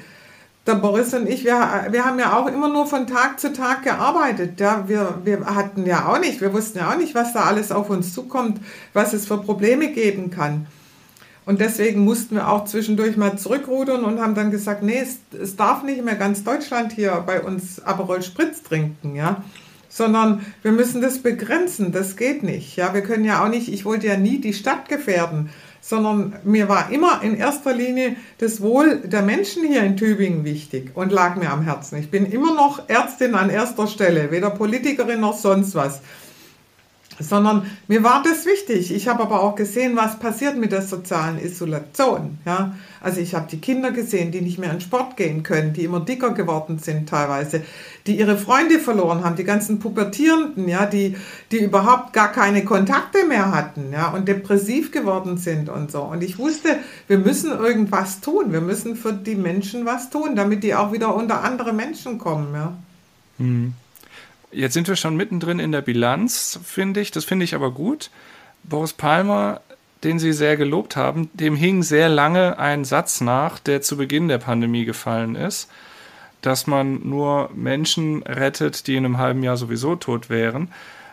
Der 0.67 0.75
Boris 0.77 1.13
und 1.15 1.29
ich, 1.29 1.45
wir, 1.45 1.89
wir 1.91 2.05
haben 2.05 2.19
ja 2.19 2.39
auch 2.39 2.47
immer 2.47 2.69
nur 2.69 2.87
von 2.87 3.07
Tag 3.07 3.41
zu 3.41 3.53
Tag 3.53 3.83
gearbeitet. 3.83 4.61
Ja, 4.61 4.85
wir, 4.87 5.19
wir 5.25 5.45
hatten 5.47 5.85
ja 5.85 6.07
auch 6.07 6.21
nicht, 6.21 6.41
wir 6.41 6.53
wussten 6.53 6.79
ja 6.79 6.93
auch 6.93 6.97
nicht, 6.97 7.15
was 7.15 7.33
da 7.33 7.45
alles 7.45 7.73
auf 7.73 7.91
uns 7.91 8.15
zukommt, 8.15 8.61
was 8.93 9.13
es 9.13 9.27
für 9.27 9.39
Probleme 9.39 9.89
geben 9.89 10.31
kann. 10.31 10.67
Und 11.45 11.61
deswegen 11.61 12.05
mussten 12.05 12.37
wir 12.37 12.49
auch 12.49 12.67
zwischendurch 12.67 13.17
mal 13.17 13.37
zurückrudern 13.37 14.05
und 14.05 14.21
haben 14.21 14.37
dann 14.37 14.53
gesagt, 14.53 14.85
nee, 14.85 15.01
es, 15.03 15.19
es 15.37 15.57
darf 15.57 15.83
nicht 15.83 16.05
mehr 16.05 16.15
ganz 16.15 16.45
Deutschland 16.45 16.93
hier 16.93 17.25
bei 17.27 17.41
uns 17.41 17.83
Aperol 17.83 18.23
Spritz 18.23 18.63
trinken, 18.63 19.17
ja. 19.17 19.43
Sondern 19.89 20.47
wir 20.63 20.71
müssen 20.71 21.01
das 21.01 21.19
begrenzen, 21.19 21.91
das 21.91 22.17
geht 22.17 22.45
nicht. 22.45 22.77
Ja, 22.77 22.95
wir 22.95 23.01
können 23.01 23.25
ja 23.25 23.43
auch 23.43 23.49
nicht, 23.49 23.73
ich 23.73 23.85
wollte 23.85 24.07
ja 24.07 24.17
nie 24.17 24.41
die 24.41 24.53
Stadt 24.53 24.89
gefährden, 24.89 25.51
sondern 25.81 26.37
mir 26.45 26.69
war 26.69 26.91
immer 26.91 27.23
in 27.23 27.37
erster 27.37 27.75
Linie 27.75 28.17
das 28.39 28.61
Wohl 28.61 29.01
der 29.01 29.23
Menschen 29.23 29.67
hier 29.67 29.83
in 29.83 29.97
Tübingen 29.97 30.45
wichtig 30.45 30.91
und 30.95 31.13
lag 31.13 31.37
mir 31.37 31.51
am 31.51 31.63
Herzen. 31.63 31.99
Ich 31.99 32.11
bin 32.11 32.27
immer 32.27 32.55
noch 32.55 32.89
Ärztin 32.89 33.35
an 33.35 33.51
erster 33.51 33.87
Stelle, 33.87 34.31
weder 34.31 34.51
Politikerin 34.51 35.21
noch 35.21 35.37
sonst 35.37 35.75
was 35.75 36.01
sondern 37.21 37.71
mir 37.87 38.03
war 38.03 38.23
das 38.23 38.47
wichtig. 38.47 38.93
Ich 38.95 39.09
habe 39.09 39.23
aber 39.23 39.43
auch 39.43 39.55
gesehen, 39.55 39.97
was 39.97 40.19
passiert 40.19 40.57
mit 40.57 40.73
der 40.73 40.83
sozialen 40.83 41.39
Isolation. 41.39 42.39
Ja? 42.45 42.75
Also 43.01 43.21
ich 43.21 43.35
habe 43.35 43.47
die 43.51 43.61
Kinder 43.61 43.93
gesehen, 43.93 44.33
die 44.33 44.41
nicht 44.41 44.59
mehr 44.59 44.73
in 44.73 44.81
Sport 44.81 45.17
gehen 45.17 45.43
können, 45.43 45.73
die 45.73 45.85
immer 45.85 46.01
dicker 46.01 46.33
geworden 46.33 46.79
sind 46.79 47.09
teilweise, 47.09 47.63
die 48.07 48.19
ihre 48.19 48.37
Freunde 48.37 48.79
verloren 48.79 49.25
haben, 49.25 49.37
die 49.37 49.45
ganzen 49.45 49.79
Pubertierenden, 49.79 50.69
ja, 50.69 50.87
die, 50.87 51.17
die 51.53 51.59
überhaupt 51.59 52.13
gar 52.13 52.33
keine 52.33 52.65
Kontakte 52.65 53.27
mehr 53.27 53.53
hatten 53.53 53.93
ja, 53.93 54.09
und 54.09 54.27
depressiv 54.27 54.91
geworden 54.91 55.37
sind 55.37 55.69
und 55.69 55.91
so. 55.93 56.03
Und 56.03 56.23
ich 56.23 56.39
wusste, 56.39 56.79
wir 57.07 57.19
müssen 57.19 57.51
irgendwas 57.51 58.21
tun. 58.21 58.53
Wir 58.53 58.61
müssen 58.61 58.97
für 58.97 59.13
die 59.13 59.37
Menschen 59.37 59.87
was 59.87 60.11
tun, 60.11 60.37
damit 60.37 60.63
die 60.63 60.75
auch 60.75 60.93
wieder 60.93 61.15
unter 61.15 61.45
andere 61.45 61.73
Menschen 61.73 62.19
kommen. 62.19 62.55
Ja. 62.55 62.73
Mhm. 63.39 63.75
Jetzt 64.53 64.75
sind 64.75 64.89
wir 64.89 64.97
schon 64.97 65.17
mittendrin 65.17 65.61
in 65.61 65.73
der 65.73 65.81
Bilanz, 65.81 66.59
finde 66.65 67.01
ich. 67.01 67.11
Das 67.11 67.25
finde 67.25 67.45
ich 67.45 67.55
aber 67.55 67.71
gut. 67.71 68.11
Boris 68.65 68.93
Palmer, 68.93 69.61
den 70.03 70.19
Sie 70.19 70.33
sehr 70.33 70.57
gelobt 70.57 70.97
haben, 70.97 71.31
dem 71.35 71.57
hing 71.57 71.83
sehr 71.83 72.09
lange 72.09 72.59
ein 72.59 72.85
Satz 72.85 73.21
nach, 73.21 73.59
der 73.59 73.81
zu 73.81 73.97
Beginn 73.97 74.29
der 74.29 74.39
Pandemie 74.39 74.85
gefallen 74.85 75.37
ist, 75.37 75.71
dass 76.43 76.67
man 76.67 77.09
nur 77.09 77.51
Menschen 77.55 78.23
rettet, 78.25 78.87
die 78.87 78.97
in 78.97 79.05
einem 79.05 79.19
halben 79.19 79.43
Jahr 79.43 79.57
sowieso 79.57 79.97
tot 79.97 80.31
wären. 80.31 80.69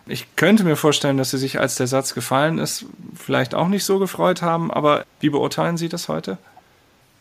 Ich 0.07 0.35
könnte 0.35 0.63
mir 0.63 0.77
vorstellen, 0.77 1.17
dass 1.17 1.31
Sie 1.31 1.37
sich, 1.37 1.59
als 1.59 1.75
der 1.75 1.87
Satz 1.87 2.13
gefallen 2.13 2.59
ist, 2.59 2.85
vielleicht 3.13 3.53
auch 3.53 3.67
nicht 3.67 3.83
so 3.83 3.99
gefreut 3.99 4.41
haben, 4.41 4.71
aber 4.71 5.05
wie 5.19 5.29
beurteilen 5.29 5.77
Sie 5.77 5.89
das 5.89 6.07
heute? 6.07 6.37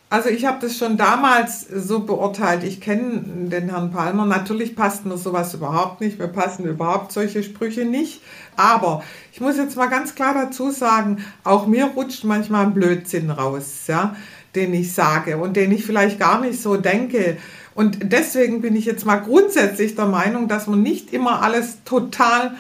Also 0.09 0.29
ich 0.29 0.45
habe 0.45 0.59
das 0.61 0.79
schon 0.79 0.97
damals 0.97 1.63
so 1.63 2.01
beurteilt. 2.01 2.63
Ich 2.63 2.81
kenne 2.81 3.49
den 3.49 3.71
Herrn 3.71 3.91
Palmer. 3.91 4.25
Natürlich 4.25 4.77
passt 4.77 5.05
mir 5.05 5.19
sowas 5.19 5.53
überhaupt 5.55 6.01
nicht. 6.01 6.21
Mir 6.21 6.29
passen 6.29 6.65
überhaupt 6.65 7.11
solche 7.11 7.43
Sprüche 7.43 7.85
nicht. 7.85 8.23
Aber 8.55 9.03
ich 9.33 9.41
muss 9.41 9.57
jetzt 9.57 9.77
mal 9.77 9.89
ganz 9.89 10.15
klar 10.15 10.33
dazu 10.33 10.71
sagen, 10.71 11.25
auch 11.43 11.67
mir 11.67 11.87
rutscht 11.87 12.23
manchmal 12.23 12.67
ein 12.67 12.75
Blödsinn 12.75 13.31
raus, 13.31 13.89
ja, 13.89 14.15
den 14.55 14.75
ich 14.75 14.95
sage 14.95 15.39
und 15.39 15.57
den 15.57 15.73
ich 15.73 15.85
vielleicht 15.85 16.21
gar 16.21 16.41
nicht 16.41 16.63
so 16.63 16.77
denke. 16.77 17.37
Und 17.75 18.13
deswegen 18.13 18.63
bin 18.63 18.77
ich 18.77 18.85
jetzt 18.85 19.07
mal 19.07 19.17
grundsätzlich 19.17 19.97
der 19.97 20.07
Meinung, 20.07 20.47
dass 20.47 20.69
man 20.69 20.83
nicht 20.83 21.13
immer 21.13 21.43
alles 21.43 21.83
total 21.85 22.53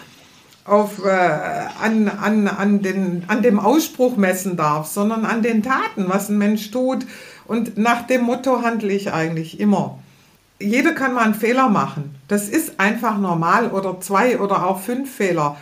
auf, 0.66 1.04
äh, 1.04 1.10
an, 1.10 2.08
an, 2.08 2.48
an, 2.48 2.82
den, 2.82 3.24
an 3.28 3.42
dem 3.42 3.58
Ausspruch 3.58 4.16
messen 4.16 4.56
darf, 4.56 4.88
sondern 4.88 5.24
an 5.24 5.42
den 5.42 5.62
Taten, 5.62 6.06
was 6.08 6.28
ein 6.28 6.38
Mensch 6.38 6.70
tut, 6.70 7.06
und 7.48 7.78
nach 7.78 8.06
dem 8.06 8.22
Motto 8.22 8.62
handle 8.62 8.92
ich 8.92 9.12
eigentlich 9.12 9.60
immer. 9.60 9.98
Jeder 10.58 10.92
kann 10.92 11.14
mal 11.14 11.24
einen 11.24 11.34
Fehler 11.34 11.68
machen. 11.68 12.14
Das 12.28 12.48
ist 12.48 12.80
einfach 12.80 13.18
normal 13.18 13.70
oder 13.70 14.00
zwei 14.00 14.38
oder 14.38 14.66
auch 14.66 14.80
fünf 14.80 15.14
Fehler. 15.14 15.56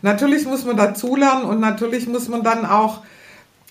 Natürlich 0.00 0.46
muss 0.46 0.64
man 0.64 0.76
dazulernen 0.76 1.44
und 1.44 1.60
natürlich 1.60 2.06
muss 2.06 2.28
man 2.28 2.42
dann 2.42 2.64
auch 2.64 3.02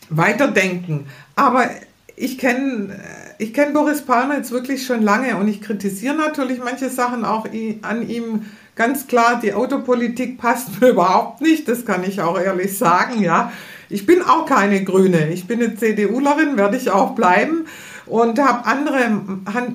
weiterdenken. 0.09 1.07
Aber 1.35 1.69
ich 2.15 2.37
kenne 2.37 2.99
ich 3.39 3.53
kenn 3.53 3.73
Boris 3.73 4.01
Palmer 4.01 4.37
jetzt 4.37 4.51
wirklich 4.51 4.85
schon 4.85 5.03
lange 5.03 5.37
und 5.37 5.47
ich 5.47 5.61
kritisiere 5.61 6.15
natürlich 6.15 6.59
manche 6.59 6.89
Sachen 6.89 7.23
auch 7.23 7.47
an 7.83 8.09
ihm 8.09 8.45
ganz 8.75 9.07
klar. 9.07 9.39
Die 9.41 9.53
Autopolitik 9.53 10.37
passt 10.37 10.81
mir 10.81 10.89
überhaupt 10.89 11.41
nicht, 11.41 11.67
das 11.67 11.85
kann 11.85 12.03
ich 12.03 12.21
auch 12.21 12.39
ehrlich 12.39 12.77
sagen, 12.77 13.21
ja. 13.21 13.51
Ich 13.89 14.05
bin 14.05 14.21
auch 14.21 14.45
keine 14.45 14.83
Grüne. 14.83 15.29
Ich 15.29 15.47
bin 15.47 15.61
eine 15.61 15.75
CDUlerin, 15.75 16.57
werde 16.57 16.77
ich 16.77 16.91
auch 16.91 17.15
bleiben 17.15 17.65
und 18.05 18.39
habe 18.39 18.65
andere, 18.65 19.21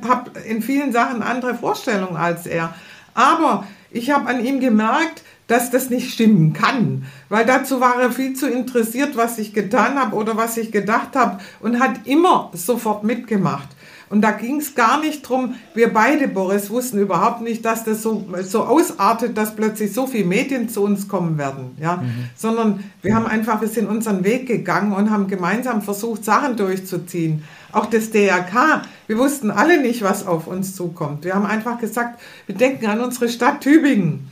habe 0.07 0.31
in 0.47 0.63
vielen 0.63 0.93
Sachen 0.93 1.23
andere 1.23 1.55
Vorstellungen 1.55 2.17
als 2.17 2.47
er. 2.47 2.75
Aber 3.15 3.67
ich 3.91 4.11
habe 4.11 4.29
an 4.29 4.45
ihm 4.45 4.61
gemerkt, 4.61 5.23
dass 5.47 5.71
das 5.71 5.91
nicht 5.91 6.13
stimmen 6.13 6.53
kann, 6.55 7.05
weil 7.29 7.45
dazu 7.45 7.81
war 7.81 8.01
er 8.01 8.11
viel 8.11 8.35
zu 8.35 8.49
interessiert, 8.49 9.17
was 9.17 9.39
ich 9.39 9.53
getan 9.53 9.99
habe 9.99 10.17
oder 10.17 10.37
was 10.37 10.57
ich 10.57 10.73
gedacht 10.73 11.15
habe 11.15 11.41
und 11.61 11.79
hat 11.79 12.07
immer 12.07 12.51
sofort 12.55 13.05
mitgemacht. 13.05 13.69
Und 14.13 14.21
da 14.21 14.33
ging 14.33 14.59
es 14.59 14.75
gar 14.75 15.01
nicht 15.01 15.27
drum. 15.27 15.55
wir 15.73 15.91
beide, 15.91 16.29
Boris, 16.29 16.69
wussten 16.69 16.99
überhaupt 16.99 17.41
nicht, 17.41 17.65
dass 17.65 17.83
das 17.85 18.03
so, 18.03 18.27
so 18.43 18.65
ausartet, 18.65 19.39
dass 19.39 19.57
plötzlich 19.57 19.95
so 19.95 20.07
viele 20.07 20.27
Medien 20.27 20.69
zu 20.69 20.83
uns 20.83 21.09
kommen 21.09 21.39
werden. 21.39 21.75
Ja? 21.81 21.97
Mhm. 21.97 22.29
Sondern 22.37 22.85
wir 23.01 23.15
haben 23.15 23.25
einfach, 23.25 23.63
wir 23.63 23.69
sind 23.69 23.89
unseren 23.89 24.23
Weg 24.23 24.47
gegangen 24.47 24.93
und 24.93 25.11
haben 25.11 25.29
gemeinsam 25.29 25.81
versucht, 25.81 26.27
Sachen 26.27 26.59
durchzuziehen. 26.59 27.45
Auch 27.73 27.87
das 27.87 28.11
DRK, 28.11 28.83
wir 29.07 29.17
wussten 29.17 29.51
alle 29.51 29.81
nicht, 29.81 30.03
was 30.03 30.27
auf 30.27 30.47
uns 30.47 30.77
zukommt. 30.77 31.25
Wir 31.25 31.35
haben 31.35 31.47
einfach 31.47 31.79
gesagt, 31.79 32.21
wir 32.45 32.55
denken 32.55 32.85
an 32.89 33.01
unsere 33.01 33.31
Stadt 33.31 33.63
Tübingen 33.63 34.29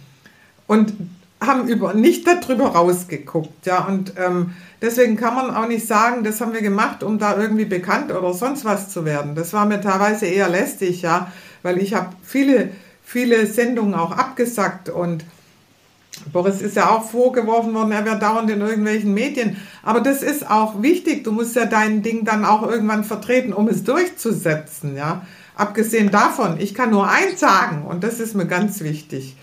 und 0.67 0.93
haben 1.41 1.67
über, 1.69 1.95
nicht 1.95 2.27
darüber 2.27 2.67
rausgeguckt. 2.67 3.65
Ja? 3.65 3.87
Und 3.87 4.13
ähm, 4.19 4.53
Deswegen 4.83 5.17
kann 5.17 5.35
man 5.35 5.55
auch 5.55 5.69
nicht 5.69 5.87
sagen, 5.87 6.25
das 6.25 6.41
haben 6.41 6.55
wir 6.55 6.63
gemacht, 6.63 7.03
um 7.03 7.19
da 7.19 7.37
irgendwie 7.37 7.67
bekannt 7.67 8.13
oder 8.13 8.33
sonst 8.33 8.65
was 8.65 8.89
zu 8.89 9.05
werden. 9.05 9.35
Das 9.35 9.53
war 9.53 9.67
mir 9.67 9.81
teilweise 9.81 10.27
eher 10.27 10.49
lästig, 10.49 11.03
ja, 11.03 11.31
weil 11.63 11.79
ich 11.79 11.93
habe 11.95 12.09
viele, 12.23 12.71
viele 13.05 13.47
Sendungen 13.47 13.95
auch 13.95 14.13
abgesagt 14.13 14.89
und 14.89 15.25
Boris 16.33 16.61
ist 16.61 16.77
ja 16.77 16.91
auch 16.91 17.11
vorgeworfen 17.11 17.75
worden, 17.75 17.93
er 17.93 18.05
wäre 18.05 18.19
dauernd 18.19 18.51
in 18.51 18.61
irgendwelchen 18.61 19.15
Medien. 19.15 19.57
Aber 19.83 20.01
das 20.01 20.23
ist 20.23 20.49
auch 20.51 20.83
wichtig. 20.83 21.25
Du 21.25 21.33
musst 21.33 21.57
ja 21.57 21.65
dein 21.65 22.03
Ding 22.03 22.25
dann 22.25 22.45
auch 22.45 22.63
irgendwann 22.69 23.05
vertreten, 23.05 23.53
um 23.53 23.69
es 23.69 23.85
durchzusetzen. 23.85 24.97
Ja? 24.97 25.27
Abgesehen 25.55 26.11
davon, 26.11 26.61
ich 26.61 26.75
kann 26.75 26.91
nur 26.91 27.09
eins 27.09 27.41
sagen 27.41 27.87
und 27.87 28.05
das 28.05 28.21
ist 28.21 28.35
mir 28.35 28.47
ganz 28.47 28.81
wichtig. 28.81 29.37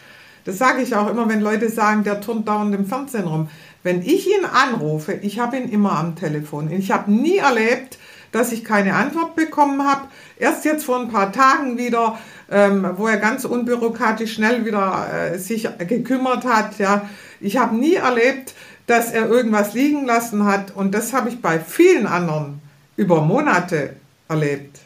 Das 0.45 0.57
sage 0.57 0.81
ich 0.81 0.95
auch 0.95 1.09
immer, 1.09 1.27
wenn 1.27 1.41
Leute 1.41 1.69
sagen, 1.69 2.03
der 2.03 2.21
turnt 2.21 2.47
dauernd 2.47 2.73
im 2.73 2.85
Fernsehen 2.85 3.25
rum. 3.25 3.49
Wenn 3.87 4.01
ich 4.01 4.27
ihn 4.27 4.43
anrufe, 4.43 5.13
ich 5.13 5.39
habe 5.39 5.55
ihn 5.55 5.69
immer 5.69 5.93
am 5.93 6.17
Telefon. 6.17 6.69
Ich 6.71 6.91
habe 6.91 7.09
nie 7.09 7.37
erlebt, 7.37 7.97
dass 8.33 8.51
ich 8.51 8.65
keine 8.65 8.95
Antwort 8.95 9.37
bekommen 9.37 9.87
habe. 9.87 10.09
Erst 10.35 10.65
jetzt 10.65 10.83
vor 10.83 10.99
ein 10.99 11.07
paar 11.07 11.31
Tagen 11.31 11.77
wieder, 11.77 12.19
ähm, 12.51 12.85
wo 12.97 13.07
er 13.07 13.15
ganz 13.15 13.45
unbürokratisch 13.45 14.33
schnell 14.33 14.65
wieder 14.65 15.07
äh, 15.31 15.39
sich 15.39 15.69
gekümmert 15.87 16.43
hat. 16.43 16.79
Ja, 16.79 17.09
ich 17.39 17.55
habe 17.55 17.77
nie 17.77 17.93
erlebt, 17.93 18.55
dass 18.87 19.13
er 19.13 19.29
irgendwas 19.29 19.73
liegen 19.73 20.05
lassen 20.05 20.43
hat. 20.43 20.75
Und 20.75 20.93
das 20.93 21.13
habe 21.13 21.29
ich 21.29 21.41
bei 21.41 21.57
vielen 21.57 22.07
anderen 22.07 22.59
über 22.97 23.21
Monate 23.21 23.95
erlebt. 24.27 24.81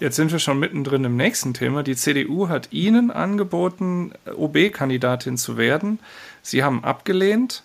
Jetzt 0.00 0.16
sind 0.16 0.32
wir 0.32 0.38
schon 0.38 0.58
mittendrin 0.58 1.04
im 1.04 1.16
nächsten 1.16 1.52
Thema. 1.52 1.82
Die 1.82 1.94
CDU 1.94 2.48
hat 2.48 2.68
Ihnen 2.72 3.10
angeboten, 3.10 4.12
OB-Kandidatin 4.34 5.36
zu 5.36 5.58
werden. 5.58 5.98
Sie 6.42 6.62
haben 6.62 6.84
abgelehnt. 6.84 7.62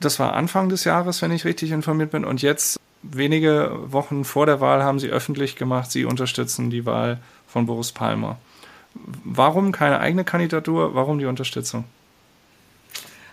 Das 0.00 0.18
war 0.18 0.34
Anfang 0.34 0.68
des 0.68 0.84
Jahres, 0.84 1.22
wenn 1.22 1.32
ich 1.32 1.44
richtig 1.44 1.70
informiert 1.70 2.10
bin. 2.10 2.24
Und 2.24 2.42
jetzt, 2.42 2.78
wenige 3.02 3.72
Wochen 3.86 4.24
vor 4.24 4.46
der 4.46 4.60
Wahl, 4.60 4.82
haben 4.82 4.98
Sie 4.98 5.08
öffentlich 5.08 5.56
gemacht, 5.56 5.90
Sie 5.90 6.04
unterstützen 6.04 6.70
die 6.70 6.86
Wahl 6.86 7.18
von 7.46 7.66
Boris 7.66 7.92
Palmer. 7.92 8.38
Warum 9.24 9.72
keine 9.72 10.00
eigene 10.00 10.24
Kandidatur? 10.24 10.94
Warum 10.94 11.18
die 11.18 11.26
Unterstützung? 11.26 11.84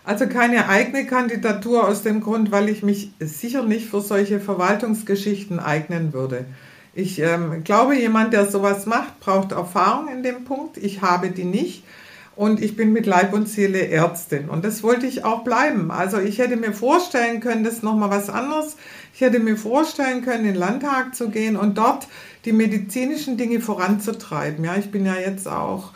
Also 0.03 0.27
keine 0.27 0.69
eigene 0.69 1.07
Kandidatur 1.07 1.87
aus 1.87 2.03
dem 2.03 2.21
Grund, 2.21 2.51
weil 2.51 2.69
ich 2.69 2.83
mich 2.83 3.11
sicher 3.19 3.63
nicht 3.63 3.89
für 3.89 4.01
solche 4.01 4.39
Verwaltungsgeschichten 4.39 5.59
eignen 5.59 6.13
würde. 6.13 6.45
Ich 6.93 7.19
ähm, 7.19 7.63
glaube, 7.63 7.97
jemand, 7.97 8.31
der 8.31 8.45
sowas 8.49 8.85
macht, 8.85 9.19
braucht 9.19 9.51
Erfahrung 9.51 10.07
in 10.07 10.21
dem 10.21 10.45
Punkt. 10.45 10.77
Ich 10.77 11.01
habe 11.01 11.31
die 11.31 11.43
nicht 11.43 11.83
und 12.35 12.61
ich 12.61 12.75
bin 12.75 12.91
mit 12.91 13.05
Leib 13.05 13.33
und 13.33 13.47
Seele 13.47 13.87
Ärztin 13.87 14.49
und 14.49 14.65
das 14.65 14.83
wollte 14.83 15.05
ich 15.05 15.23
auch 15.23 15.43
bleiben. 15.43 15.91
Also 15.91 16.19
ich 16.19 16.39
hätte 16.39 16.57
mir 16.57 16.73
vorstellen 16.73 17.39
können, 17.39 17.63
das 17.63 17.75
ist 17.75 17.83
nochmal 17.83 18.09
was 18.09 18.29
anderes. 18.29 18.75
Ich 19.13 19.21
hätte 19.21 19.39
mir 19.39 19.55
vorstellen 19.55 20.21
können, 20.23 20.45
in 20.45 20.53
den 20.53 20.55
Landtag 20.55 21.15
zu 21.15 21.29
gehen 21.29 21.55
und 21.55 21.77
dort 21.77 22.07
die 22.43 22.51
medizinischen 22.51 23.37
Dinge 23.37 23.61
voranzutreiben. 23.61 24.63
Ja, 24.65 24.75
ich 24.75 24.91
bin 24.91 25.05
ja 25.05 25.15
jetzt 25.15 25.47
auch 25.47 25.91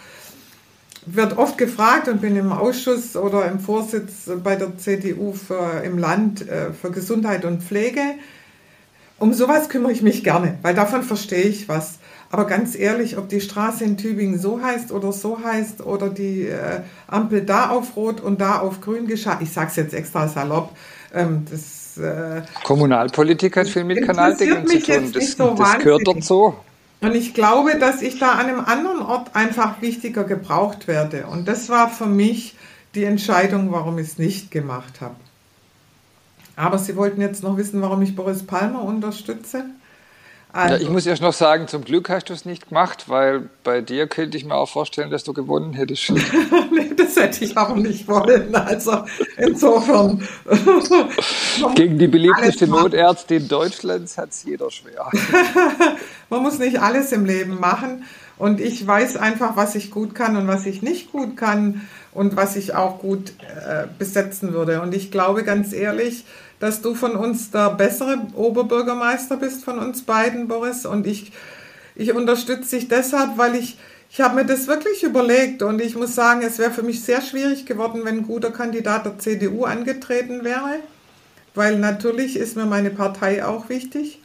wird 1.05 1.37
oft 1.37 1.57
gefragt 1.57 2.07
und 2.07 2.21
bin 2.21 2.35
im 2.35 2.51
Ausschuss 2.51 3.15
oder 3.15 3.45
im 3.45 3.59
Vorsitz 3.59 4.29
bei 4.43 4.55
der 4.55 4.77
CDU 4.77 5.33
für, 5.33 5.81
im 5.83 5.97
Land 5.97 6.47
äh, 6.47 6.71
für 6.73 6.91
Gesundheit 6.91 7.45
und 7.45 7.63
Pflege. 7.63 8.01
Um 9.17 9.33
sowas 9.33 9.69
kümmere 9.69 9.91
ich 9.91 10.01
mich 10.01 10.23
gerne, 10.23 10.57
weil 10.61 10.75
davon 10.75 11.03
verstehe 11.03 11.43
ich 11.43 11.67
was. 11.67 11.99
Aber 12.31 12.45
ganz 12.45 12.75
ehrlich, 12.75 13.17
ob 13.17 13.27
die 13.29 13.41
Straße 13.41 13.83
in 13.83 13.97
Tübingen 13.97 14.39
so 14.39 14.61
heißt 14.61 14.91
oder 14.91 15.11
so 15.11 15.43
heißt 15.43 15.81
oder 15.81 16.09
die 16.09 16.47
äh, 16.47 16.81
Ampel 17.07 17.41
da 17.41 17.69
auf 17.69 17.95
Rot 17.95 18.21
und 18.21 18.39
da 18.39 18.59
auf 18.59 18.81
Grün 18.81 19.07
geschah, 19.07 19.39
ich 19.41 19.51
sage 19.51 19.69
es 19.69 19.75
jetzt 19.77 19.93
extra 19.95 20.27
salopp, 20.27 20.75
ähm, 21.11 21.45
das, 21.49 21.97
äh, 21.97 22.43
Kommunalpolitik 22.63 23.57
hat 23.57 23.67
viel 23.67 23.83
mit 23.83 24.05
Kanaldingen 24.05 24.67
zu 24.67 24.79
tun. 24.79 25.11
Das, 25.11 25.31
so 25.31 25.55
das 25.55 25.79
gehört 25.79 26.07
dazu. 26.07 26.53
Und 27.01 27.15
ich 27.15 27.33
glaube, 27.33 27.77
dass 27.79 28.01
ich 28.01 28.19
da 28.19 28.33
an 28.33 28.47
einem 28.47 28.59
anderen 28.59 29.01
Ort 29.01 29.35
einfach 29.35 29.81
wichtiger 29.81 30.23
gebraucht 30.23 30.87
werde. 30.87 31.25
Und 31.27 31.47
das 31.47 31.69
war 31.69 31.89
für 31.89 32.05
mich 32.05 32.55
die 32.93 33.05
Entscheidung, 33.05 33.71
warum 33.71 33.97
ich 33.99 34.07
es 34.07 34.17
nicht 34.17 34.51
gemacht 34.51 35.01
habe. 35.01 35.15
Aber 36.55 36.77
Sie 36.77 36.95
wollten 36.97 37.21
jetzt 37.21 37.41
noch 37.41 37.55
wissen, 37.55 37.81
warum 37.81 38.01
ich 38.01 38.15
Boris 38.15 38.43
Palmer 38.43 38.83
unterstütze? 38.83 39.65
Also. 40.51 40.75
Ja, 40.75 40.81
ich 40.81 40.89
muss 40.89 41.05
erst 41.05 41.21
noch 41.21 41.33
sagen, 41.33 41.67
zum 41.67 41.83
Glück 41.83 42.09
hast 42.09 42.29
du 42.29 42.33
es 42.33 42.43
nicht 42.43 42.69
gemacht, 42.69 43.07
weil 43.07 43.49
bei 43.63 43.81
dir 43.81 44.07
könnte 44.07 44.35
ich 44.35 44.45
mir 44.45 44.55
auch 44.55 44.67
vorstellen, 44.69 45.11
dass 45.11 45.23
du 45.23 45.31
gewonnen 45.31 45.73
hättest. 45.73 46.09
nee, 46.71 46.91
das 46.95 47.15
hätte 47.17 47.45
ich 47.45 47.55
auch 47.55 47.75
nicht 47.75 48.07
wollen. 48.07 48.55
Also 48.55 49.03
insofern. 49.37 50.27
Gegen 51.75 51.99
die 51.99 52.07
beliebteste 52.07 52.67
Notärztin 52.67 53.47
Deutschlands 53.47 54.17
hat 54.17 54.31
es 54.31 54.43
jeder 54.43 54.71
schwer. 54.71 55.11
Man 56.31 56.41
muss 56.41 56.57
nicht 56.57 56.81
alles 56.81 57.11
im 57.11 57.25
Leben 57.25 57.59
machen. 57.59 58.05
Und 58.39 58.59
ich 58.59 58.87
weiß 58.87 59.17
einfach, 59.17 59.55
was 59.55 59.75
ich 59.75 59.91
gut 59.91 60.15
kann 60.15 60.35
und 60.35 60.47
was 60.47 60.65
ich 60.65 60.81
nicht 60.81 61.11
gut 61.11 61.37
kann 61.37 61.87
und 62.11 62.35
was 62.37 62.55
ich 62.55 62.73
auch 62.73 62.99
gut 62.99 63.33
äh, 63.67 63.85
besetzen 63.99 64.53
würde. 64.53 64.81
Und 64.81 64.95
ich 64.95 65.11
glaube 65.11 65.43
ganz 65.43 65.73
ehrlich, 65.73 66.25
dass 66.59 66.81
du 66.81 66.93
von 66.93 67.15
uns 67.15 67.51
der 67.51 67.71
bessere 67.71 68.27
Oberbürgermeister 68.35 69.37
bist 69.37 69.63
von 69.63 69.79
uns 69.79 70.01
beiden, 70.03 70.47
Boris. 70.47 70.85
Und 70.85 71.07
ich, 71.07 71.31
ich 71.95 72.13
unterstütze 72.13 72.75
dich 72.75 72.87
deshalb, 72.87 73.37
weil 73.37 73.55
ich, 73.55 73.77
ich 74.11 74.21
habe 74.21 74.35
mir 74.35 74.45
das 74.45 74.67
wirklich 74.67 75.03
überlegt 75.03 75.63
und 75.63 75.81
ich 75.81 75.95
muss 75.95 76.15
sagen, 76.15 76.41
es 76.41 76.59
wäre 76.59 76.71
für 76.71 76.83
mich 76.83 77.03
sehr 77.03 77.21
schwierig 77.21 77.65
geworden, 77.65 78.01
wenn 78.03 78.17
ein 78.17 78.27
guter 78.27 78.51
Kandidat 78.51 79.05
der 79.05 79.19
CDU 79.19 79.63
angetreten 79.63 80.43
wäre, 80.43 80.79
weil 81.55 81.79
natürlich 81.79 82.35
ist 82.35 82.57
mir 82.57 82.65
meine 82.65 82.89
Partei 82.89 83.45
auch 83.45 83.69
wichtig. 83.69 84.21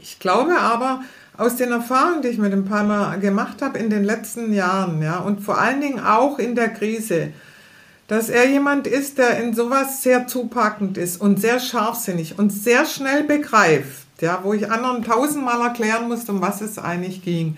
Ich 0.00 0.18
glaube 0.18 0.58
aber, 0.58 1.02
aus 1.36 1.54
den 1.54 1.70
Erfahrungen, 1.70 2.22
die 2.22 2.28
ich 2.28 2.38
mit 2.38 2.52
dem 2.52 2.64
Palmer 2.64 3.16
gemacht 3.18 3.62
habe 3.62 3.78
in 3.78 3.90
den 3.90 4.02
letzten 4.02 4.52
Jahren, 4.52 5.00
ja, 5.02 5.18
und 5.18 5.40
vor 5.40 5.58
allen 5.58 5.80
Dingen 5.80 6.00
auch 6.00 6.40
in 6.40 6.56
der 6.56 6.68
Krise, 6.68 7.32
dass 8.08 8.30
er 8.30 8.48
jemand 8.48 8.86
ist, 8.86 9.18
der 9.18 9.38
in 9.38 9.54
sowas 9.54 10.02
sehr 10.02 10.26
zupackend 10.26 10.96
ist 10.96 11.20
und 11.20 11.40
sehr 11.40 11.60
scharfsinnig 11.60 12.38
und 12.38 12.50
sehr 12.50 12.86
schnell 12.86 13.22
begreift, 13.22 14.06
ja, 14.20 14.40
wo 14.42 14.54
ich 14.54 14.70
anderen 14.70 15.04
tausendmal 15.04 15.60
erklären 15.60 16.08
musste, 16.08 16.32
um 16.32 16.40
was 16.40 16.62
es 16.62 16.78
eigentlich 16.78 17.22
ging. 17.22 17.56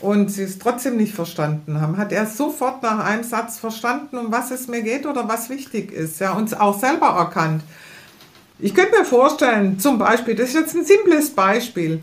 Und 0.00 0.30
sie 0.30 0.42
es 0.42 0.58
trotzdem 0.58 0.96
nicht 0.96 1.14
verstanden 1.14 1.80
haben, 1.80 1.96
hat 1.96 2.12
er 2.12 2.26
sofort 2.26 2.82
nach 2.82 3.04
einem 3.04 3.22
Satz 3.22 3.58
verstanden, 3.58 4.18
um 4.18 4.32
was 4.32 4.50
es 4.50 4.66
mir 4.66 4.82
geht 4.82 5.06
oder 5.06 5.28
was 5.28 5.48
wichtig 5.48 5.92
ist, 5.92 6.20
ja, 6.20 6.32
und 6.32 6.58
auch 6.58 6.78
selber 6.78 7.08
erkannt. 7.08 7.62
Ich 8.58 8.74
könnte 8.74 8.98
mir 8.98 9.04
vorstellen, 9.04 9.78
zum 9.78 9.98
Beispiel, 9.98 10.34
das 10.34 10.50
ist 10.50 10.54
jetzt 10.54 10.74
ein 10.74 10.84
simples 10.84 11.30
Beispiel, 11.30 12.02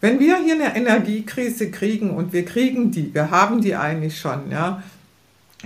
wenn 0.00 0.18
wir 0.18 0.38
hier 0.38 0.54
eine 0.54 0.76
Energiekrise 0.76 1.70
kriegen 1.70 2.10
und 2.10 2.32
wir 2.32 2.44
kriegen 2.44 2.90
die, 2.90 3.12
wir 3.14 3.30
haben 3.30 3.60
die 3.60 3.74
eigentlich 3.74 4.18
schon, 4.18 4.50
ja, 4.50 4.82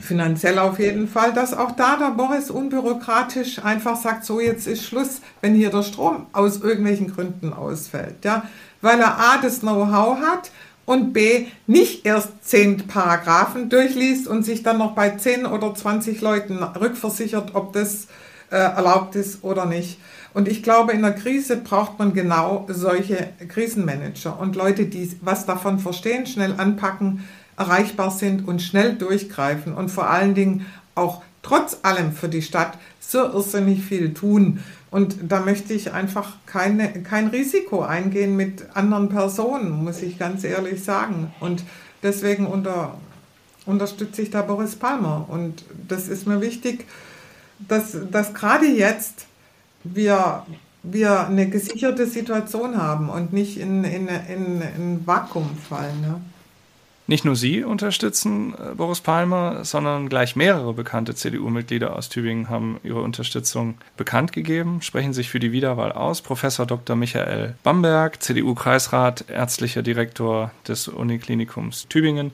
finanziell 0.00 0.58
auf 0.58 0.78
jeden 0.78 1.08
Fall, 1.08 1.32
dass 1.32 1.54
auch 1.54 1.72
da 1.72 1.96
der 1.96 2.10
Boris 2.10 2.50
unbürokratisch 2.50 3.64
einfach 3.64 3.96
sagt, 3.96 4.24
so 4.24 4.40
jetzt 4.40 4.66
ist 4.66 4.84
Schluss, 4.84 5.20
wenn 5.40 5.54
hier 5.54 5.70
der 5.70 5.82
Strom 5.82 6.26
aus 6.32 6.60
irgendwelchen 6.60 7.12
Gründen 7.12 7.52
ausfällt, 7.52 8.24
ja, 8.24 8.44
weil 8.80 9.00
er 9.00 9.18
A 9.18 9.38
das 9.42 9.60
Know-how 9.60 10.18
hat 10.20 10.50
und 10.84 11.12
B 11.12 11.46
nicht 11.66 12.06
erst 12.06 12.30
zehn 12.42 12.86
Paragraphen 12.86 13.68
durchliest 13.68 14.26
und 14.26 14.42
sich 14.42 14.62
dann 14.62 14.78
noch 14.78 14.94
bei 14.94 15.10
zehn 15.10 15.44
oder 15.44 15.74
20 15.74 16.20
Leuten 16.20 16.62
rückversichert, 16.62 17.54
ob 17.54 17.72
das 17.72 18.06
äh, 18.50 18.56
erlaubt 18.56 19.14
ist 19.14 19.44
oder 19.44 19.66
nicht. 19.66 19.98
Und 20.34 20.48
ich 20.48 20.62
glaube, 20.62 20.92
in 20.92 21.02
der 21.02 21.12
Krise 21.12 21.56
braucht 21.56 21.98
man 21.98 22.14
genau 22.14 22.66
solche 22.68 23.30
Krisenmanager 23.48 24.38
und 24.38 24.56
Leute, 24.56 24.86
die 24.86 25.18
was 25.20 25.46
davon 25.46 25.78
verstehen, 25.78 26.26
schnell 26.26 26.54
anpacken, 26.56 27.24
erreichbar 27.58 28.10
sind 28.10 28.46
und 28.46 28.62
schnell 28.62 28.94
durchgreifen 28.94 29.74
und 29.74 29.90
vor 29.90 30.08
allen 30.08 30.34
Dingen 30.34 30.66
auch 30.94 31.22
trotz 31.42 31.78
allem 31.82 32.12
für 32.12 32.28
die 32.28 32.42
Stadt 32.42 32.78
so 33.00 33.24
irrsinnig 33.24 33.82
viel 33.82 34.14
tun. 34.14 34.60
Und 34.90 35.16
da 35.28 35.40
möchte 35.40 35.74
ich 35.74 35.92
einfach 35.92 36.36
keine, 36.46 37.02
kein 37.02 37.28
Risiko 37.28 37.82
eingehen 37.82 38.36
mit 38.36 38.64
anderen 38.74 39.08
Personen, 39.08 39.84
muss 39.84 40.02
ich 40.02 40.18
ganz 40.18 40.44
ehrlich 40.44 40.82
sagen. 40.82 41.32
Und 41.40 41.62
deswegen 42.02 42.46
unter, 42.46 42.94
unterstütze 43.66 44.22
ich 44.22 44.30
da 44.30 44.42
Boris 44.42 44.76
Palmer. 44.76 45.26
Und 45.28 45.64
das 45.88 46.08
ist 46.08 46.26
mir 46.26 46.40
wichtig, 46.40 46.86
dass, 47.58 47.96
dass 48.10 48.34
gerade 48.34 48.66
jetzt 48.66 49.26
wir 49.84 50.44
wir 50.82 51.26
eine 51.26 51.48
gesicherte 51.48 52.06
Situation 52.06 52.76
haben 52.76 53.08
und 53.08 53.32
nicht 53.32 53.58
in, 53.58 53.84
in, 53.84 54.08
in, 54.08 54.62
in 54.62 54.94
ein 54.94 55.02
Vakuum 55.06 55.56
fallen. 55.68 56.00
Ne? 56.00 56.20
Nicht 57.08 57.24
nur 57.24 57.34
Sie 57.36 57.64
unterstützen 57.64 58.52
äh, 58.52 58.74
Boris 58.74 59.00
Palmer, 59.00 59.64
sondern 59.64 60.10
gleich 60.10 60.36
mehrere 60.36 60.74
bekannte 60.74 61.14
CDU-Mitglieder 61.14 61.96
aus 61.96 62.10
Tübingen 62.10 62.50
haben 62.50 62.78
ihre 62.84 63.00
Unterstützung 63.00 63.78
bekannt 63.96 64.32
gegeben, 64.32 64.82
sprechen 64.82 65.14
sich 65.14 65.30
für 65.30 65.40
die 65.40 65.50
Wiederwahl 65.50 65.90
aus. 65.90 66.20
Professor 66.20 66.66
Dr. 66.66 66.96
Michael 66.96 67.54
Bamberg, 67.62 68.22
CDU-Kreisrat, 68.22 69.24
ärztlicher 69.30 69.82
Direktor 69.82 70.50
des 70.68 70.86
Uniklinikums 70.86 71.88
Tübingen, 71.88 72.32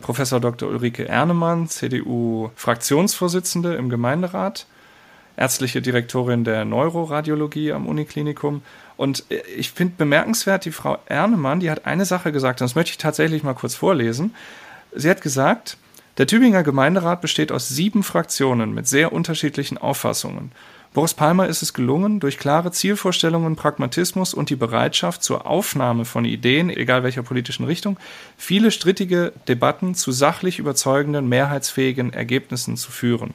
Professor 0.00 0.40
Dr. 0.40 0.68
Ulrike 0.68 1.08
Ernemann, 1.08 1.68
CDU-Fraktionsvorsitzende 1.68 3.76
im 3.76 3.88
Gemeinderat, 3.88 4.66
ärztliche 5.36 5.82
Direktorin 5.82 6.44
der 6.44 6.64
Neuroradiologie 6.64 7.72
am 7.72 7.86
Uniklinikum 7.86 8.62
und 8.96 9.24
ich 9.56 9.70
finde 9.72 9.94
bemerkenswert, 9.96 10.64
die 10.64 10.72
Frau 10.72 10.98
Ernemann, 11.06 11.60
die 11.60 11.70
hat 11.70 11.86
eine 11.86 12.04
Sache 12.04 12.30
gesagt, 12.32 12.60
und 12.60 12.66
das 12.66 12.74
möchte 12.74 12.92
ich 12.92 12.98
tatsächlich 12.98 13.42
mal 13.42 13.54
kurz 13.54 13.74
vorlesen. 13.74 14.34
Sie 14.94 15.10
hat 15.10 15.22
gesagt, 15.22 15.76
der 16.18 16.26
Tübinger 16.26 16.62
Gemeinderat 16.62 17.20
besteht 17.20 17.52
aus 17.52 17.68
sieben 17.68 18.02
Fraktionen 18.02 18.74
mit 18.74 18.86
sehr 18.86 19.12
unterschiedlichen 19.12 19.78
Auffassungen. 19.78 20.52
Boris 20.94 21.14
Palmer 21.14 21.46
ist 21.46 21.62
es 21.62 21.72
gelungen, 21.72 22.20
durch 22.20 22.38
klare 22.38 22.70
Zielvorstellungen, 22.70 23.56
Pragmatismus 23.56 24.34
und 24.34 24.50
die 24.50 24.56
Bereitschaft 24.56 25.22
zur 25.22 25.46
Aufnahme 25.46 26.04
von 26.04 26.26
Ideen, 26.26 26.68
egal 26.68 27.02
welcher 27.02 27.22
politischen 27.22 27.64
Richtung, 27.64 27.96
viele 28.36 28.70
strittige 28.70 29.32
Debatten 29.48 29.94
zu 29.94 30.12
sachlich 30.12 30.58
überzeugenden, 30.58 31.30
mehrheitsfähigen 31.30 32.12
Ergebnissen 32.12 32.76
zu 32.76 32.92
führen. 32.92 33.32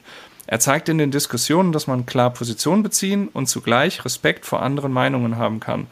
Er 0.48 0.60
zeigt 0.60 0.88
in 0.90 0.98
den 0.98 1.12
Diskussionen, 1.12 1.74
dass 1.74 1.88
man 1.88 2.06
klar 2.06 2.32
Position 2.32 2.82
beziehen 2.82 3.28
und 3.28 3.48
zugleich 3.48 4.06
Respekt 4.06 4.46
vor 4.46 4.62
anderen 4.62 4.94
Meinungen 4.94 5.38
haben 5.38 5.60
kann. 5.60 5.88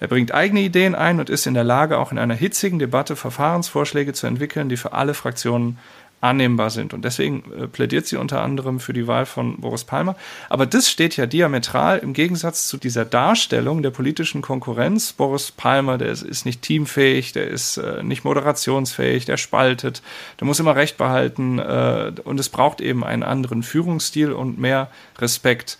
Er 0.00 0.08
bringt 0.08 0.32
eigene 0.32 0.60
Ideen 0.60 0.94
ein 0.94 1.20
und 1.20 1.28
ist 1.28 1.46
in 1.46 1.54
der 1.54 1.64
Lage, 1.64 1.98
auch 1.98 2.12
in 2.12 2.18
einer 2.18 2.34
hitzigen 2.34 2.78
Debatte 2.78 3.16
Verfahrensvorschläge 3.16 4.12
zu 4.12 4.26
entwickeln, 4.26 4.68
die 4.68 4.76
für 4.76 4.92
alle 4.92 5.12
Fraktionen 5.12 5.78
annehmbar 6.20 6.70
sind. 6.70 6.94
Und 6.94 7.04
deswegen 7.04 7.44
äh, 7.52 7.66
plädiert 7.68 8.06
sie 8.06 8.16
unter 8.16 8.42
anderem 8.42 8.80
für 8.80 8.92
die 8.92 9.06
Wahl 9.06 9.24
von 9.24 9.60
Boris 9.60 9.84
Palmer. 9.84 10.16
Aber 10.48 10.66
das 10.66 10.90
steht 10.90 11.16
ja 11.16 11.26
diametral 11.26 11.98
im 11.98 12.12
Gegensatz 12.12 12.66
zu 12.66 12.76
dieser 12.76 13.04
Darstellung 13.04 13.82
der 13.82 13.90
politischen 13.90 14.42
Konkurrenz. 14.42 15.12
Boris 15.12 15.52
Palmer, 15.52 15.96
der 15.96 16.08
ist, 16.08 16.22
ist 16.22 16.44
nicht 16.44 16.62
teamfähig, 16.62 17.32
der 17.32 17.46
ist 17.46 17.76
äh, 17.76 18.02
nicht 18.02 18.24
moderationsfähig, 18.24 19.26
der 19.26 19.36
spaltet, 19.36 20.02
der 20.40 20.46
muss 20.46 20.58
immer 20.58 20.74
Recht 20.74 20.96
behalten 20.96 21.58
äh, 21.58 22.12
und 22.24 22.40
es 22.40 22.48
braucht 22.48 22.80
eben 22.80 23.04
einen 23.04 23.22
anderen 23.22 23.62
Führungsstil 23.62 24.32
und 24.32 24.58
mehr 24.58 24.90
Respekt. 25.18 25.78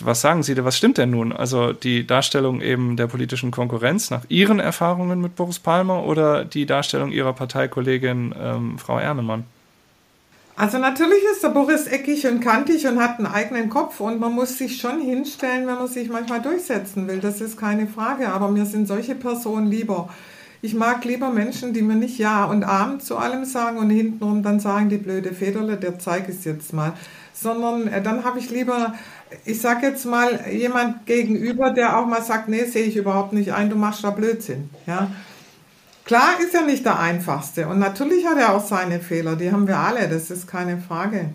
Was 0.00 0.20
sagen 0.20 0.42
Sie 0.42 0.54
denn, 0.54 0.64
was 0.64 0.76
stimmt 0.76 0.98
denn 0.98 1.10
nun? 1.10 1.32
Also 1.32 1.72
die 1.72 2.06
Darstellung 2.06 2.60
eben 2.60 2.96
der 2.96 3.06
politischen 3.06 3.50
Konkurrenz 3.50 4.10
nach 4.10 4.22
Ihren 4.28 4.58
Erfahrungen 4.58 5.20
mit 5.20 5.36
Boris 5.36 5.60
Palmer 5.60 6.04
oder 6.04 6.44
die 6.44 6.66
Darstellung 6.66 7.10
Ihrer 7.10 7.32
Parteikollegin 7.32 8.34
ähm, 8.38 8.78
Frau 8.78 8.98
Ernemann? 8.98 9.44
Also 10.56 10.78
natürlich 10.78 11.22
ist 11.32 11.42
der 11.42 11.48
Boris 11.48 11.88
eckig 11.88 12.26
und 12.28 12.38
kantig 12.40 12.86
und 12.86 13.00
hat 13.00 13.18
einen 13.18 13.26
eigenen 13.26 13.68
Kopf 13.68 13.98
und 13.98 14.20
man 14.20 14.32
muss 14.32 14.56
sich 14.56 14.80
schon 14.80 15.00
hinstellen, 15.00 15.66
wenn 15.66 15.74
man 15.74 15.88
sich 15.88 16.08
manchmal 16.08 16.42
durchsetzen 16.42 17.08
will. 17.08 17.18
Das 17.18 17.40
ist 17.40 17.58
keine 17.58 17.88
Frage, 17.88 18.28
aber 18.28 18.48
mir 18.48 18.64
sind 18.64 18.86
solche 18.86 19.16
Personen 19.16 19.66
lieber. 19.66 20.08
Ich 20.62 20.74
mag 20.74 21.04
lieber 21.04 21.30
Menschen, 21.30 21.72
die 21.72 21.82
mir 21.82 21.96
nicht 21.96 22.18
Ja 22.18 22.44
und 22.44 22.62
Abend 22.62 23.02
zu 23.02 23.18
allem 23.18 23.44
sagen 23.44 23.78
und 23.78 23.90
hintenrum 23.90 24.44
dann 24.44 24.60
sagen, 24.60 24.88
die 24.88 24.96
blöde 24.96 25.34
Federle, 25.34 25.76
der 25.76 25.98
zeige 25.98 26.30
es 26.30 26.44
jetzt 26.44 26.72
mal. 26.72 26.92
Sondern 27.34 27.88
äh, 27.88 28.00
dann 28.00 28.24
habe 28.24 28.38
ich 28.38 28.48
lieber, 28.50 28.94
ich 29.44 29.60
sage 29.60 29.88
jetzt 29.88 30.06
mal, 30.06 30.40
jemand 30.50 31.04
gegenüber, 31.04 31.70
der 31.70 31.98
auch 31.98 32.06
mal 32.06 32.22
sagt, 32.22 32.48
nee, 32.48 32.64
sehe 32.64 32.84
ich 32.84 32.96
überhaupt 32.96 33.32
nicht 33.32 33.52
ein, 33.52 33.70
du 33.70 33.76
machst 33.76 34.04
da 34.04 34.10
Blödsinn. 34.10 34.70
Ja? 34.86 35.10
Klar 36.04 36.38
ist 36.40 36.54
er 36.54 36.62
nicht 36.62 36.84
der 36.84 36.98
einfachste 36.98 37.66
und 37.66 37.78
natürlich 37.78 38.26
hat 38.26 38.36
er 38.36 38.54
auch 38.54 38.64
seine 38.64 39.00
Fehler, 39.00 39.36
die 39.36 39.50
haben 39.50 39.66
wir 39.66 39.78
alle, 39.78 40.08
das 40.08 40.30
ist 40.30 40.46
keine 40.46 40.78
Frage. 40.78 41.30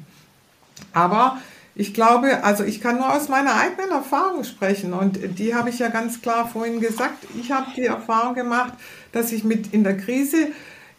Aber 0.93 1.39
ich 1.73 1.93
glaube, 1.93 2.43
also 2.43 2.63
ich 2.63 2.79
kann 2.81 2.97
nur 2.97 3.11
aus 3.11 3.29
meiner 3.29 3.55
eigenen 3.55 3.91
Erfahrung 3.91 4.43
sprechen 4.43 4.93
und 4.93 5.39
die 5.39 5.55
habe 5.55 5.69
ich 5.69 5.79
ja 5.79 5.87
ganz 5.87 6.21
klar 6.21 6.47
vorhin 6.47 6.81
gesagt. 6.81 7.25
Ich 7.39 7.51
habe 7.51 7.67
die 7.75 7.85
Erfahrung 7.85 8.35
gemacht, 8.35 8.73
dass 9.11 9.31
ich 9.31 9.43
mit 9.43 9.73
in 9.73 9.83
der 9.83 9.97
Krise 9.97 10.49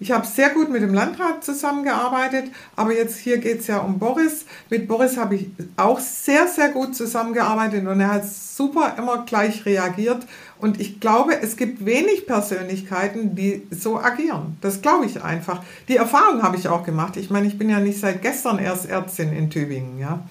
ich 0.03 0.13
habe 0.13 0.27
sehr 0.27 0.49
gut 0.49 0.71
mit 0.71 0.81
dem 0.81 0.95
Landrat 0.95 1.45
zusammengearbeitet, 1.45 2.51
aber 2.75 2.95
jetzt 2.95 3.19
hier 3.19 3.37
geht 3.37 3.61
es 3.61 3.67
ja 3.67 3.79
um 3.81 3.99
Boris. 3.99 4.47
Mit 4.71 4.89
Boris 4.89 5.19
habe 5.19 5.35
ich 5.35 5.51
auch 5.77 6.01
sehr, 6.01 6.49
sehr 6.49 6.71
gut 6.71 6.97
zusammengearbeitet 6.97 7.87
und 7.87 8.01
er 8.01 8.15
hat 8.15 8.27
super 8.27 8.95
immer 8.97 9.27
gleich 9.27 9.67
reagiert. 9.67 10.27
Und 10.61 10.79
ich 10.79 11.01
glaube, 11.01 11.41
es 11.41 11.57
gibt 11.57 11.87
wenig 11.87 12.27
Persönlichkeiten, 12.27 13.35
die 13.35 13.67
so 13.71 13.99
agieren. 13.99 14.59
Das 14.61 14.83
glaube 14.83 15.07
ich 15.07 15.23
einfach. 15.23 15.63
Die 15.89 15.97
Erfahrung 15.97 16.43
habe 16.43 16.57
ich 16.57 16.69
auch 16.69 16.85
gemacht. 16.85 17.17
Ich 17.17 17.31
meine, 17.31 17.47
ich 17.47 17.57
bin 17.57 17.71
ja 17.71 17.81
nicht 17.81 17.99
seit 17.99 18.21
gestern 18.21 18.59
erst 18.59 18.89
Ärztin 18.89 19.33
in 19.33 19.49
Tübingen, 19.49 19.99
ja. 19.99 20.23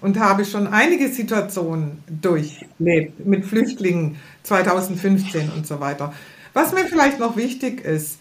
Und 0.00 0.20
habe 0.20 0.44
schon 0.44 0.68
einige 0.68 1.08
Situationen 1.08 2.02
durchlebt 2.06 3.26
mit 3.26 3.44
Flüchtlingen 3.44 4.16
2015 4.44 5.50
und 5.50 5.66
so 5.66 5.80
weiter. 5.80 6.12
Was 6.52 6.72
mir 6.72 6.84
vielleicht 6.84 7.18
noch 7.18 7.36
wichtig 7.36 7.84
ist, 7.84 8.18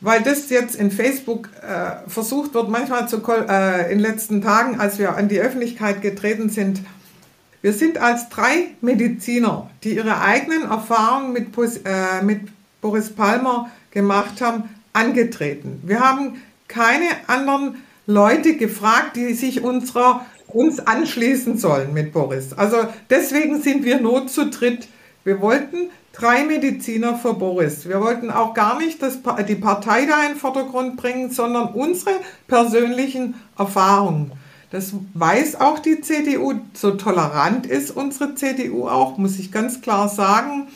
weil 0.00 0.22
das 0.22 0.50
jetzt 0.50 0.74
in 0.76 0.90
Facebook 0.90 1.48
äh, 1.62 2.08
versucht 2.08 2.54
wird, 2.54 2.68
manchmal 2.68 3.08
zu, 3.08 3.22
äh, 3.26 3.90
in 3.90 3.98
den 3.98 4.00
letzten 4.00 4.42
Tagen, 4.42 4.78
als 4.78 4.98
wir 4.98 5.16
an 5.16 5.28
die 5.28 5.40
Öffentlichkeit 5.40 6.02
getreten 6.02 6.50
sind. 6.50 6.82
Wir 7.62 7.72
sind 7.72 7.98
als 7.98 8.28
drei 8.28 8.74
Mediziner, 8.80 9.70
die 9.84 9.94
ihre 9.94 10.20
eigenen 10.20 10.64
Erfahrungen 10.64 11.32
mit, 11.32 11.56
äh, 11.84 12.22
mit 12.22 12.40
Boris 12.80 13.10
Palmer 13.10 13.70
gemacht 13.92 14.40
haben, 14.40 14.64
angetreten. 14.92 15.80
Wir 15.84 16.00
haben 16.00 16.42
keine 16.66 17.06
anderen 17.28 17.76
Leute 18.06 18.56
gefragt, 18.56 19.14
die 19.14 19.34
sich 19.34 19.62
unserer, 19.62 20.26
uns 20.48 20.80
anschließen 20.80 21.56
sollen 21.56 21.94
mit 21.94 22.12
Boris. 22.12 22.52
Also 22.52 22.78
deswegen 23.08 23.62
sind 23.62 23.84
wir 23.84 24.00
nur 24.00 24.26
zu 24.26 24.50
dritt. 24.50 24.88
Wir 25.22 25.40
wollten 25.40 25.90
drei 26.12 26.44
Mediziner 26.44 27.14
für 27.14 27.34
Boris. 27.34 27.88
Wir 27.88 28.00
wollten 28.00 28.32
auch 28.32 28.54
gar 28.54 28.78
nicht 28.78 29.00
das, 29.00 29.20
die 29.48 29.54
Partei 29.54 30.04
da 30.06 30.22
in 30.24 30.32
den 30.32 30.36
Vordergrund 30.36 30.96
bringen, 30.96 31.30
sondern 31.30 31.68
unsere 31.68 32.16
persönlichen 32.48 33.34
Erfahrungen. 33.56 34.32
Das 34.72 34.94
weiß 35.12 35.60
auch 35.60 35.80
die 35.80 36.00
CDU, 36.00 36.54
so 36.72 36.92
tolerant 36.92 37.66
ist 37.66 37.90
unsere 37.90 38.34
CDU 38.34 38.88
auch, 38.88 39.18
muss 39.18 39.38
ich 39.38 39.52
ganz 39.52 39.82
klar 39.82 40.08
sagen. 40.08 40.68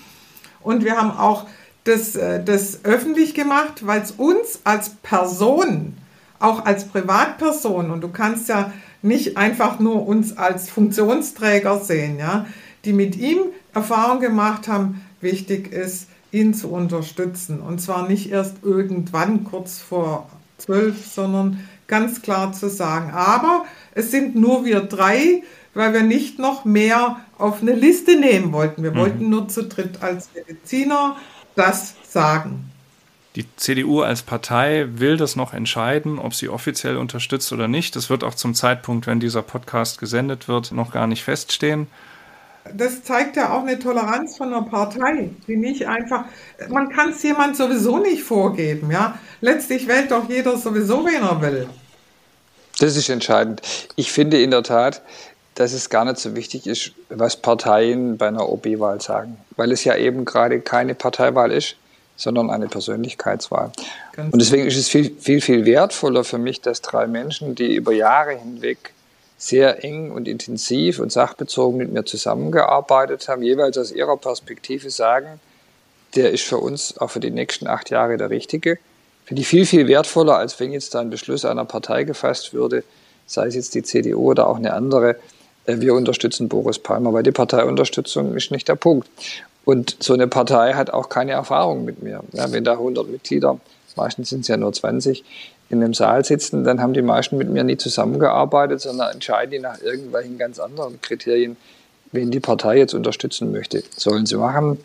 Und 0.61 0.85
wir 0.85 0.99
haben 0.99 1.13
auch 1.13 1.47
das, 1.85 2.15
äh, 2.15 2.45
das 2.45 2.85
öffentlich 2.85 3.33
gemacht, 3.33 3.87
weil 3.87 4.03
es 4.03 4.11
uns 4.11 4.61
als 4.65 4.91
Person, 4.91 5.97
auch 6.39 6.67
als 6.67 6.85
Privatperson, 6.85 7.91
und 7.91 8.03
du 8.03 8.09
kannst 8.09 8.51
ja 8.51 8.71
nicht 9.01 9.39
einfach 9.39 9.79
nur 9.79 10.07
uns 10.07 10.37
als 10.37 10.69
Funktionsträger 10.69 11.81
sehen, 11.81 12.19
ja, 12.19 12.45
die 12.85 12.93
mit 12.93 13.17
ihm 13.17 13.39
Erfahrung 13.73 14.21
gemacht 14.21 14.69
haben, 14.69 15.01
wichtig 15.23 15.73
ist, 15.73 16.09
ihn 16.33 16.53
zu 16.53 16.69
unterstützen. 16.69 17.63
Und 17.63 17.81
zwar 17.81 18.07
nicht 18.07 18.31
erst 18.31 18.57
irgendwann 18.63 19.45
kurz 19.45 19.79
vor 19.79 20.29
zwölf, 20.59 21.07
sondern 21.07 21.61
ganz 21.87 22.21
klar 22.21 22.53
zu 22.53 22.69
sagen. 22.69 23.11
Aber 23.13 23.65
es 23.97 24.11
sind 24.13 24.37
nur 24.37 24.65
wir 24.65 24.81
drei, 24.81 25.43
weil 25.75 25.93
wir 25.93 26.03
nicht 26.03 26.39
noch 26.39 26.65
mehr 26.65 27.21
auf 27.39 27.61
eine 27.61 27.73
Liste 27.73 28.19
nehmen 28.19 28.53
wollten. 28.53 28.83
Wir 28.83 28.93
mhm. 28.93 28.97
wollten 28.97 29.31
nur 29.31 29.49
zu 29.49 29.65
dritt 29.65 30.03
als 30.03 30.31
Mediziner 30.35 31.17
das 31.57 31.95
sagen. 32.09 32.71
Die 33.35 33.45
CDU 33.57 34.03
als 34.03 34.23
Partei 34.23 34.87
will 34.95 35.17
das 35.17 35.37
noch 35.37 35.53
entscheiden, 35.53 36.19
ob 36.19 36.35
sie 36.35 36.49
offiziell 36.49 36.97
unterstützt 36.97 37.53
oder 37.53 37.69
nicht. 37.69 37.97
Das 37.97 38.09
wird 38.09 38.25
auch 38.25 38.35
zum 38.35 38.55
Zeitpunkt, 38.55 39.07
wenn 39.07 39.21
dieser 39.21 39.43
Podcast 39.43 39.99
gesendet 39.99 40.49
wird, 40.49 40.73
noch 40.73 40.93
gar 40.93 41.07
nicht 41.07 41.25
feststehen 41.25 41.89
das 42.75 43.03
zeigt 43.03 43.37
ja 43.37 43.53
auch 43.53 43.63
eine 43.63 43.79
Toleranz 43.79 44.37
von 44.37 44.53
einer 44.53 44.63
Partei, 44.63 45.31
die 45.47 45.57
nicht 45.57 45.87
einfach, 45.87 46.25
man 46.69 46.89
kann 46.89 47.11
es 47.11 47.23
jemand 47.23 47.57
sowieso 47.57 47.99
nicht 47.99 48.23
vorgeben, 48.23 48.91
ja. 48.91 49.19
Letztlich 49.41 49.87
wählt 49.87 50.11
doch 50.11 50.29
jeder 50.29 50.57
sowieso, 50.57 51.05
wen 51.05 51.23
er 51.23 51.41
will. 51.41 51.69
Das 52.79 52.97
ist 52.97 53.09
entscheidend. 53.09 53.63
Ich 53.97 54.13
finde 54.13 54.41
in 54.43 54.51
der 54.51 54.63
Tat, 54.63 55.03
dass 55.55 55.73
es 55.73 55.89
gar 55.89 56.05
nicht 56.05 56.19
so 56.19 56.37
wichtig 56.37 56.67
ist, 56.67 56.93
was 57.09 57.37
Parteien 57.37 58.19
bei 58.19 58.29
einer 58.29 58.49
OB-Wahl 58.49 59.01
sagen, 59.01 59.39
weil 59.57 59.73
es 59.73 59.85
ja 59.85 59.97
eben 59.97 60.25
gerade 60.25 60.61
keine 60.61 60.95
Parteiwahl 60.95 61.51
ist, 61.51 61.77
sondern 62.17 62.51
eine 62.51 62.69
Persönlichkeitswahl. 62.69 63.73
Ganz 64.13 64.33
Und 64.33 64.41
deswegen 64.41 64.67
ist 64.67 64.77
es 64.77 64.89
viel, 64.89 65.15
viel, 65.19 65.41
viel 65.41 65.65
wertvoller 65.65 66.25
für 66.25 66.39
mich, 66.39 66.61
dass 66.61 66.83
drei 66.83 67.07
Menschen, 67.07 67.55
die 67.55 67.75
über 67.75 67.93
Jahre 67.93 68.37
hinweg 68.37 68.93
sehr 69.39 69.85
eng 69.85 70.11
und 70.11 70.29
intensiv 70.29 70.99
und 70.99 71.13
sachbezogen 71.13 71.77
mit 71.77 71.93
mir 71.93 72.05
zusammengearbeitet 72.05 73.29
haben, 73.29 73.43
jeweils 73.43 73.77
aus 73.77 73.93
ihrer 73.93 74.17
Perspektive 74.17 74.91
sagen, 74.91 75.41
der 76.15 76.33
ist 76.33 76.45
für 76.45 76.59
uns 76.59 76.97
auch 76.99 77.11
für 77.11 77.21
die 77.21 77.31
nächsten 77.31 77.67
acht 77.67 77.91
Jahre 77.91 78.17
der 78.17 78.31
richtige. 78.31 78.79
Finde 79.27 79.43
ich 79.43 79.49
viel, 79.49 79.67
viel 79.67 79.89
wertvoller, 79.89 80.39
als 80.39 80.59
wenn 80.61 80.73
jetzt 80.73 80.95
da 80.95 81.01
ein 81.01 81.11
Beschluss 81.11 81.45
einer 81.45 81.65
Partei 81.65 82.05
gefasst 82.05 82.55
würde, 82.55 82.85
sei 83.27 83.49
es 83.49 83.57
jetzt 83.57 83.75
die 83.75 83.83
CDU 83.83 84.31
oder 84.31 84.47
auch 84.47 84.57
eine 84.57 84.73
andere, 84.73 85.17
äh, 85.67 85.81
wir 85.81 85.95
unterstützen 85.95 86.49
Boris 86.49 86.79
Palmer, 86.79 87.13
weil 87.13 87.25
die 87.25 87.33
Parteiunterstützung 87.33 88.35
ist 88.37 88.53
nicht 88.53 88.69
der 88.69 88.77
Punkt. 88.77 89.09
Und 89.65 89.97
so 89.99 90.15
eine 90.15 90.29
Partei 90.29 90.75
hat 90.75 90.91
auch 90.91 91.09
keine 91.09 91.33
Erfahrung 91.33 91.85
mit 91.85 92.03
mir. 92.05 92.23
Ja, 92.33 92.53
wenn 92.53 92.63
da 92.63 92.75
100 92.75 93.11
Mitglieder, 93.11 93.59
meistens 93.97 94.31
sind 94.31 94.43
es 94.43 94.49
ja 94.49 94.57
nur 94.57 94.73
20, 94.73 95.25
in 95.69 95.83
einem 95.83 95.95
Saal 95.95 96.25
sitzen, 96.25 96.63
dann 96.63 96.81
haben 96.81 96.95
die 96.95 97.03
meisten 97.03 97.37
mit 97.37 97.49
mir 97.49 97.65
nie 97.65 97.77
zusammengearbeitet, 97.77 98.81
sondern 98.81 99.13
entscheiden 99.13 99.51
die 99.51 99.59
nach 99.59 99.81
irgendwelchen 99.83 100.39
ganz 100.39 100.61
anderen 100.61 101.03
Kriterien, 101.03 101.57
wen 102.13 102.31
die 102.31 102.39
Partei 102.39 102.79
jetzt 102.79 102.95
unterstützen 102.95 103.51
möchte. 103.51 103.83
Sollen 103.97 104.27
sie 104.27 104.37
machen, 104.37 104.79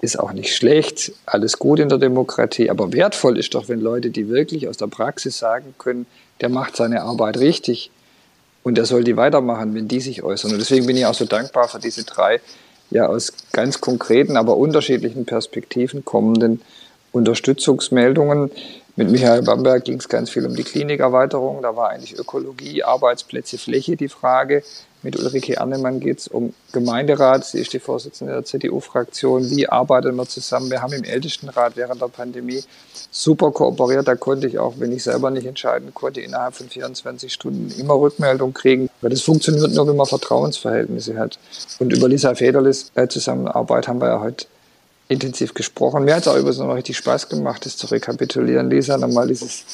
ist 0.00 0.18
auch 0.18 0.32
nicht 0.32 0.54
schlecht, 0.54 1.12
alles 1.24 1.58
gut 1.58 1.78
in 1.78 1.88
der 1.88 1.98
Demokratie, 1.98 2.70
aber 2.70 2.92
wertvoll 2.92 3.38
ist 3.38 3.54
doch, 3.54 3.68
wenn 3.68 3.80
Leute, 3.80 4.10
die 4.10 4.28
wirklich 4.28 4.68
aus 4.68 4.76
der 4.76 4.88
Praxis 4.88 5.38
sagen 5.38 5.74
können, 5.78 6.06
der 6.40 6.48
macht 6.48 6.76
seine 6.76 7.02
Arbeit 7.02 7.38
richtig 7.38 7.90
und 8.62 8.76
der 8.76 8.84
soll 8.84 9.04
die 9.04 9.16
weitermachen, 9.16 9.74
wenn 9.74 9.88
die 9.88 10.00
sich 10.00 10.22
äußern. 10.22 10.52
Und 10.52 10.58
deswegen 10.58 10.86
bin 10.86 10.96
ich 10.96 11.06
auch 11.06 11.14
so 11.14 11.24
dankbar 11.24 11.68
für 11.68 11.78
diese 11.78 12.04
drei 12.04 12.40
ja 12.90 13.06
aus 13.06 13.32
ganz 13.52 13.80
konkreten, 13.80 14.36
aber 14.36 14.56
unterschiedlichen 14.56 15.24
Perspektiven 15.24 16.04
kommenden 16.04 16.60
Unterstützungsmeldungen. 17.12 18.50
Mit 18.96 19.10
Michael 19.10 19.42
Bamberg 19.42 19.84
ging 19.84 19.98
es 19.98 20.08
ganz 20.08 20.30
viel 20.30 20.46
um 20.46 20.56
die 20.56 20.64
Klinikerweiterung. 20.64 21.62
Da 21.62 21.76
war 21.76 21.90
eigentlich 21.90 22.18
Ökologie, 22.18 22.82
Arbeitsplätze, 22.82 23.58
Fläche 23.58 23.96
die 23.96 24.08
Frage. 24.08 24.62
Mit 25.06 25.16
Ulrike 25.16 25.54
Ernemann 25.54 26.00
geht 26.00 26.18
es 26.18 26.26
um 26.26 26.52
Gemeinderat. 26.72 27.44
Sie 27.44 27.60
ist 27.60 27.72
die 27.72 27.78
Vorsitzende 27.78 28.32
der 28.32 28.44
CDU-Fraktion. 28.44 29.48
Wie 29.50 29.68
arbeiten 29.68 30.16
wir 30.16 30.26
zusammen? 30.26 30.68
Wir 30.68 30.82
haben 30.82 30.92
im 30.94 31.04
Ältestenrat 31.04 31.76
während 31.76 32.02
der 32.02 32.08
Pandemie 32.08 32.64
super 33.12 33.52
kooperiert. 33.52 34.08
Da 34.08 34.16
konnte 34.16 34.48
ich 34.48 34.58
auch, 34.58 34.74
wenn 34.78 34.90
ich 34.90 35.04
selber 35.04 35.30
nicht 35.30 35.46
entscheiden 35.46 35.94
konnte, 35.94 36.22
innerhalb 36.22 36.56
von 36.56 36.68
24 36.68 37.32
Stunden 37.32 37.72
immer 37.78 37.94
Rückmeldung 37.94 38.52
kriegen. 38.52 38.90
Weil 39.00 39.10
das 39.10 39.22
funktioniert 39.22 39.74
nur, 39.74 39.86
wenn 39.86 39.94
man 39.94 40.06
Vertrauensverhältnisse 40.06 41.16
hat. 41.16 41.38
Und 41.78 41.92
über 41.92 42.08
Lisa 42.08 42.34
Federles 42.34 42.90
äh, 42.96 43.06
Zusammenarbeit 43.06 43.86
haben 43.86 44.00
wir 44.00 44.08
ja 44.08 44.20
heute 44.20 44.46
intensiv 45.06 45.54
gesprochen. 45.54 46.04
Mir 46.04 46.16
hat 46.16 46.22
es 46.22 46.28
auch 46.28 46.36
übrigens 46.36 46.58
noch 46.58 46.74
richtig 46.74 46.96
Spaß 46.96 47.28
gemacht, 47.28 47.64
das 47.64 47.76
zu 47.76 47.86
rekapitulieren, 47.86 48.68
Lisa, 48.68 48.98
nochmal 48.98 49.28
dieses 49.28 49.66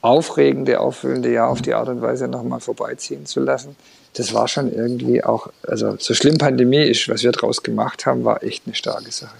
aufregende, 0.00 0.80
auffüllende 0.80 1.32
Jahr 1.32 1.50
auf 1.50 1.62
die 1.62 1.74
Art 1.74 1.88
und 1.88 2.02
Weise 2.02 2.26
nochmal 2.26 2.58
vorbeiziehen 2.58 3.26
zu 3.26 3.38
lassen 3.38 3.76
das 4.16 4.32
war 4.32 4.48
schon 4.48 4.72
irgendwie 4.72 5.22
auch, 5.22 5.50
also 5.66 5.96
so 5.98 6.14
schlimm 6.14 6.38
Pandemie 6.38 6.84
ist, 6.84 7.08
was 7.08 7.22
wir 7.22 7.32
daraus 7.32 7.62
gemacht 7.62 8.06
haben, 8.06 8.24
war 8.24 8.42
echt 8.42 8.64
eine 8.66 8.74
starke 8.74 9.12
Sache. 9.12 9.36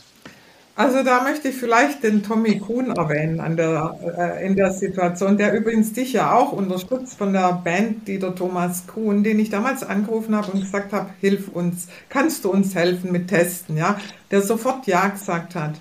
Also 0.78 1.02
da 1.02 1.22
möchte 1.22 1.48
ich 1.48 1.54
vielleicht 1.54 2.02
den 2.02 2.22
Tommy 2.22 2.58
Kuhn 2.58 2.90
erwähnen 2.90 3.40
an 3.40 3.56
der, 3.56 3.98
äh, 4.18 4.46
in 4.46 4.56
der 4.56 4.72
Situation, 4.72 5.38
der 5.38 5.54
übrigens 5.54 5.94
dich 5.94 6.12
ja 6.12 6.34
auch 6.34 6.52
unterstützt 6.52 7.16
von 7.16 7.32
der 7.32 7.62
Band 7.64 8.06
Dieter 8.06 8.34
Thomas 8.34 8.86
Kuhn, 8.86 9.24
den 9.24 9.38
ich 9.38 9.48
damals 9.48 9.82
angerufen 9.82 10.36
habe 10.36 10.52
und 10.52 10.60
gesagt 10.60 10.92
habe, 10.92 11.08
hilf 11.22 11.48
uns, 11.48 11.88
kannst 12.10 12.44
du 12.44 12.50
uns 12.50 12.74
helfen 12.74 13.10
mit 13.10 13.28
Testen, 13.28 13.78
ja, 13.78 13.98
der 14.30 14.42
sofort 14.42 14.86
Ja 14.86 15.08
gesagt 15.08 15.54
hat. 15.54 15.76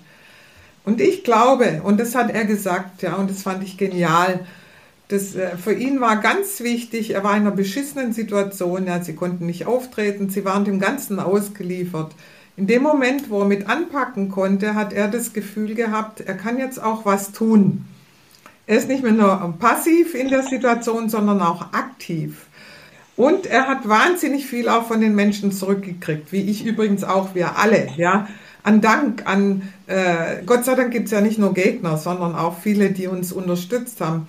Und 0.85 1.01
ich 1.01 1.25
glaube, 1.25 1.81
und 1.83 1.99
das 1.99 2.15
hat 2.15 2.33
er 2.33 2.45
gesagt, 2.45 3.01
ja, 3.01 3.15
und 3.15 3.29
das 3.29 3.43
fand 3.43 3.63
ich 3.63 3.77
genial, 3.77 4.45
das, 5.07 5.35
äh, 5.35 5.57
für 5.57 5.73
ihn 5.73 6.01
war 6.01 6.17
ganz 6.17 6.61
wichtig, 6.61 7.11
er 7.11 7.23
war 7.23 7.35
in 7.35 7.41
einer 7.41 7.51
beschissenen 7.51 8.13
Situation, 8.13 8.87
ja, 8.87 9.03
sie 9.03 9.15
konnten 9.15 9.45
nicht 9.45 9.67
auftreten, 9.67 10.29
sie 10.29 10.45
waren 10.45 10.65
dem 10.65 10.79
Ganzen 10.79 11.19
ausgeliefert. 11.19 12.13
In 12.57 12.67
dem 12.67 12.83
Moment, 12.83 13.29
wo 13.29 13.41
er 13.41 13.47
mit 13.47 13.67
anpacken 13.69 14.29
konnte, 14.29 14.75
hat 14.75 14.93
er 14.93 15.07
das 15.07 15.33
Gefühl 15.33 15.75
gehabt, 15.75 16.21
er 16.21 16.35
kann 16.35 16.57
jetzt 16.57 16.81
auch 16.81 17.05
was 17.05 17.33
tun. 17.33 17.85
Er 18.65 18.77
ist 18.77 18.87
nicht 18.87 19.03
mehr 19.03 19.11
nur 19.11 19.55
passiv 19.59 20.15
in 20.15 20.29
der 20.29 20.41
Situation, 20.41 21.09
sondern 21.09 21.41
auch 21.41 21.73
aktiv. 21.73 22.47
Und 23.15 23.45
er 23.45 23.67
hat 23.67 23.87
wahnsinnig 23.87 24.47
viel 24.47 24.67
auch 24.67 24.87
von 24.87 25.01
den 25.01 25.15
Menschen 25.15 25.51
zurückgekriegt, 25.51 26.31
wie 26.31 26.49
ich 26.49 26.65
übrigens 26.65 27.03
auch, 27.03 27.35
wir 27.35 27.57
alle, 27.57 27.89
ja. 27.95 28.27
An 28.63 28.81
Dank, 28.81 29.27
an 29.27 29.61
äh, 29.85 30.41
Gott 30.43 30.65
sei 30.65 30.73
Dank 30.73 30.91
gibt 30.91 31.05
es 31.05 31.11
ja 31.11 31.21
nicht 31.21 31.37
nur 31.37 31.53
Gegner, 31.53 31.97
sondern 31.97 32.33
auch 32.33 32.57
viele, 32.57 32.89
die 32.89 33.05
uns 33.05 33.31
unterstützt 33.31 34.01
haben. 34.01 34.27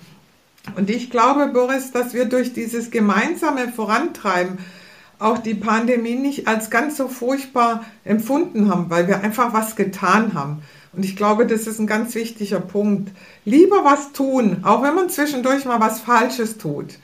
Und 0.75 0.89
ich 0.89 1.09
glaube, 1.09 1.47
Boris, 1.47 1.91
dass 1.91 2.13
wir 2.13 2.25
durch 2.25 2.53
dieses 2.53 2.91
gemeinsame 2.91 3.69
Vorantreiben 3.69 4.57
auch 5.19 5.39
die 5.39 5.55
Pandemie 5.55 6.15
nicht 6.15 6.47
als 6.47 6.69
ganz 6.69 6.97
so 6.97 7.07
furchtbar 7.07 7.83
empfunden 8.03 8.69
haben, 8.69 8.89
weil 8.89 9.07
wir 9.07 9.21
einfach 9.21 9.53
was 9.53 9.75
getan 9.75 10.33
haben. 10.33 10.61
Und 10.93 11.05
ich 11.05 11.15
glaube, 11.15 11.45
das 11.45 11.67
ist 11.67 11.79
ein 11.79 11.87
ganz 11.87 12.15
wichtiger 12.15 12.59
Punkt. 12.59 13.11
Lieber 13.45 13.83
was 13.83 14.11
tun, 14.13 14.57
auch 14.63 14.83
wenn 14.83 14.95
man 14.95 15.09
zwischendurch 15.09 15.65
mal 15.65 15.79
was 15.79 15.99
Falsches 15.99 16.57
tut. 16.57 16.97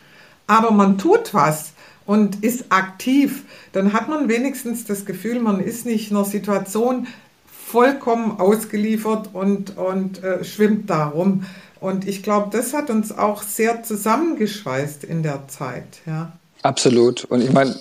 Aber 0.48 0.72
man 0.72 0.98
tut 0.98 1.34
was 1.34 1.74
und 2.06 2.44
ist 2.44 2.66
aktiv, 2.70 3.44
dann 3.72 3.94
hat 3.94 4.10
man 4.10 4.28
wenigstens 4.28 4.86
das 4.86 5.06
Gefühl, 5.06 5.40
man 5.40 5.60
ist 5.60 5.86
nicht 5.86 6.12
in 6.12 6.18
einer 6.18 6.26
Situation 6.26 7.08
vollkommen 7.46 8.40
ausgeliefert 8.40 9.30
und, 9.34 9.78
und 9.78 10.24
äh, 10.24 10.44
schwimmt 10.44 10.90
darum. 10.90 11.46
Und 11.84 12.08
ich 12.08 12.24
glaube, 12.24 12.48
das 12.50 12.74
hat 12.74 12.90
uns 12.90 13.12
auch 13.12 13.44
sehr 13.44 13.84
zusammengeschweißt 13.84 15.04
in 15.04 15.22
der 15.22 15.50
Zeit. 15.50 15.84
Ja. 16.06 16.32
Absolut. 16.62 17.26
Und 17.26 17.42
ich 17.42 17.52
meine, 17.52 17.76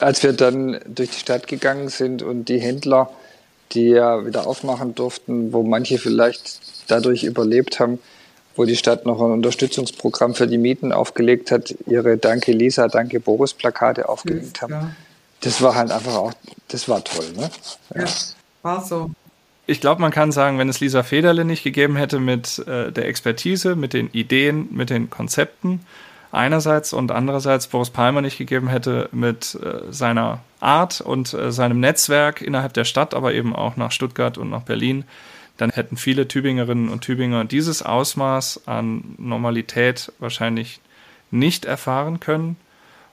als 0.00 0.22
wir 0.22 0.32
dann 0.32 0.80
durch 0.86 1.10
die 1.10 1.18
Stadt 1.18 1.46
gegangen 1.46 1.90
sind 1.90 2.22
und 2.22 2.46
die 2.46 2.58
Händler, 2.58 3.10
die 3.72 3.88
ja 3.88 4.24
wieder 4.24 4.46
aufmachen 4.46 4.94
durften, 4.94 5.52
wo 5.52 5.62
manche 5.62 5.98
vielleicht 5.98 6.58
dadurch 6.86 7.22
überlebt 7.22 7.80
haben, 7.80 7.98
wo 8.56 8.64
die 8.64 8.76
Stadt 8.76 9.04
noch 9.04 9.20
ein 9.20 9.32
Unterstützungsprogramm 9.32 10.34
für 10.34 10.46
die 10.46 10.56
Mieten 10.56 10.90
aufgelegt 10.90 11.50
hat, 11.50 11.74
ihre 11.86 12.16
Danke 12.16 12.52
Lisa, 12.52 12.88
Danke 12.88 13.20
Boris 13.20 13.52
Plakate 13.52 14.08
aufgelegt 14.08 14.62
haben. 14.62 14.96
Das 15.42 15.60
war 15.60 15.74
halt 15.74 15.90
einfach 15.90 16.14
auch, 16.14 16.32
das 16.68 16.88
war 16.88 17.04
toll, 17.04 17.26
ne? 17.36 17.50
Ja, 17.94 18.04
ja 18.04 18.10
war 18.62 18.82
so 18.82 19.10
ich 19.66 19.80
glaube, 19.80 20.00
man 20.00 20.10
kann 20.10 20.32
sagen, 20.32 20.58
wenn 20.58 20.68
es 20.68 20.80
Lisa 20.80 21.02
Federle 21.02 21.44
nicht 21.44 21.64
gegeben 21.64 21.96
hätte 21.96 22.20
mit 22.20 22.58
äh, 22.66 22.92
der 22.92 23.06
Expertise, 23.06 23.76
mit 23.76 23.92
den 23.92 24.10
Ideen, 24.10 24.68
mit 24.70 24.90
den 24.90 25.10
Konzepten 25.10 25.80
einerseits 26.32 26.92
und 26.92 27.12
andererseits 27.12 27.68
Boris 27.68 27.90
Palmer 27.90 28.20
nicht 28.20 28.36
gegeben 28.36 28.68
hätte 28.68 29.08
mit 29.12 29.54
äh, 29.54 29.92
seiner 29.92 30.40
Art 30.60 31.00
und 31.00 31.32
äh, 31.32 31.52
seinem 31.52 31.80
Netzwerk 31.80 32.42
innerhalb 32.42 32.74
der 32.74 32.84
Stadt, 32.84 33.14
aber 33.14 33.32
eben 33.32 33.54
auch 33.54 33.76
nach 33.76 33.92
Stuttgart 33.92 34.36
und 34.36 34.50
nach 34.50 34.62
Berlin, 34.62 35.04
dann 35.56 35.70
hätten 35.70 35.96
viele 35.96 36.26
Tübingerinnen 36.26 36.88
und 36.88 37.02
Tübinger 37.02 37.44
dieses 37.44 37.82
Ausmaß 37.82 38.62
an 38.66 39.14
Normalität 39.18 40.12
wahrscheinlich 40.18 40.80
nicht 41.30 41.64
erfahren 41.64 42.20
können. 42.20 42.56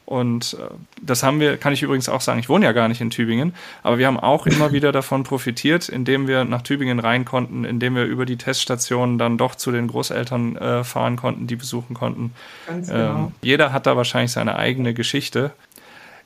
Und 0.06 0.58
äh, 0.60 0.74
das 1.02 1.24
haben 1.24 1.40
wir, 1.40 1.58
kann 1.58 1.74
ich 1.74 1.84
übrigens 1.84 2.10
auch 2.10 2.22
sagen, 2.22 2.40
ich 2.40 2.50
wohne 2.50 2.66
ja 2.66 2.72
gar 2.74 2.88
nicht 2.88 3.00
in 3.02 3.12
Tübingen, 3.12 3.54
aber 3.82 3.98
wir 3.98 4.08
haben 4.08 4.20
auch 4.20 4.46
immer 4.46 4.72
wieder 4.74 4.92
davon 4.92 5.24
profitiert, 5.24 5.88
indem 5.90 6.28
wir 6.28 6.44
nach 6.44 6.62
Tübingen 6.62 7.00
rein 7.00 7.24
konnten, 7.24 7.64
indem 7.64 7.96
wir 7.96 8.04
über 8.04 8.26
die 8.26 8.38
Teststationen 8.38 9.18
dann 9.18 9.38
doch 9.38 9.56
zu 9.56 9.72
den 9.72 9.88
Großeltern 9.88 10.58
äh, 10.58 10.84
fahren 10.84 11.16
konnten, 11.16 11.48
die 11.48 11.56
besuchen 11.56 11.94
konnten. 11.94 12.34
Ganz 12.68 12.90
genau. 12.90 13.00
Ähm, 13.00 13.32
jeder 13.42 13.72
hat 13.72 13.86
da 13.86 13.96
wahrscheinlich 13.96 14.32
seine 14.32 14.56
eigene 14.58 14.94
Geschichte. 14.94 15.52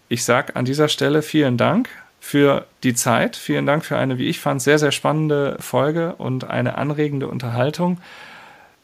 Ich 0.10 0.24
sage 0.24 0.56
an 0.56 0.66
dieser 0.66 0.88
Stelle 0.88 1.22
vielen 1.22 1.58
Dank 1.58 1.90
für 2.20 2.66
die 2.84 2.96
Zeit. 2.96 3.36
Vielen 3.36 3.68
Dank 3.68 3.86
für 3.86 3.98
eine, 3.98 4.18
wie 4.18 4.26
ich 4.26 4.40
fand, 4.40 4.60
sehr, 4.62 4.80
sehr 4.80 4.92
spannende 4.92 5.58
Folge 5.60 6.16
und 6.16 6.50
eine 6.50 6.76
anregende 6.76 7.28
Unterhaltung. 7.28 8.00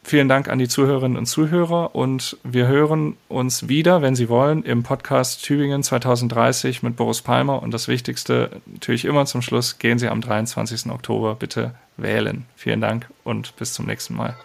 Vielen 0.04 0.28
Dank 0.28 0.50
an 0.50 0.58
die 0.58 0.68
Zuhörerinnen 0.68 1.18
und 1.18 1.28
Zuhörer 1.28 1.94
und 1.96 2.38
wir 2.44 2.68
hören 2.68 3.18
uns 3.28 3.70
wieder, 3.70 4.02
wenn 4.02 4.16
Sie 4.16 4.30
wollen, 4.30 4.64
im 4.64 4.82
Podcast 4.82 5.44
Tübingen 5.44 5.84
2030 5.84 6.82
mit 6.82 6.96
Boris 6.96 7.22
Palmer. 7.22 7.62
Und 7.62 7.72
das 7.72 7.88
Wichtigste 7.88 8.50
natürlich 8.66 9.06
immer 9.06 9.26
zum 9.26 9.42
Schluss, 9.44 9.78
gehen 9.78 10.00
Sie 10.00 10.10
am 10.10 10.22
23. 10.22 10.92
Oktober 10.92 11.36
bitte 11.36 11.76
wählen. 11.98 12.46
Vielen 12.56 12.82
Dank 12.82 13.08
und 13.24 13.56
bis 13.58 13.74
zum 13.74 13.86
nächsten 13.86 14.16
Mal. 14.16 14.36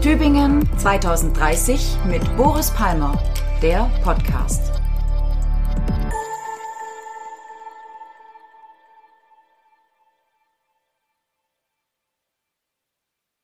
Tübingen 0.00 0.68
2030 0.78 1.96
mit 2.06 2.36
Boris 2.36 2.70
Palmer, 2.70 3.22
der 3.62 3.90
Podcast. 4.02 4.72